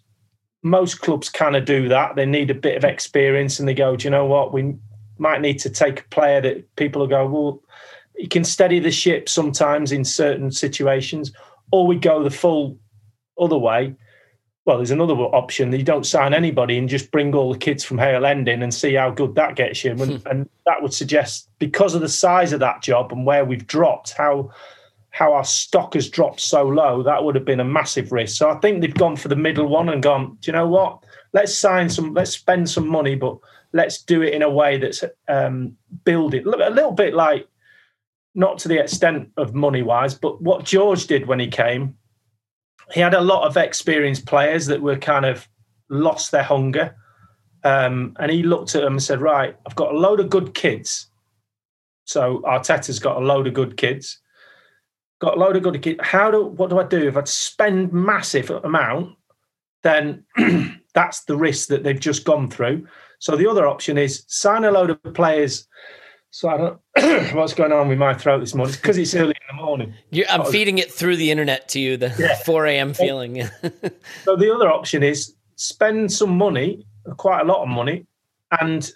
Most 0.64 1.02
clubs 1.02 1.30
kind 1.30 1.56
of 1.56 1.66
do 1.66 1.88
that. 1.90 2.16
They 2.16 2.26
need 2.26 2.50
a 2.50 2.56
bit 2.56 2.78
of 2.78 2.84
experience, 2.84 3.60
and 3.60 3.68
they 3.68 3.76
go, 3.76 3.96
do 3.96 4.06
you 4.06 4.10
know 4.10 4.26
what? 4.26 4.54
We 4.54 4.76
might 5.18 5.42
need 5.42 5.60
to 5.60 5.70
take 5.70 6.02
a 6.02 6.10
player 6.10 6.42
that 6.42 6.76
people 6.76 7.02
will 7.02 7.08
go, 7.08 7.28
well, 7.28 7.62
he 8.18 8.28
can 8.28 8.44
steady 8.44 8.80
the 8.80 8.92
ship 8.92 9.30
sometimes 9.30 9.92
in 9.92 10.04
certain 10.04 10.52
situations, 10.52 11.32
or 11.72 11.86
we 11.86 11.98
go 11.98 12.24
the 12.24 12.32
full 12.32 12.80
other 13.40 13.58
way 13.58 13.96
well, 14.66 14.78
there's 14.78 14.92
another 14.92 15.14
option. 15.14 15.72
You 15.72 15.84
don't 15.84 16.06
sign 16.06 16.34
anybody 16.34 16.78
and 16.78 16.90
just 16.90 17.12
bring 17.12 17.34
all 17.36 17.54
the 17.54 17.60
kids 17.60 17.84
from 17.84 18.00
Hale 18.00 18.26
End 18.26 18.48
in 18.48 18.64
and 18.64 18.74
see 18.74 18.96
how 18.96 19.12
good 19.12 19.36
that 19.36 19.56
gets 19.56 19.84
you. 19.84 19.92
And, 19.92 20.22
hmm. 20.22 20.28
and, 20.28 20.50
that 20.66 20.82
would 20.82 20.96
suggest, 20.96 21.48
because 21.60 21.94
of 21.94 22.02
the 22.02 22.10
size 22.10 22.52
of 22.52 22.60
that 22.60 22.82
job 22.82 23.12
and 23.12 23.24
where 23.24 23.46
we've 23.46 23.68
dropped, 23.68 24.14
how 24.14 24.52
how 25.12 25.32
our 25.32 25.46
stock 25.46 25.94
has 25.94 26.10
dropped 26.10 26.42
so 26.42 26.64
low, 26.64 27.04
that 27.04 27.24
would 27.24 27.36
have 27.36 27.46
been 27.46 27.60
a 27.60 27.64
massive 27.64 28.12
risk. 28.12 28.36
So 28.36 28.50
I 28.50 28.56
think 28.56 28.82
they've 28.82 28.94
gone 28.94 29.16
for 29.16 29.30
the 29.30 29.36
middle 29.36 29.68
one 29.68 29.88
and 29.88 30.04
gone, 30.04 30.38
do 30.42 30.52
you 30.52 30.54
know 30.54 30.68
what? 30.68 31.06
Let's 31.32 31.56
sign 31.56 31.88
some, 31.88 32.14
let's 32.14 32.32
spend 32.32 32.70
some 32.70 32.86
money, 32.86 33.16
but 33.16 33.38
let's 33.72 34.02
do 34.02 34.24
it 34.24 34.34
in 34.34 34.42
a 34.42 34.50
way 34.50 34.78
that's 34.78 35.06
um, 35.30 35.78
build 36.04 36.34
it 36.34 36.46
a 36.46 36.50
little 36.50 36.92
bit 36.92 37.14
like, 37.14 37.48
not 38.34 38.58
to 38.58 38.68
the 38.68 38.78
extent 38.78 39.30
of 39.38 39.54
money 39.54 39.84
wise, 39.84 40.16
but 40.16 40.42
what 40.42 40.66
George 40.66 41.08
did 41.08 41.28
when 41.28 41.40
he 41.40 41.48
came 41.48 41.96
he 42.94 43.00
had 43.00 43.14
a 43.14 43.22
lot 43.22 43.48
of 43.48 43.58
experienced 43.58 44.26
players 44.26 44.68
that 44.68 44.82
were 44.82 44.98
kind 44.98 45.26
of 45.26 45.48
lost 45.90 46.32
their 46.32 46.44
hunger. 46.44 46.96
Um, 47.64 48.16
and 48.20 48.32
he 48.32 48.44
looked 48.44 48.76
at 48.76 48.82
them 48.82 48.94
and 48.94 49.04
said, 49.04 49.22
Right, 49.22 49.56
I've 49.66 49.76
got 49.76 49.94
a 49.94 49.98
load 49.98 50.20
of 50.20 50.30
good 50.30 50.54
kids. 50.54 51.08
So 52.06 52.42
Arteta's 52.46 53.00
got 53.00 53.18
a 53.18 53.26
load 53.26 53.48
of 53.48 53.54
good 53.54 53.78
kids. 53.78 54.20
Got 55.20 55.38
a 55.38 55.40
load 55.40 55.56
of 55.56 55.64
good 55.64 55.82
kids. 55.82 56.00
How 56.02 56.30
do 56.30 56.46
what 56.46 56.70
do 56.70 56.80
I 56.80 56.84
do? 56.84 57.08
If 57.08 57.18
I 57.18 57.24
spend 57.24 57.92
massive 57.92 58.52
amount, 58.52 59.16
then 59.82 60.26
that's 60.94 61.24
the 61.24 61.38
risk 61.38 61.70
that 61.70 61.84
they've 61.84 62.00
just 62.00 62.26
gone 62.26 62.50
through. 62.50 62.88
So 63.20 63.36
the 63.36 63.50
other 63.50 63.66
option 63.66 63.98
is 63.98 64.24
sign 64.28 64.66
a 64.66 64.72
load 64.72 64.92
of 64.92 65.02
players 65.14 65.68
so 66.36 66.50
I 66.50 66.58
don't 66.58 67.34
what's 67.34 67.54
going 67.54 67.72
on 67.72 67.88
with 67.88 67.98
my 67.98 68.14
throat 68.14 68.42
this 68.42 68.54
morning 68.54 68.76
because 68.76 68.98
it's 68.98 69.16
early 69.16 69.35
the 69.56 69.64
morning. 69.64 69.94
You're, 70.12 70.28
I'm 70.30 70.42
oh, 70.42 70.52
feeding 70.52 70.78
it 70.78 70.92
through 70.92 71.18
the 71.18 71.32
internet 71.32 71.70
to 71.70 71.80
you, 71.80 71.98
the 71.98 72.14
yeah. 72.18 72.36
4 72.46 72.66
a.m. 72.68 72.94
feeling. 72.94 73.44
so 74.24 74.36
the 74.36 74.54
other 74.54 74.70
option 74.70 75.04
is 75.04 75.36
spend 75.56 76.12
some 76.12 76.38
money, 76.38 76.86
quite 77.18 77.42
a 77.42 77.46
lot 77.46 77.62
of 77.62 77.70
money, 77.70 78.06
and 78.60 78.92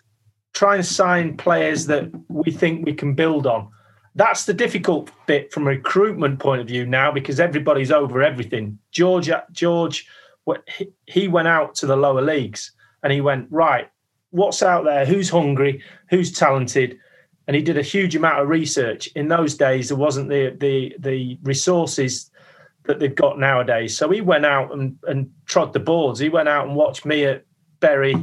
try 0.54 0.76
and 0.76 0.86
sign 0.86 1.38
players 1.38 1.86
that 1.88 2.10
we 2.28 2.52
think 2.52 2.86
we 2.86 2.94
can 2.94 3.14
build 3.14 3.48
on. 3.48 3.70
That's 4.16 4.46
the 4.46 4.54
difficult 4.54 5.12
bit 5.28 5.54
from 5.54 5.64
a 5.64 5.72
recruitment 5.72 6.40
point 6.40 6.62
of 6.62 6.68
view 6.68 6.86
now 6.86 7.12
because 7.12 7.40
everybody's 7.40 7.92
over 7.92 8.22
everything. 8.22 8.78
George, 8.92 9.30
George, 9.52 10.08
he 11.06 11.28
went 11.28 11.48
out 11.48 11.76
to 11.76 11.86
the 11.86 11.96
lower 11.96 12.22
leagues 12.22 12.72
and 13.04 13.14
he 13.14 13.22
went 13.22 13.48
right. 13.50 13.90
What's 14.32 14.62
out 14.62 14.84
there? 14.84 15.06
Who's 15.06 15.30
hungry? 15.30 15.82
Who's 16.10 16.32
talented? 16.32 17.00
And 17.50 17.56
he 17.56 17.64
did 17.64 17.80
a 17.80 17.82
huge 17.82 18.16
amount 18.16 18.40
of 18.40 18.48
research. 18.48 19.08
In 19.16 19.28
those 19.28 19.56
days, 19.56 19.88
there 19.88 19.98
wasn't 19.98 20.30
the 20.30 20.56
the 20.60 20.96
the 21.00 21.40
resources 21.42 22.30
that 22.84 23.00
they've 23.00 23.16
got 23.16 23.40
nowadays. 23.40 23.98
So 23.98 24.08
he 24.12 24.22
went 24.22 24.46
out 24.46 24.72
and, 24.72 25.00
and 25.08 25.32
trod 25.48 25.74
the 25.74 25.80
boards. 25.80 26.20
He 26.20 26.30
went 26.30 26.48
out 26.48 26.68
and 26.68 26.76
watched 26.76 27.08
me 27.08 27.26
at 27.26 27.46
Bury 27.80 28.16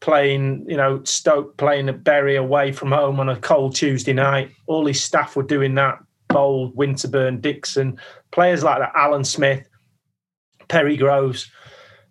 playing, 0.00 0.64
you 0.66 0.78
know, 0.78 1.04
Stoke 1.04 1.58
playing 1.58 1.90
at 1.90 2.04
Bury 2.04 2.36
away 2.36 2.72
from 2.72 2.90
home 2.90 3.20
on 3.20 3.28
a 3.28 3.36
cold 3.36 3.74
Tuesday 3.74 4.14
night. 4.14 4.50
All 4.66 4.86
his 4.86 5.04
staff 5.04 5.36
were 5.36 5.42
doing 5.42 5.74
that. 5.74 5.98
Bould, 6.28 6.74
Winterburn, 6.74 7.42
Dixon, 7.42 7.98
players 8.30 8.64
like 8.64 8.78
that, 8.78 8.92
Alan 8.94 9.24
Smith, 9.24 9.68
Perry 10.68 10.96
Groves, 10.96 11.50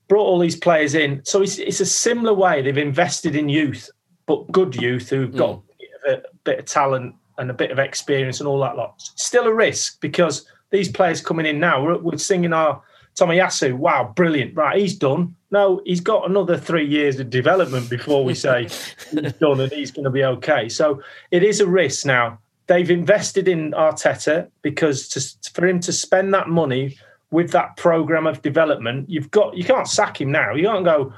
brought 0.07 0.27
all 0.27 0.37
these 0.37 0.55
players 0.55 0.93
in. 0.93 1.25
So 1.25 1.41
it's, 1.41 1.57
it's 1.57 1.79
a 1.79 1.85
similar 1.87 2.35
way. 2.35 2.61
They've 2.61 2.77
invested 2.77 3.35
in 3.35 3.49
youth, 3.49 3.89
but 4.27 4.51
good 4.51 4.75
youth 4.75 5.09
who've 5.09 5.35
got 5.35 5.55
mm 5.57 5.63
a 6.07 6.21
bit 6.43 6.59
of 6.59 6.65
talent 6.65 7.15
and 7.37 7.49
a 7.49 7.53
bit 7.53 7.71
of 7.71 7.79
experience 7.79 8.39
and 8.39 8.47
all 8.47 8.59
that 8.59 8.75
lot. 8.75 9.01
Still 9.01 9.45
a 9.45 9.53
risk 9.53 9.99
because 10.01 10.45
these 10.69 10.91
players 10.91 11.21
coming 11.21 11.45
in 11.45 11.59
now, 11.59 11.83
we're, 11.83 11.97
we're 11.97 12.17
singing 12.17 12.53
our 12.53 12.81
Tommy 13.15 13.37
Tomiyasu, 13.37 13.75
wow, 13.75 14.11
brilliant. 14.15 14.55
Right, 14.55 14.79
he's 14.79 14.95
done. 14.95 15.35
No, 15.51 15.81
he's 15.85 16.01
got 16.01 16.27
another 16.29 16.57
three 16.57 16.85
years 16.85 17.19
of 17.19 17.29
development 17.29 17.89
before 17.89 18.23
we 18.23 18.33
say 18.33 18.63
he's 19.11 19.33
done 19.33 19.59
and 19.59 19.71
he's 19.71 19.91
going 19.91 20.05
to 20.05 20.11
be 20.11 20.23
okay. 20.23 20.67
So 20.67 21.01
it 21.31 21.43
is 21.43 21.59
a 21.59 21.67
risk 21.67 22.05
now. 22.05 22.39
They've 22.67 22.89
invested 22.89 23.47
in 23.47 23.71
Arteta 23.71 24.49
because 24.61 25.07
to, 25.09 25.51
for 25.51 25.67
him 25.67 25.79
to 25.81 25.93
spend 25.93 26.33
that 26.33 26.49
money 26.49 26.97
with 27.29 27.51
that 27.51 27.77
program 27.77 28.25
of 28.25 28.41
development, 28.41 29.09
you've 29.09 29.29
got 29.31 29.55
you 29.55 29.63
can't 29.63 29.87
sack 29.87 30.19
him 30.19 30.31
now. 30.31 30.53
You 30.55 30.65
can't 30.65 30.85
go, 30.85 31.13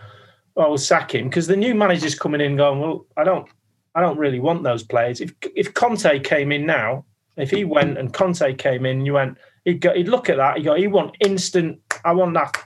oh, 0.58 0.70
we'll 0.70 0.78
sack 0.78 1.14
him 1.14 1.30
because 1.30 1.48
the 1.48 1.56
new 1.56 1.76
manager's 1.76 2.16
coming 2.16 2.42
in 2.42 2.58
going, 2.58 2.80
well, 2.80 3.06
I 3.16 3.24
don't 3.24 3.48
I 3.96 4.02
don't 4.02 4.18
really 4.18 4.40
want 4.40 4.64
those 4.64 4.84
players. 4.84 5.22
If 5.22 5.34
if 5.56 5.74
Conte 5.74 6.20
came 6.20 6.52
in 6.52 6.66
now, 6.66 7.06
if 7.38 7.50
he 7.50 7.64
went 7.64 7.98
and 7.98 8.14
Conte 8.14 8.54
came 8.56 8.86
in, 8.86 9.06
you 9.06 9.14
went, 9.14 9.38
he'd 9.64 9.82
go, 9.82 9.94
he'd 9.94 10.10
look 10.10 10.30
at 10.30 10.38
that. 10.38 10.58
He 10.58 10.64
go, 10.64 10.76
he 10.76 10.88
want 10.88 11.16
instant. 11.22 11.80
I 12.04 12.14
want 12.14 12.34
that. 12.34 12.62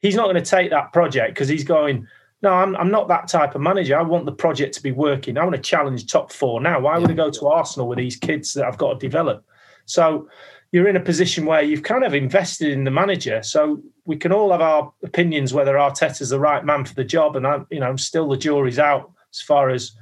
He's 0.00 0.14
not 0.14 0.24
going 0.24 0.36
to 0.36 0.42
take 0.42 0.70
that 0.70 0.92
project 0.92 1.34
because 1.34 1.48
he's 1.48 1.64
going. 1.64 2.06
No, 2.42 2.52
I'm 2.52 2.76
I'm 2.76 2.90
not 2.90 3.08
that 3.08 3.28
type 3.28 3.54
of 3.54 3.62
manager. 3.62 3.98
I 3.98 4.02
want 4.02 4.26
the 4.26 4.32
project 4.32 4.74
to 4.74 4.82
be 4.82 4.92
working. 4.92 5.38
I 5.38 5.44
want 5.44 5.56
to 5.56 5.62
challenge 5.62 6.06
top 6.06 6.30
four 6.30 6.60
now. 6.60 6.78
Why 6.80 6.98
would 6.98 7.10
I 7.10 7.14
go 7.14 7.30
to 7.30 7.48
Arsenal 7.48 7.88
with 7.88 7.96
these 7.96 8.16
kids 8.16 8.52
that 8.52 8.66
I've 8.66 8.76
got 8.76 8.92
to 8.92 8.98
develop? 8.98 9.46
So 9.86 10.28
you're 10.72 10.88
in 10.88 10.96
a 10.96 11.00
position 11.00 11.46
where 11.46 11.62
you've 11.62 11.84
kind 11.84 12.04
of 12.04 12.14
invested 12.14 12.70
in 12.70 12.84
the 12.84 12.90
manager. 12.90 13.42
So 13.42 13.80
we 14.04 14.16
can 14.16 14.32
all 14.32 14.50
have 14.50 14.60
our 14.60 14.92
opinions 15.02 15.54
whether 15.54 15.76
Arteta's 15.76 16.30
the 16.30 16.40
right 16.40 16.64
man 16.64 16.84
for 16.84 16.94
the 16.94 17.04
job, 17.04 17.36
and 17.36 17.46
I'm, 17.46 17.66
you 17.70 17.80
know, 17.80 17.88
I'm 17.88 17.96
still 17.96 18.28
the 18.28 18.36
jury's 18.36 18.78
out 18.78 19.10
as 19.32 19.40
far 19.40 19.70
as 19.70 19.92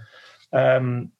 um, 0.52 1.10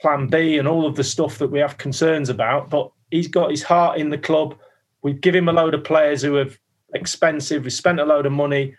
plan 0.00 0.26
B 0.28 0.58
and 0.58 0.68
all 0.68 0.86
of 0.86 0.96
the 0.96 1.04
stuff 1.04 1.38
that 1.38 1.50
we 1.50 1.58
have 1.58 1.78
concerns 1.78 2.28
about. 2.28 2.70
But 2.70 2.90
he's 3.10 3.28
got 3.28 3.50
his 3.50 3.62
heart 3.62 3.98
in 3.98 4.10
the 4.10 4.18
club. 4.18 4.56
We 5.02 5.12
give 5.12 5.34
him 5.34 5.48
a 5.48 5.52
load 5.52 5.74
of 5.74 5.84
players 5.84 6.22
who 6.22 6.36
are 6.36 6.48
expensive. 6.94 7.64
We 7.64 7.70
spent 7.70 8.00
a 8.00 8.04
load 8.04 8.26
of 8.26 8.32
money. 8.32 8.76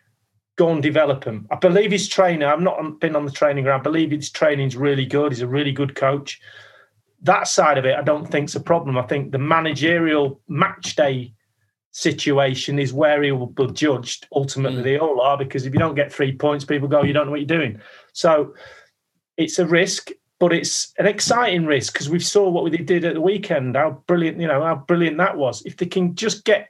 Go 0.58 0.70
and 0.70 0.82
develop 0.82 1.24
him. 1.24 1.48
I 1.52 1.56
believe 1.56 1.92
his 1.92 2.08
trainer. 2.08 2.48
I've 2.48 2.62
not 2.62 3.00
been 3.00 3.16
on 3.16 3.26
the 3.26 3.32
training 3.32 3.64
ground. 3.64 3.82
I 3.82 3.84
believe 3.84 4.10
his 4.10 4.32
training's 4.32 4.76
really 4.76 5.06
good. 5.06 5.32
He's 5.32 5.42
a 5.42 5.48
really 5.48 5.72
good 5.72 5.96
coach. 5.96 6.42
That 7.22 7.48
side 7.48 7.78
of 7.78 7.86
it, 7.86 7.96
I 7.96 8.02
don't 8.02 8.26
think's 8.26 8.56
a 8.56 8.60
problem. 8.60 8.98
I 8.98 9.04
think 9.04 9.32
the 9.32 9.38
managerial 9.38 10.42
match 10.48 10.96
day 10.96 11.34
situation 11.92 12.78
is 12.78 12.94
where 12.94 13.22
he 13.24 13.32
will 13.32 13.48
be 13.48 13.68
judged. 13.68 14.28
Ultimately, 14.32 14.82
mm. 14.82 14.84
they 14.84 15.00
all 15.00 15.22
are 15.22 15.38
because 15.38 15.66
if 15.66 15.74
you 15.74 15.80
don't 15.80 15.96
get 15.96 16.14
three 16.14 16.36
points, 16.36 16.66
people 16.66 16.88
go, 16.88 17.04
"You 17.04 17.14
don't 17.14 17.26
know 17.26 17.32
what 17.32 17.40
you're 17.40 17.48
doing." 17.48 17.80
So 18.14 18.54
it's 19.38 19.60
a 19.60 19.66
risk, 19.66 20.12
but 20.40 20.54
it's 20.54 20.94
an 21.00 21.06
exciting 21.06 21.66
risk 21.66 21.94
because 21.94 22.10
we 22.10 22.20
saw 22.20 22.50
what 22.50 22.72
they 22.72 22.78
did 22.78 23.06
at 23.06 23.14
the 23.14 23.22
weekend. 23.22 23.76
How 23.76 24.04
brilliant, 24.08 24.40
you 24.40 24.48
know, 24.48 24.64
how 24.64 24.76
brilliant 24.76 25.18
that 25.18 25.38
was. 25.38 25.66
If 25.66 25.78
they 25.78 25.86
can 25.86 26.16
just 26.16 26.44
get 26.44 26.70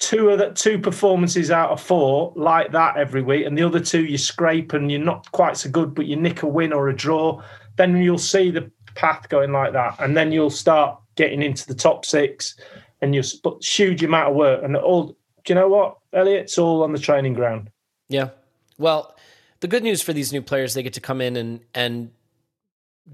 two 0.00 0.30
of 0.30 0.38
the 0.38 0.50
two 0.50 0.78
performances 0.78 1.50
out 1.50 1.70
of 1.70 1.80
four 1.80 2.32
like 2.36 2.70
that 2.72 2.96
every 2.96 3.22
week, 3.22 3.46
and 3.46 3.56
the 3.56 3.62
other 3.62 3.80
two 3.80 4.04
you 4.04 4.18
scrape 4.18 4.72
and 4.72 4.90
you're 4.90 5.00
not 5.00 5.30
quite 5.32 5.56
so 5.56 5.70
good, 5.70 5.94
but 5.94 6.06
you 6.06 6.16
nick 6.16 6.42
a 6.42 6.46
win 6.46 6.72
or 6.72 6.88
a 6.88 6.94
draw, 6.94 7.42
then 7.76 7.96
you'll 7.96 8.18
see 8.18 8.50
the 8.50 8.70
path 8.94 9.28
going 9.28 9.52
like 9.52 9.72
that, 9.72 9.96
and 10.00 10.16
then 10.16 10.32
you'll 10.32 10.50
start 10.50 10.98
getting 11.16 11.42
into 11.42 11.66
the 11.66 11.74
top 11.74 12.04
six, 12.04 12.56
and 13.00 13.14
you 13.14 13.22
put 13.42 13.64
huge 13.64 14.04
amount 14.04 14.30
of 14.30 14.36
work. 14.36 14.62
And 14.62 14.76
all, 14.76 15.08
do 15.08 15.14
you 15.48 15.54
know 15.56 15.68
what, 15.68 15.98
Elliot? 16.12 16.42
It's 16.42 16.58
all 16.58 16.84
on 16.84 16.92
the 16.92 16.98
training 16.98 17.34
ground. 17.34 17.70
Yeah. 18.08 18.30
Well, 18.78 19.16
the 19.60 19.68
good 19.68 19.82
news 19.82 20.02
for 20.02 20.12
these 20.12 20.32
new 20.32 20.42
players, 20.42 20.74
they 20.74 20.82
get 20.82 20.94
to 20.94 21.00
come 21.00 21.20
in 21.20 21.36
and 21.36 21.60
and 21.74 22.10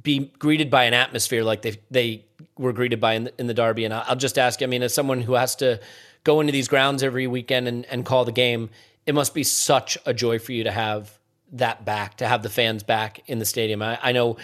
be 0.03 0.32
greeted 0.38 0.70
by 0.70 0.84
an 0.84 0.95
atmosphere 0.95 1.45
like 1.45 1.62
they 1.62 1.78
they 1.90 2.24
were 2.59 2.72
greeted 2.72 3.01
by 3.01 3.14
in 3.14 3.24
the, 3.24 3.32
in 3.38 3.47
the 3.47 3.55
derby. 3.55 3.84
And 3.84 3.95
I'll 3.95 4.16
just 4.16 4.38
ask, 4.38 4.62
I 4.62 4.66
mean, 4.66 4.82
as 4.82 4.95
someone 4.95 5.22
who 5.22 5.34
has 5.34 5.57
to 5.57 5.80
go 6.24 6.40
into 6.40 6.53
these 6.53 6.68
grounds 6.68 7.03
every 7.03 7.26
weekend 7.26 7.68
and, 7.68 7.84
and 7.86 8.05
call 8.05 8.24
the 8.24 8.32
game, 8.32 8.70
it 9.07 9.14
must 9.14 9.34
be 9.34 9.45
such 9.45 9.99
a 10.07 10.14
joy 10.14 10.38
for 10.38 10.53
you 10.53 10.64
to 10.64 10.70
have 10.70 11.18
that 11.53 11.84
back, 11.84 12.16
to 12.16 12.26
have 12.26 12.42
the 12.42 12.49
fans 12.49 12.82
back 12.82 13.20
in 13.26 13.38
the 13.38 13.45
stadium. 13.45 13.82
I, 13.82 13.99
I 14.03 14.12
know, 14.12 14.36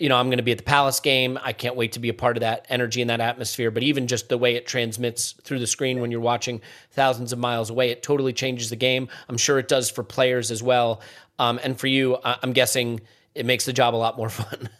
you 0.00 0.08
know, 0.08 0.16
I'm 0.16 0.28
going 0.28 0.38
to 0.38 0.42
be 0.42 0.50
at 0.50 0.58
the 0.58 0.64
Palace 0.64 0.98
game. 0.98 1.38
I 1.42 1.52
can't 1.52 1.76
wait 1.76 1.92
to 1.92 2.00
be 2.00 2.08
a 2.08 2.14
part 2.14 2.38
of 2.38 2.40
that 2.40 2.64
energy 2.70 3.02
and 3.02 3.10
that 3.10 3.20
atmosphere. 3.20 3.70
But 3.70 3.82
even 3.82 4.06
just 4.06 4.30
the 4.30 4.38
way 4.38 4.56
it 4.56 4.66
transmits 4.66 5.32
through 5.42 5.58
the 5.58 5.66
screen 5.66 6.00
when 6.00 6.10
you're 6.10 6.20
watching 6.20 6.62
thousands 6.92 7.34
of 7.34 7.38
miles 7.38 7.68
away, 7.68 7.90
it 7.90 8.02
totally 8.02 8.32
changes 8.32 8.70
the 8.70 8.76
game. 8.76 9.08
I'm 9.28 9.36
sure 9.36 9.58
it 9.58 9.68
does 9.68 9.90
for 9.90 10.02
players 10.02 10.50
as 10.50 10.62
well. 10.62 11.02
Um, 11.38 11.60
and 11.62 11.78
for 11.78 11.86
you, 11.86 12.16
I'm 12.24 12.54
guessing 12.54 13.00
it 13.34 13.44
makes 13.44 13.66
the 13.66 13.74
job 13.74 13.94
a 13.94 13.96
lot 13.96 14.16
more 14.16 14.28
fun. 14.30 14.70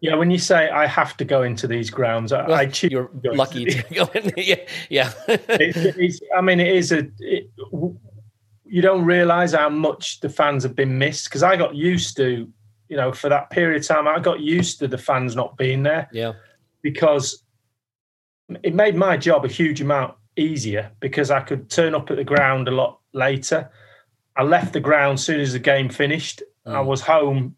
Yeah, 0.00 0.14
when 0.14 0.30
you 0.30 0.38
say 0.38 0.70
I 0.70 0.86
have 0.86 1.16
to 1.18 1.24
go 1.24 1.42
into 1.42 1.66
these 1.66 1.90
grounds, 1.90 2.32
I, 2.32 2.46
well, 2.46 2.56
I 2.56 2.66
choose. 2.66 2.92
You're 2.92 3.10
lucky 3.24 3.66
to 3.66 3.94
go 3.94 4.08
in. 4.14 4.32
yeah, 4.36 4.56
yeah. 4.88 5.12
it, 5.28 6.20
I 6.36 6.40
mean, 6.40 6.60
it 6.60 6.74
is 6.74 6.92
a. 6.92 7.08
It, 7.18 7.50
you 8.64 8.82
don't 8.82 9.04
realize 9.04 9.52
how 9.52 9.68
much 9.68 10.20
the 10.20 10.28
fans 10.28 10.62
have 10.64 10.74
been 10.74 10.98
missed 10.98 11.24
because 11.24 11.42
I 11.42 11.56
got 11.56 11.74
used 11.74 12.16
to, 12.16 12.50
you 12.88 12.96
know, 12.96 13.12
for 13.12 13.28
that 13.28 13.50
period 13.50 13.82
of 13.82 13.86
time, 13.86 14.08
I 14.08 14.18
got 14.18 14.40
used 14.40 14.78
to 14.78 14.88
the 14.88 14.98
fans 14.98 15.34
not 15.34 15.56
being 15.56 15.82
there. 15.82 16.08
Yeah. 16.12 16.32
Because 16.82 17.42
it 18.62 18.74
made 18.74 18.94
my 18.94 19.16
job 19.16 19.44
a 19.44 19.48
huge 19.48 19.80
amount 19.80 20.14
easier 20.36 20.92
because 21.00 21.30
I 21.30 21.40
could 21.40 21.70
turn 21.70 21.94
up 21.94 22.10
at 22.10 22.16
the 22.16 22.24
ground 22.24 22.68
a 22.68 22.70
lot 22.70 23.00
later. 23.12 23.70
I 24.36 24.42
left 24.42 24.72
the 24.72 24.80
ground 24.80 25.14
as 25.14 25.24
soon 25.24 25.40
as 25.40 25.52
the 25.52 25.58
game 25.58 25.88
finished. 25.88 26.42
Mm. 26.66 26.74
I 26.74 26.80
was 26.80 27.00
home 27.00 27.56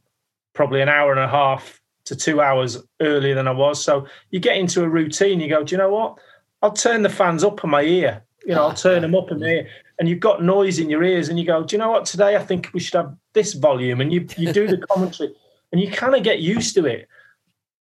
probably 0.54 0.80
an 0.80 0.88
hour 0.88 1.10
and 1.10 1.20
a 1.20 1.28
half 1.28 1.80
to 2.04 2.16
two 2.16 2.40
hours 2.40 2.78
earlier 3.00 3.34
than 3.34 3.46
I 3.46 3.52
was. 3.52 3.82
So 3.82 4.06
you 4.30 4.40
get 4.40 4.56
into 4.56 4.82
a 4.82 4.88
routine. 4.88 5.40
You 5.40 5.48
go, 5.48 5.62
do 5.62 5.72
you 5.72 5.78
know 5.78 5.90
what? 5.90 6.18
I'll 6.62 6.72
turn 6.72 7.02
the 7.02 7.10
fans 7.10 7.44
up 7.44 7.62
in 7.62 7.70
my 7.70 7.82
ear. 7.82 8.24
You 8.44 8.54
know, 8.54 8.62
I'll 8.62 8.74
turn 8.74 9.02
them 9.02 9.14
up 9.14 9.30
in 9.30 9.40
my 9.40 9.46
ear. 9.46 9.68
And 9.98 10.08
you've 10.08 10.20
got 10.20 10.42
noise 10.42 10.78
in 10.78 10.88
your 10.88 11.02
ears, 11.02 11.28
and 11.28 11.38
you 11.38 11.44
go, 11.44 11.64
do 11.64 11.74
you 11.74 11.78
know 11.78 11.90
what? 11.90 12.04
Today 12.04 12.36
I 12.36 12.44
think 12.44 12.70
we 12.72 12.80
should 12.80 12.94
have 12.94 13.16
this 13.34 13.54
volume. 13.54 14.00
And 14.00 14.12
you 14.12 14.26
you 14.36 14.52
do 14.52 14.66
the 14.66 14.78
commentary, 14.90 15.34
and 15.72 15.80
you 15.80 15.90
kind 15.90 16.14
of 16.14 16.22
get 16.22 16.40
used 16.40 16.74
to 16.74 16.86
it. 16.86 17.08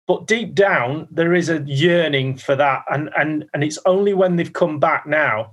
But 0.07 0.26
deep 0.26 0.55
down, 0.55 1.07
there 1.11 1.34
is 1.34 1.49
a 1.49 1.61
yearning 1.63 2.38
for 2.38 2.55
that, 2.55 2.84
and 2.89 3.09
and 3.18 3.45
and 3.53 3.63
it's 3.63 3.78
only 3.86 4.13
when 4.13 4.36
they've 4.36 4.53
come 4.53 4.80
back 4.80 5.05
now 5.05 5.51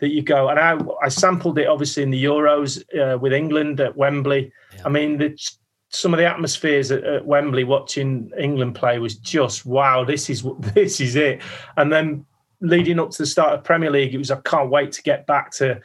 that 0.00 0.10
you 0.10 0.22
go. 0.22 0.48
And 0.48 0.58
I 0.58 0.78
I 1.02 1.08
sampled 1.08 1.58
it 1.58 1.66
obviously 1.66 2.02
in 2.02 2.10
the 2.10 2.24
Euros 2.24 2.82
uh, 2.98 3.18
with 3.18 3.32
England 3.32 3.80
at 3.80 3.96
Wembley. 3.96 4.52
Yeah. 4.74 4.82
I 4.86 4.88
mean, 4.88 5.20
it's 5.20 5.58
some 5.88 6.12
of 6.12 6.18
the 6.18 6.26
atmospheres 6.26 6.90
at, 6.90 7.04
at, 7.04 7.26
Wembley 7.26 7.64
watching 7.64 8.30
England 8.38 8.74
play 8.74 8.98
was 8.98 9.16
just 9.16 9.66
wow. 9.66 10.04
This 10.04 10.30
is 10.30 10.44
this 10.74 11.00
is 11.00 11.16
it. 11.16 11.42
And 11.76 11.92
then 11.92 12.26
leading 12.60 12.98
up 12.98 13.10
to 13.10 13.18
the 13.18 13.26
start 13.26 13.54
of 13.54 13.64
Premier 13.64 13.90
League, 13.90 14.14
it 14.14 14.18
was 14.18 14.30
I 14.30 14.40
can't 14.40 14.70
wait 14.70 14.92
to 14.92 15.02
get 15.02 15.26
back 15.26 15.50
to 15.52 15.80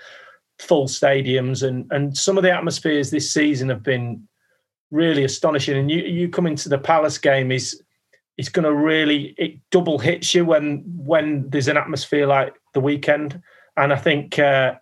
full 0.62 0.86
stadiums 0.86 1.68
and 1.68 1.92
and 1.92 2.18
some 2.18 2.38
of 2.38 2.44
the 2.44 2.52
atmospheres 2.52 3.12
this 3.12 3.32
season 3.32 3.70
have 3.70 3.84
been 3.84 4.28
really 4.92 5.24
astonishing. 5.24 5.78
And 5.78 5.92
you 5.92 6.00
you 6.00 6.30
come 6.30 6.48
into 6.48 6.70
the 6.70 6.78
Palace 6.78 7.18
game 7.18 7.52
is 7.52 7.82
it's 8.38 8.50
going 8.50 8.66
to 8.66 8.74
really 8.74 9.36
it 9.38 9.60
double 9.72 10.00
hits 10.00 10.34
you 10.34 10.46
when 10.46 10.84
when 10.86 11.50
there's 11.50 11.68
an 11.68 11.78
atmosphere 11.78 12.28
like 12.28 12.54
the 12.74 12.82
weekend. 12.82 13.42
And 13.78 13.94
I 13.94 13.96
think 13.96 14.38
uh, 14.38 14.76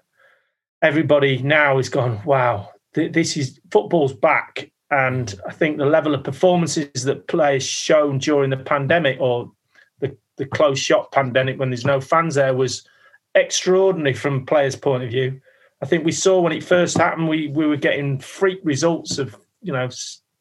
everybody 0.82 1.42
now 1.42 1.78
is 1.78 1.90
gone. 1.90 2.22
Wow, 2.26 2.70
th- 2.96 3.14
this 3.14 3.38
is 3.38 3.60
football's 3.72 4.14
back 4.14 4.72
and 4.92 5.40
I 5.48 5.52
think 5.52 5.78
the 5.78 5.86
level 5.86 6.16
of 6.16 6.24
performances 6.24 7.04
that 7.04 7.28
players 7.28 7.64
shown 7.64 8.18
during 8.18 8.50
the 8.50 8.58
pandemic 8.58 9.20
or 9.20 9.52
the, 10.00 10.16
the 10.38 10.46
closed 10.46 10.82
shop 10.82 11.12
pandemic 11.12 11.60
when 11.60 11.70
there's 11.70 11.86
no 11.86 12.02
fans 12.02 12.36
there 12.36 12.56
was 12.56 12.88
extraordinary 13.36 14.16
from 14.16 14.46
players' 14.46 14.76
point 14.76 15.04
of 15.04 15.10
view. 15.10 15.40
I 15.82 15.86
think 15.86 16.06
we 16.06 16.12
saw 16.12 16.42
when 16.42 16.52
it 16.52 16.64
first 16.64 16.98
happened, 16.98 17.30
we 17.30 17.48
we 17.48 17.66
were 17.66 17.78
getting 17.78 18.20
freak 18.20 18.60
results 18.64 19.18
of 19.18 19.36
you 19.62 19.74
know 19.74 19.90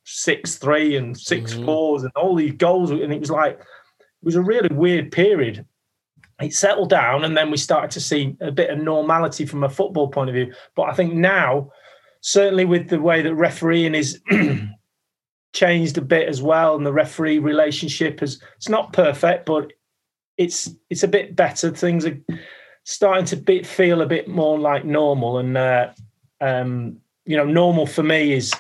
six 0.05 0.57
three 0.57 0.97
and 0.97 1.19
6 1.19 1.53
mm-hmm. 1.53 1.65
fours 1.67 2.03
and 2.03 2.13
all 2.17 2.35
these 2.35 2.55
goals, 2.55 2.91
and 2.91 3.13
it 3.13 3.21
was 3.21 3.31
like 3.31 3.59
it 3.59 4.25
was 4.25 4.37
a 4.37 4.43
really 4.43 4.75
weird 4.75 5.13
period. 5.13 5.65
It 6.41 6.55
settled 6.55 6.91
down, 6.91 7.25
and 7.25 7.37
then 7.37 7.51
we 7.51 7.57
started 7.57 7.91
to 7.93 8.01
see 8.01 8.37
a 8.41 8.53
bit 8.53 8.71
of 8.71 8.79
normality 8.79 9.45
from 9.45 9.65
a 9.65 9.69
football 9.69 10.09
point 10.09 10.31
of 10.31 10.35
view. 10.35 10.53
But 10.75 10.85
I 10.85 10.95
think 10.95 11.15
now 11.15 11.71
certainly 12.21 12.65
with 12.65 12.89
the 12.89 13.01
way 13.01 13.23
that 13.23 13.35
refereeing 13.35 13.95
is 13.95 14.21
changed 15.53 15.99
a 15.99 16.03
bit 16.03 16.29
as 16.29 16.43
well, 16.43 16.77
and 16.77 16.85
the 16.85 16.93
referee 16.93 17.39
relationship 17.39 18.23
is 18.23 18.43
it's 18.57 18.69
not 18.69 18.93
perfect, 18.93 19.47
but 19.47 19.73
it's 20.37 20.71
it's 20.91 21.03
a 21.03 21.09
bit 21.09 21.37
better. 21.37 21.71
Things 21.71 22.07
are 22.07 22.19
starting 22.89 23.27
to 23.27 23.37
be, 23.37 23.63
feel 23.63 24.01
a 24.01 24.07
bit 24.07 24.29
more 24.29 24.59
like 24.59 24.83
normal, 24.83 25.37
and 25.37 25.59
uh, 25.59 25.91
um, 26.41 26.97
you 27.27 27.37
know, 27.37 27.45
normal 27.45 27.87
for 27.87 28.03
me 28.03 28.33
is 28.33 28.55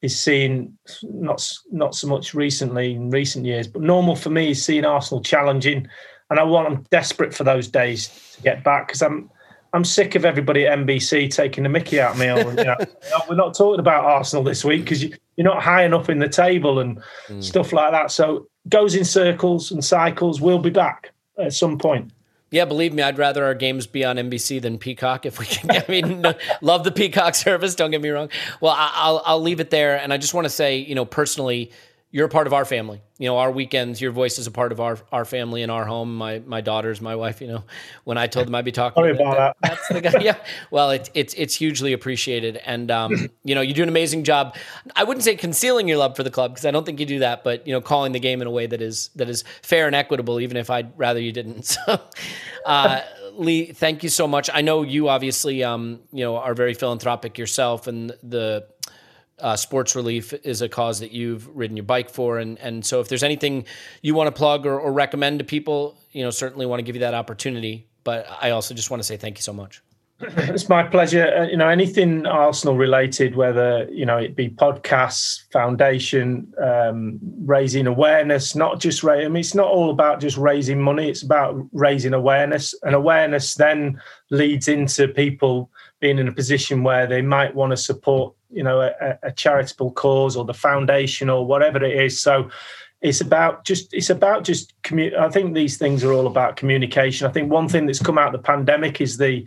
is 0.00 0.18
seeing 0.18 0.76
not 1.02 1.46
not 1.70 1.94
so 1.94 2.06
much 2.06 2.32
recently 2.32 2.94
in 2.94 3.10
recent 3.10 3.44
years, 3.44 3.68
but 3.68 3.82
normal 3.82 4.16
for 4.16 4.30
me 4.30 4.52
is 4.52 4.64
seeing 4.64 4.86
Arsenal 4.86 5.22
challenging, 5.22 5.86
and 6.30 6.40
I 6.40 6.44
want 6.44 6.66
I'm 6.66 6.82
desperate 6.90 7.34
for 7.34 7.44
those 7.44 7.68
days 7.68 8.08
to 8.36 8.42
get 8.42 8.64
back 8.64 8.88
because 8.88 9.02
I'm 9.02 9.30
I'm 9.74 9.84
sick 9.84 10.14
of 10.14 10.24
everybody 10.24 10.66
at 10.66 10.78
NBC 10.78 11.30
taking 11.30 11.64
the 11.64 11.68
mickey 11.68 12.00
out 12.00 12.12
of 12.12 12.18
me. 12.18 12.26
you 12.28 12.64
know, 12.64 12.76
we're 13.28 13.36
not 13.36 13.54
talking 13.54 13.80
about 13.80 14.06
Arsenal 14.06 14.44
this 14.44 14.64
week 14.64 14.84
because 14.84 15.02
you, 15.02 15.14
are 15.38 15.42
not 15.42 15.62
high 15.62 15.84
enough 15.84 16.08
in 16.08 16.20
the 16.20 16.28
table 16.28 16.78
and 16.78 17.02
mm. 17.28 17.44
stuff 17.44 17.70
like 17.70 17.92
that. 17.92 18.10
So 18.10 18.48
goes 18.70 18.94
in 18.94 19.04
circles 19.04 19.70
and 19.70 19.84
cycles. 19.84 20.40
We'll 20.40 20.58
be 20.58 20.70
back 20.70 21.12
at 21.38 21.52
some 21.52 21.76
point. 21.76 22.12
Yeah, 22.54 22.66
believe 22.66 22.94
me, 22.94 23.02
I'd 23.02 23.18
rather 23.18 23.44
our 23.44 23.54
games 23.56 23.88
be 23.88 24.04
on 24.04 24.14
NBC 24.14 24.62
than 24.62 24.78
Peacock 24.78 25.26
if 25.26 25.40
we 25.40 25.46
can. 25.46 25.72
I 25.72 25.84
mean, 25.88 26.24
love 26.62 26.84
the 26.84 26.92
Peacock 26.92 27.34
service. 27.34 27.74
Don't 27.74 27.90
get 27.90 28.00
me 28.00 28.10
wrong. 28.10 28.28
Well, 28.60 28.76
I'll 28.78 29.20
I'll 29.26 29.40
leave 29.40 29.58
it 29.58 29.70
there, 29.70 29.96
and 29.96 30.12
I 30.12 30.18
just 30.18 30.34
want 30.34 30.44
to 30.44 30.48
say, 30.48 30.78
you 30.78 30.94
know, 30.94 31.04
personally, 31.04 31.72
you're 32.14 32.26
a 32.26 32.30
part 32.30 32.46
of 32.46 32.52
our 32.52 32.64
family. 32.64 33.02
You 33.18 33.26
know, 33.26 33.38
our 33.38 33.50
weekends, 33.50 34.00
your 34.00 34.12
voice 34.12 34.38
is 34.38 34.46
a 34.46 34.52
part 34.52 34.70
of 34.70 34.78
our 34.80 34.96
our 35.10 35.24
family 35.24 35.62
and 35.62 35.72
our 35.72 35.84
home. 35.84 36.16
My 36.16 36.38
my 36.46 36.60
daughters, 36.60 37.00
my 37.00 37.16
wife. 37.16 37.40
You 37.40 37.48
know, 37.48 37.64
when 38.04 38.18
I 38.18 38.28
told 38.28 38.46
them 38.46 38.54
I'd 38.54 38.64
be 38.64 38.70
talking, 38.70 39.02
Sorry 39.02 39.10
about 39.10 39.36
that, 39.36 39.56
that. 39.60 39.70
That's 39.70 39.88
the 39.88 40.00
guy. 40.00 40.20
yeah. 40.22 40.36
Well, 40.70 40.92
it's 40.92 41.10
it's 41.12 41.34
it's 41.34 41.56
hugely 41.56 41.92
appreciated, 41.92 42.58
and 42.58 42.88
um, 42.92 43.30
you 43.44 43.56
know, 43.56 43.62
you 43.62 43.74
do 43.74 43.82
an 43.82 43.88
amazing 43.88 44.22
job. 44.22 44.54
I 44.94 45.02
wouldn't 45.02 45.24
say 45.24 45.34
concealing 45.34 45.88
your 45.88 45.98
love 45.98 46.14
for 46.14 46.22
the 46.22 46.30
club 46.30 46.52
because 46.52 46.64
I 46.64 46.70
don't 46.70 46.86
think 46.86 47.00
you 47.00 47.06
do 47.06 47.18
that, 47.18 47.42
but 47.42 47.66
you 47.66 47.72
know, 47.72 47.80
calling 47.80 48.12
the 48.12 48.20
game 48.20 48.40
in 48.40 48.46
a 48.46 48.52
way 48.52 48.68
that 48.68 48.80
is 48.80 49.10
that 49.16 49.28
is 49.28 49.42
fair 49.62 49.88
and 49.88 49.96
equitable, 49.96 50.38
even 50.38 50.56
if 50.56 50.70
I'd 50.70 50.96
rather 50.96 51.20
you 51.20 51.32
didn't. 51.32 51.76
So, 51.86 52.00
uh, 52.66 53.00
Lee, 53.32 53.66
thank 53.66 54.04
you 54.04 54.08
so 54.08 54.28
much. 54.28 54.48
I 54.52 54.60
know 54.60 54.82
you 54.82 55.08
obviously, 55.08 55.64
um, 55.64 56.00
you 56.12 56.24
know, 56.24 56.36
are 56.36 56.54
very 56.54 56.74
philanthropic 56.74 57.36
yourself, 57.36 57.88
and 57.88 58.12
the 58.22 58.66
uh, 59.40 59.56
sports 59.56 59.96
relief 59.96 60.32
is 60.44 60.62
a 60.62 60.68
cause 60.68 61.00
that 61.00 61.10
you've 61.12 61.48
ridden 61.56 61.76
your 61.76 61.84
bike 61.84 62.10
for, 62.10 62.38
and 62.38 62.58
and 62.58 62.84
so 62.84 63.00
if 63.00 63.08
there's 63.08 63.22
anything 63.22 63.66
you 64.02 64.14
want 64.14 64.28
to 64.28 64.32
plug 64.32 64.66
or, 64.66 64.78
or 64.78 64.92
recommend 64.92 65.40
to 65.40 65.44
people, 65.44 65.98
you 66.12 66.22
know, 66.22 66.30
certainly 66.30 66.66
want 66.66 66.78
to 66.78 66.84
give 66.84 66.94
you 66.94 67.00
that 67.00 67.14
opportunity. 67.14 67.88
But 68.04 68.26
I 68.40 68.50
also 68.50 68.74
just 68.74 68.90
want 68.90 69.02
to 69.02 69.04
say 69.04 69.16
thank 69.16 69.38
you 69.38 69.42
so 69.42 69.52
much. 69.52 69.82
It's 70.20 70.68
my 70.68 70.84
pleasure. 70.84 71.26
Uh, 71.26 71.46
you 71.48 71.56
know, 71.56 71.68
anything 71.68 72.24
Arsenal 72.24 72.76
related, 72.76 73.34
whether 73.34 73.88
you 73.90 74.06
know 74.06 74.16
it 74.16 74.36
be 74.36 74.48
podcasts, 74.48 75.50
foundation, 75.52 76.52
um, 76.62 77.18
raising 77.44 77.86
awareness, 77.86 78.54
not 78.54 78.78
just 78.78 79.02
raise. 79.02 79.24
I 79.24 79.28
mean, 79.28 79.40
it's 79.40 79.54
not 79.54 79.68
all 79.68 79.90
about 79.90 80.20
just 80.20 80.36
raising 80.36 80.80
money. 80.80 81.10
It's 81.10 81.22
about 81.22 81.56
raising 81.72 82.14
awareness, 82.14 82.74
and 82.82 82.94
awareness 82.94 83.54
then 83.54 84.00
leads 84.30 84.68
into 84.68 85.08
people 85.08 85.70
being 86.00 86.18
in 86.18 86.28
a 86.28 86.32
position 86.32 86.84
where 86.84 87.06
they 87.06 87.22
might 87.22 87.54
want 87.54 87.72
to 87.72 87.76
support 87.76 88.34
you 88.50 88.62
know 88.62 88.80
a, 88.80 89.18
a 89.24 89.32
charitable 89.32 89.90
cause 89.92 90.36
or 90.36 90.44
the 90.44 90.54
foundation 90.54 91.28
or 91.28 91.44
whatever 91.44 91.82
it 91.82 91.98
is 91.98 92.20
so 92.20 92.48
it's 93.02 93.20
about 93.20 93.64
just 93.64 93.92
it's 93.92 94.10
about 94.10 94.44
just 94.44 94.80
commu- 94.82 95.16
i 95.18 95.28
think 95.28 95.54
these 95.54 95.76
things 95.76 96.04
are 96.04 96.12
all 96.12 96.26
about 96.26 96.56
communication 96.56 97.26
i 97.26 97.30
think 97.30 97.50
one 97.50 97.68
thing 97.68 97.86
that's 97.86 98.02
come 98.02 98.16
out 98.16 98.34
of 98.34 98.40
the 98.40 98.46
pandemic 98.46 99.00
is 99.00 99.16
the 99.16 99.44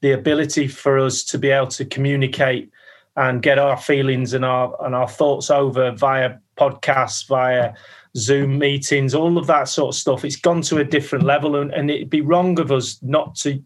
the 0.00 0.12
ability 0.12 0.68
for 0.68 0.98
us 0.98 1.22
to 1.24 1.38
be 1.38 1.50
able 1.50 1.66
to 1.68 1.84
communicate 1.84 2.70
and 3.16 3.42
get 3.42 3.58
our 3.58 3.76
feelings 3.76 4.32
and 4.32 4.44
our 4.44 4.76
and 4.84 4.94
our 4.94 5.08
thoughts 5.08 5.50
over 5.50 5.90
via 5.92 6.36
podcasts 6.56 7.26
via 7.26 7.72
zoom 8.16 8.58
meetings 8.58 9.14
all 9.14 9.38
of 9.38 9.46
that 9.46 9.68
sort 9.68 9.94
of 9.94 9.98
stuff. 9.98 10.24
It's 10.24 10.36
gone 10.36 10.62
to 10.62 10.78
a 10.78 10.84
different 10.84 11.24
level 11.24 11.56
and, 11.56 11.72
and 11.72 11.90
it'd 11.90 12.10
be 12.10 12.20
wrong 12.20 12.58
of 12.58 12.72
us 12.72 12.98
not 13.02 13.34
to 13.36 13.62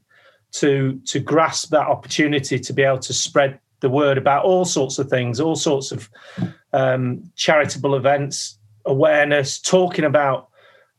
to 0.53 1.01
to 1.07 1.21
grasp 1.21 1.71
that 1.71 1.87
opportunity 1.87 2.59
to 2.59 2.73
be 2.73 2.83
able 2.83 2.99
to 3.01 3.13
spread 3.13 3.59
the 3.81 3.91
word 3.91 4.17
about 4.17 4.45
all 4.45 4.65
sorts 4.65 4.99
of 4.99 5.09
things, 5.11 5.41
all 5.41 5.57
sorts 5.57 5.93
of 5.93 6.09
um, 6.73 7.23
charitable 7.37 7.95
events, 7.95 8.59
awareness, 8.87 9.61
talking 9.61 10.05
about 10.05 10.49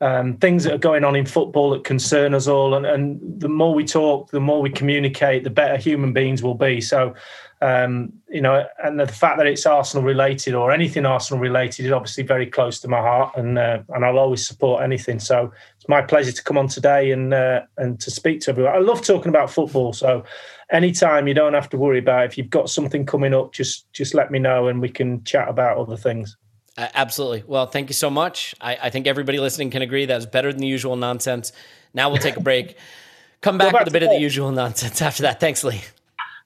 um, 0.02 0.38
things 0.38 0.66
that 0.66 0.74
are 0.74 0.78
going 0.78 1.04
on 1.04 1.16
in 1.16 1.26
football 1.26 1.70
that 1.72 1.84
concern 1.84 2.34
us 2.34 2.48
all. 2.48 2.74
And, 2.74 2.86
and 2.86 3.40
the 3.40 3.48
more 3.48 3.74
we 3.74 3.86
talk, 3.86 4.32
the 4.32 4.42
more 4.42 4.62
we 4.62 4.70
communicate, 4.70 5.44
the 5.44 5.50
better 5.50 5.78
human 5.78 6.12
beings 6.12 6.44
will 6.44 6.56
be. 6.56 6.82
So, 6.82 7.16
um, 7.62 8.12
you 8.30 8.42
know, 8.42 8.66
and 8.84 9.00
the 9.00 9.08
fact 9.08 9.38
that 9.38 9.48
it's 9.48 9.66
Arsenal 9.66 10.06
related 10.06 10.54
or 10.54 10.72
anything 10.72 11.06
Arsenal 11.06 11.42
related 11.42 11.86
is 11.86 11.92
obviously 11.92 12.24
very 12.24 12.46
close 12.46 12.80
to 12.82 12.90
my 12.90 13.00
heart, 13.00 13.38
and 13.38 13.58
uh, 13.58 13.80
and 13.90 14.04
I'll 14.04 14.20
always 14.20 14.46
support 14.46 14.84
anything. 14.84 15.20
So 15.20 15.54
it's 15.78 15.88
my 15.88 16.02
pleasure 16.02 16.34
to 16.34 16.44
come 16.44 16.58
on 16.58 16.68
today 16.68 17.12
and 17.12 17.34
uh, 17.34 17.62
and 17.78 18.00
to 18.02 18.12
speak 18.12 18.42
to 18.42 18.52
everyone. 18.52 18.76
I 18.76 18.80
love 18.80 19.02
talking 19.02 19.30
about 19.30 19.50
football, 19.50 19.94
so 19.94 20.26
anytime 20.70 21.28
you 21.30 21.34
don't 21.34 21.54
have 21.54 21.70
to 21.70 21.78
worry 21.78 22.00
about 22.00 22.24
it. 22.24 22.32
if 22.32 22.38
you've 22.38 22.50
got 22.50 22.70
something 22.70 23.06
coming 23.06 23.34
up, 23.34 23.54
just 23.54 23.92
just 23.94 24.14
let 24.14 24.32
me 24.32 24.40
know 24.40 24.68
and 24.68 24.82
we 24.82 24.90
can 24.90 25.24
chat 25.24 25.48
about 25.48 25.78
other 25.78 25.98
things. 25.98 26.36
Absolutely. 26.78 27.44
Well, 27.48 27.68
thank 27.68 27.90
you 27.90 27.94
so 27.94 28.10
much. 28.10 28.54
I, 28.60 28.78
I, 28.84 28.90
think 28.90 29.08
everybody 29.08 29.40
listening 29.40 29.70
can 29.70 29.82
agree 29.82 30.06
that 30.08 30.16
was 30.16 30.26
better 30.26 30.52
than 30.52 30.60
the 30.60 30.68
usual 30.68 30.98
nonsense. 30.98 31.54
Now 31.94 32.10
we'll 32.10 32.18
take 32.18 32.36
a 32.36 32.42
break. 32.42 32.78
Come 33.42 33.58
back, 33.58 33.72
back 33.72 33.86
with 33.86 33.90
a 33.90 33.92
bit 33.92 34.04
of 34.04 34.10
the 34.10 34.20
usual 34.20 34.52
nonsense 34.52 35.02
after 35.02 35.24
that. 35.24 35.40
Thanks, 35.40 35.64
Lee. 35.64 35.82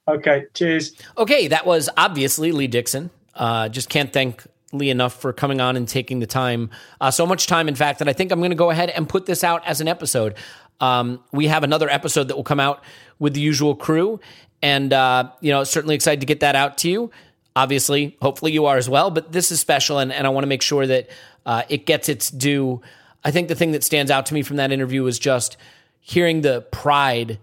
Okay. 0.08 0.46
Cheers. 0.54 0.96
Okay, 1.18 1.48
that 1.48 1.66
was 1.66 1.90
obviously 1.96 2.52
Lee 2.52 2.68
Dixon. 2.68 3.10
Uh, 3.34 3.70
just 3.70 3.90
can't 3.90 4.12
thank 4.12 4.46
Lee 4.74 4.90
enough 4.90 5.20
for 5.20 5.32
coming 5.34 5.62
on 5.62 5.76
and 5.76 5.88
taking 5.88 6.20
the 6.20 6.28
time. 6.28 6.70
Uh, 7.00 7.10
so 7.10 7.26
much 7.26 7.48
time, 7.48 7.68
in 7.68 7.76
fact, 7.76 8.00
that 8.00 8.10
I 8.10 8.14
think 8.14 8.32
I'm 8.32 8.40
going 8.40 8.52
to 8.52 8.56
go 8.56 8.70
ahead 8.70 8.90
and 8.90 9.08
put 9.08 9.26
this 9.26 9.44
out 9.44 9.66
as 9.66 9.82
an 9.82 9.88
episode. 9.88 10.36
Um, 10.80 11.24
we 11.32 11.48
have 11.48 11.64
another 11.64 11.90
episode 11.90 12.28
that 12.28 12.36
will 12.36 12.44
come 12.44 12.60
out 12.60 12.84
with 13.18 13.34
the 13.34 13.42
usual 13.42 13.76
crew, 13.76 14.20
and 14.62 14.94
uh, 14.94 15.32
you 15.42 15.52
know, 15.52 15.64
certainly 15.64 15.96
excited 15.96 16.20
to 16.20 16.26
get 16.26 16.42
that 16.42 16.56
out 16.56 16.78
to 16.80 16.90
you. 16.90 17.12
Obviously, 17.60 18.16
hopefully 18.22 18.54
you 18.54 18.68
are 18.68 18.78
as 18.78 18.88
well. 18.88 19.12
But 19.12 19.34
this 19.34 19.52
is 19.52 19.60
special, 19.60 20.00
and, 20.00 20.14
and 20.14 20.26
I 20.26 20.30
want 20.30 20.44
to 20.44 20.48
make 20.48 20.62
sure 20.62 20.88
that 20.88 21.10
uh, 21.46 21.64
it 21.68 21.86
gets 21.86 22.08
its 22.08 22.32
due. 22.32 22.82
I 23.26 23.32
think 23.32 23.50
the 23.50 23.56
thing 23.56 23.74
that 23.74 23.84
stands 23.84 24.10
out 24.10 24.26
to 24.28 24.34
me 24.34 24.44
from 24.44 24.58
that 24.58 24.72
interview 24.72 25.04
was 25.04 25.20
just 25.20 25.58
hearing 26.00 26.42
the 26.42 26.62
pride 26.72 27.38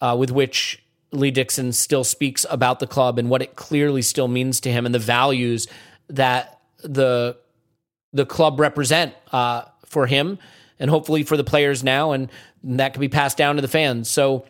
uh, 0.00 0.16
with 0.18 0.30
which 0.30 0.82
Lee 1.12 1.30
Dixon 1.30 1.72
still 1.72 2.04
speaks 2.04 2.46
about 2.48 2.80
the 2.80 2.86
club 2.86 3.18
and 3.18 3.28
what 3.28 3.42
it 3.42 3.56
clearly 3.56 4.00
still 4.00 4.28
means 4.28 4.60
to 4.60 4.70
him, 4.70 4.86
and 4.86 4.94
the 4.94 4.98
values 5.18 5.68
that 6.08 6.60
the 6.82 7.36
the 8.14 8.24
club 8.24 8.58
represent 8.58 9.12
uh, 9.32 9.62
for 9.84 10.06
him, 10.06 10.38
and 10.78 10.88
hopefully 10.90 11.24
for 11.24 11.36
the 11.36 11.44
players 11.44 11.84
now, 11.84 12.12
and 12.12 12.30
that 12.64 12.94
can 12.94 13.00
be 13.00 13.08
passed 13.08 13.36
down 13.36 13.56
to 13.56 13.62
the 13.62 13.68
fans. 13.68 14.08
So 14.10 14.46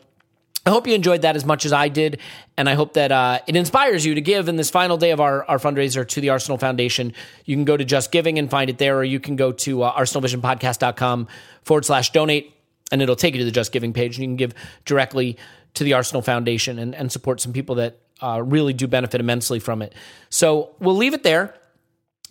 I 0.68 0.70
hope 0.70 0.86
you 0.86 0.94
enjoyed 0.94 1.22
that 1.22 1.34
as 1.34 1.46
much 1.46 1.64
as 1.64 1.72
I 1.72 1.88
did, 1.88 2.20
and 2.58 2.68
I 2.68 2.74
hope 2.74 2.92
that 2.92 3.10
uh, 3.10 3.38
it 3.46 3.56
inspires 3.56 4.04
you 4.04 4.14
to 4.16 4.20
give 4.20 4.50
in 4.50 4.56
this 4.56 4.68
final 4.68 4.98
day 4.98 5.12
of 5.12 5.18
our, 5.18 5.42
our 5.46 5.56
fundraiser 5.56 6.06
to 6.06 6.20
the 6.20 6.28
Arsenal 6.28 6.58
Foundation. 6.58 7.14
You 7.46 7.56
can 7.56 7.64
go 7.64 7.74
to 7.74 7.86
Just 7.86 8.12
Giving 8.12 8.38
and 8.38 8.50
find 8.50 8.68
it 8.68 8.76
there, 8.76 8.98
or 8.98 9.04
you 9.04 9.18
can 9.18 9.34
go 9.34 9.50
to 9.50 9.84
uh, 9.84 9.98
arsenalvisionpodcast.com 9.98 11.26
forward 11.62 11.86
slash 11.86 12.12
donate, 12.12 12.52
and 12.92 13.00
it'll 13.00 13.16
take 13.16 13.32
you 13.32 13.38
to 13.38 13.46
the 13.46 13.50
Just 13.50 13.72
Giving 13.72 13.94
page, 13.94 14.16
and 14.16 14.24
you 14.24 14.28
can 14.28 14.36
give 14.36 14.52
directly 14.84 15.38
to 15.72 15.84
the 15.84 15.94
Arsenal 15.94 16.20
Foundation 16.20 16.78
and, 16.78 16.94
and 16.94 17.10
support 17.10 17.40
some 17.40 17.54
people 17.54 17.76
that 17.76 17.98
uh, 18.22 18.42
really 18.44 18.74
do 18.74 18.86
benefit 18.86 19.22
immensely 19.22 19.60
from 19.60 19.80
it. 19.80 19.94
So 20.28 20.74
we'll 20.80 20.96
leave 20.96 21.14
it 21.14 21.22
there. 21.22 21.54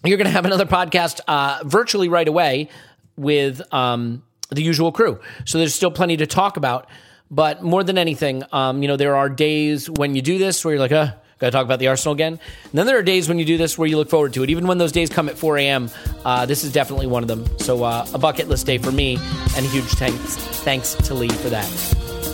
You're 0.04 0.18
going 0.18 0.26
to 0.26 0.32
have 0.32 0.46
another 0.46 0.68
podcast 0.68 1.22
uh, 1.28 1.62
virtually 1.64 2.08
right 2.08 2.28
away 2.28 2.70
with 3.16 3.64
um, 3.74 4.22
the 4.52 4.62
usual 4.62 4.92
crew. 4.92 5.20
So 5.46 5.58
there's 5.58 5.74
still 5.74 5.90
plenty 5.90 6.18
to 6.18 6.28
talk 6.28 6.56
about. 6.58 6.88
But 7.30 7.64
more 7.64 7.84
than 7.84 7.98
anything, 7.98 8.44
um, 8.52 8.82
you 8.82 8.88
know, 8.88 8.98
there 8.98 9.16
are 9.16 9.30
days 9.30 9.90
when 9.90 10.16
you 10.16 10.22
do 10.22 10.38
this 10.38 10.64
where 10.64 10.76
you're 10.76 10.82
like, 10.82 10.92
uh, 10.92 11.12
Got 11.40 11.48
to 11.48 11.52
talk 11.52 11.66
about 11.66 11.78
the 11.78 11.88
Arsenal 11.88 12.16
again. 12.16 12.34
And 12.34 12.72
then 12.74 12.88
there 12.88 12.98
are 12.98 13.04
days 13.04 13.30
when 13.30 13.38
you 13.38 13.46
do 13.46 13.58
this 13.58 13.78
where 13.78 13.88
you 13.88 13.98
look 13.98 14.10
forward 14.10 14.34
to 14.34 14.44
it. 14.44 14.50
Even 14.50 14.66
when 14.66 14.80
those 14.80 14.92
days 14.92 15.10
come 15.10 15.30
at 15.30 15.38
4 15.38 15.58
a.m., 15.60 15.92
uh, 16.26 16.48
this 16.48 16.64
is 16.64 16.72
definitely 16.72 17.06
one 17.06 17.24
of 17.24 17.28
them. 17.28 17.46
So 17.60 17.84
uh, 17.84 18.08
a 18.12 18.18
bucket 18.18 18.48
list 18.48 18.66
day 18.66 18.80
for 18.80 18.92
me, 18.92 19.20
and 19.56 19.66
a 19.66 19.70
huge 19.70 19.86
thanks, 19.86 20.36
thanks 20.36 20.96
to 20.96 21.14
Lee 21.14 21.30
for 21.30 21.50
that. 21.50 21.68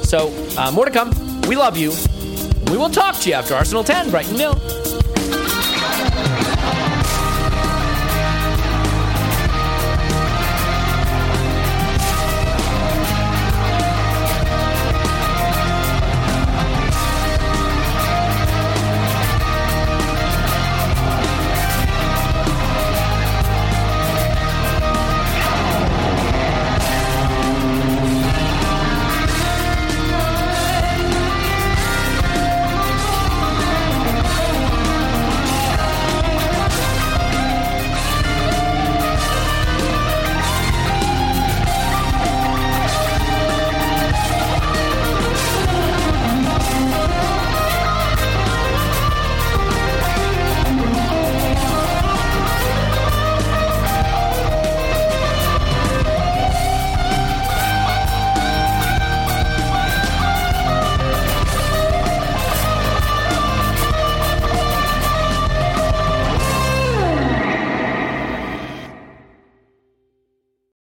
So 0.05 0.33
uh, 0.57 0.71
more 0.71 0.85
to 0.85 0.91
come. 0.91 1.11
We 1.49 1.57
love 1.57 1.75
you. 1.75 1.91
We 2.71 2.77
will 2.77 2.89
talk 2.89 3.17
to 3.17 3.29
you 3.29 3.35
after 3.35 3.55
Arsenal 3.55 3.83
10, 3.83 4.09
Brighton 4.09 4.37
nil. 4.37 5.02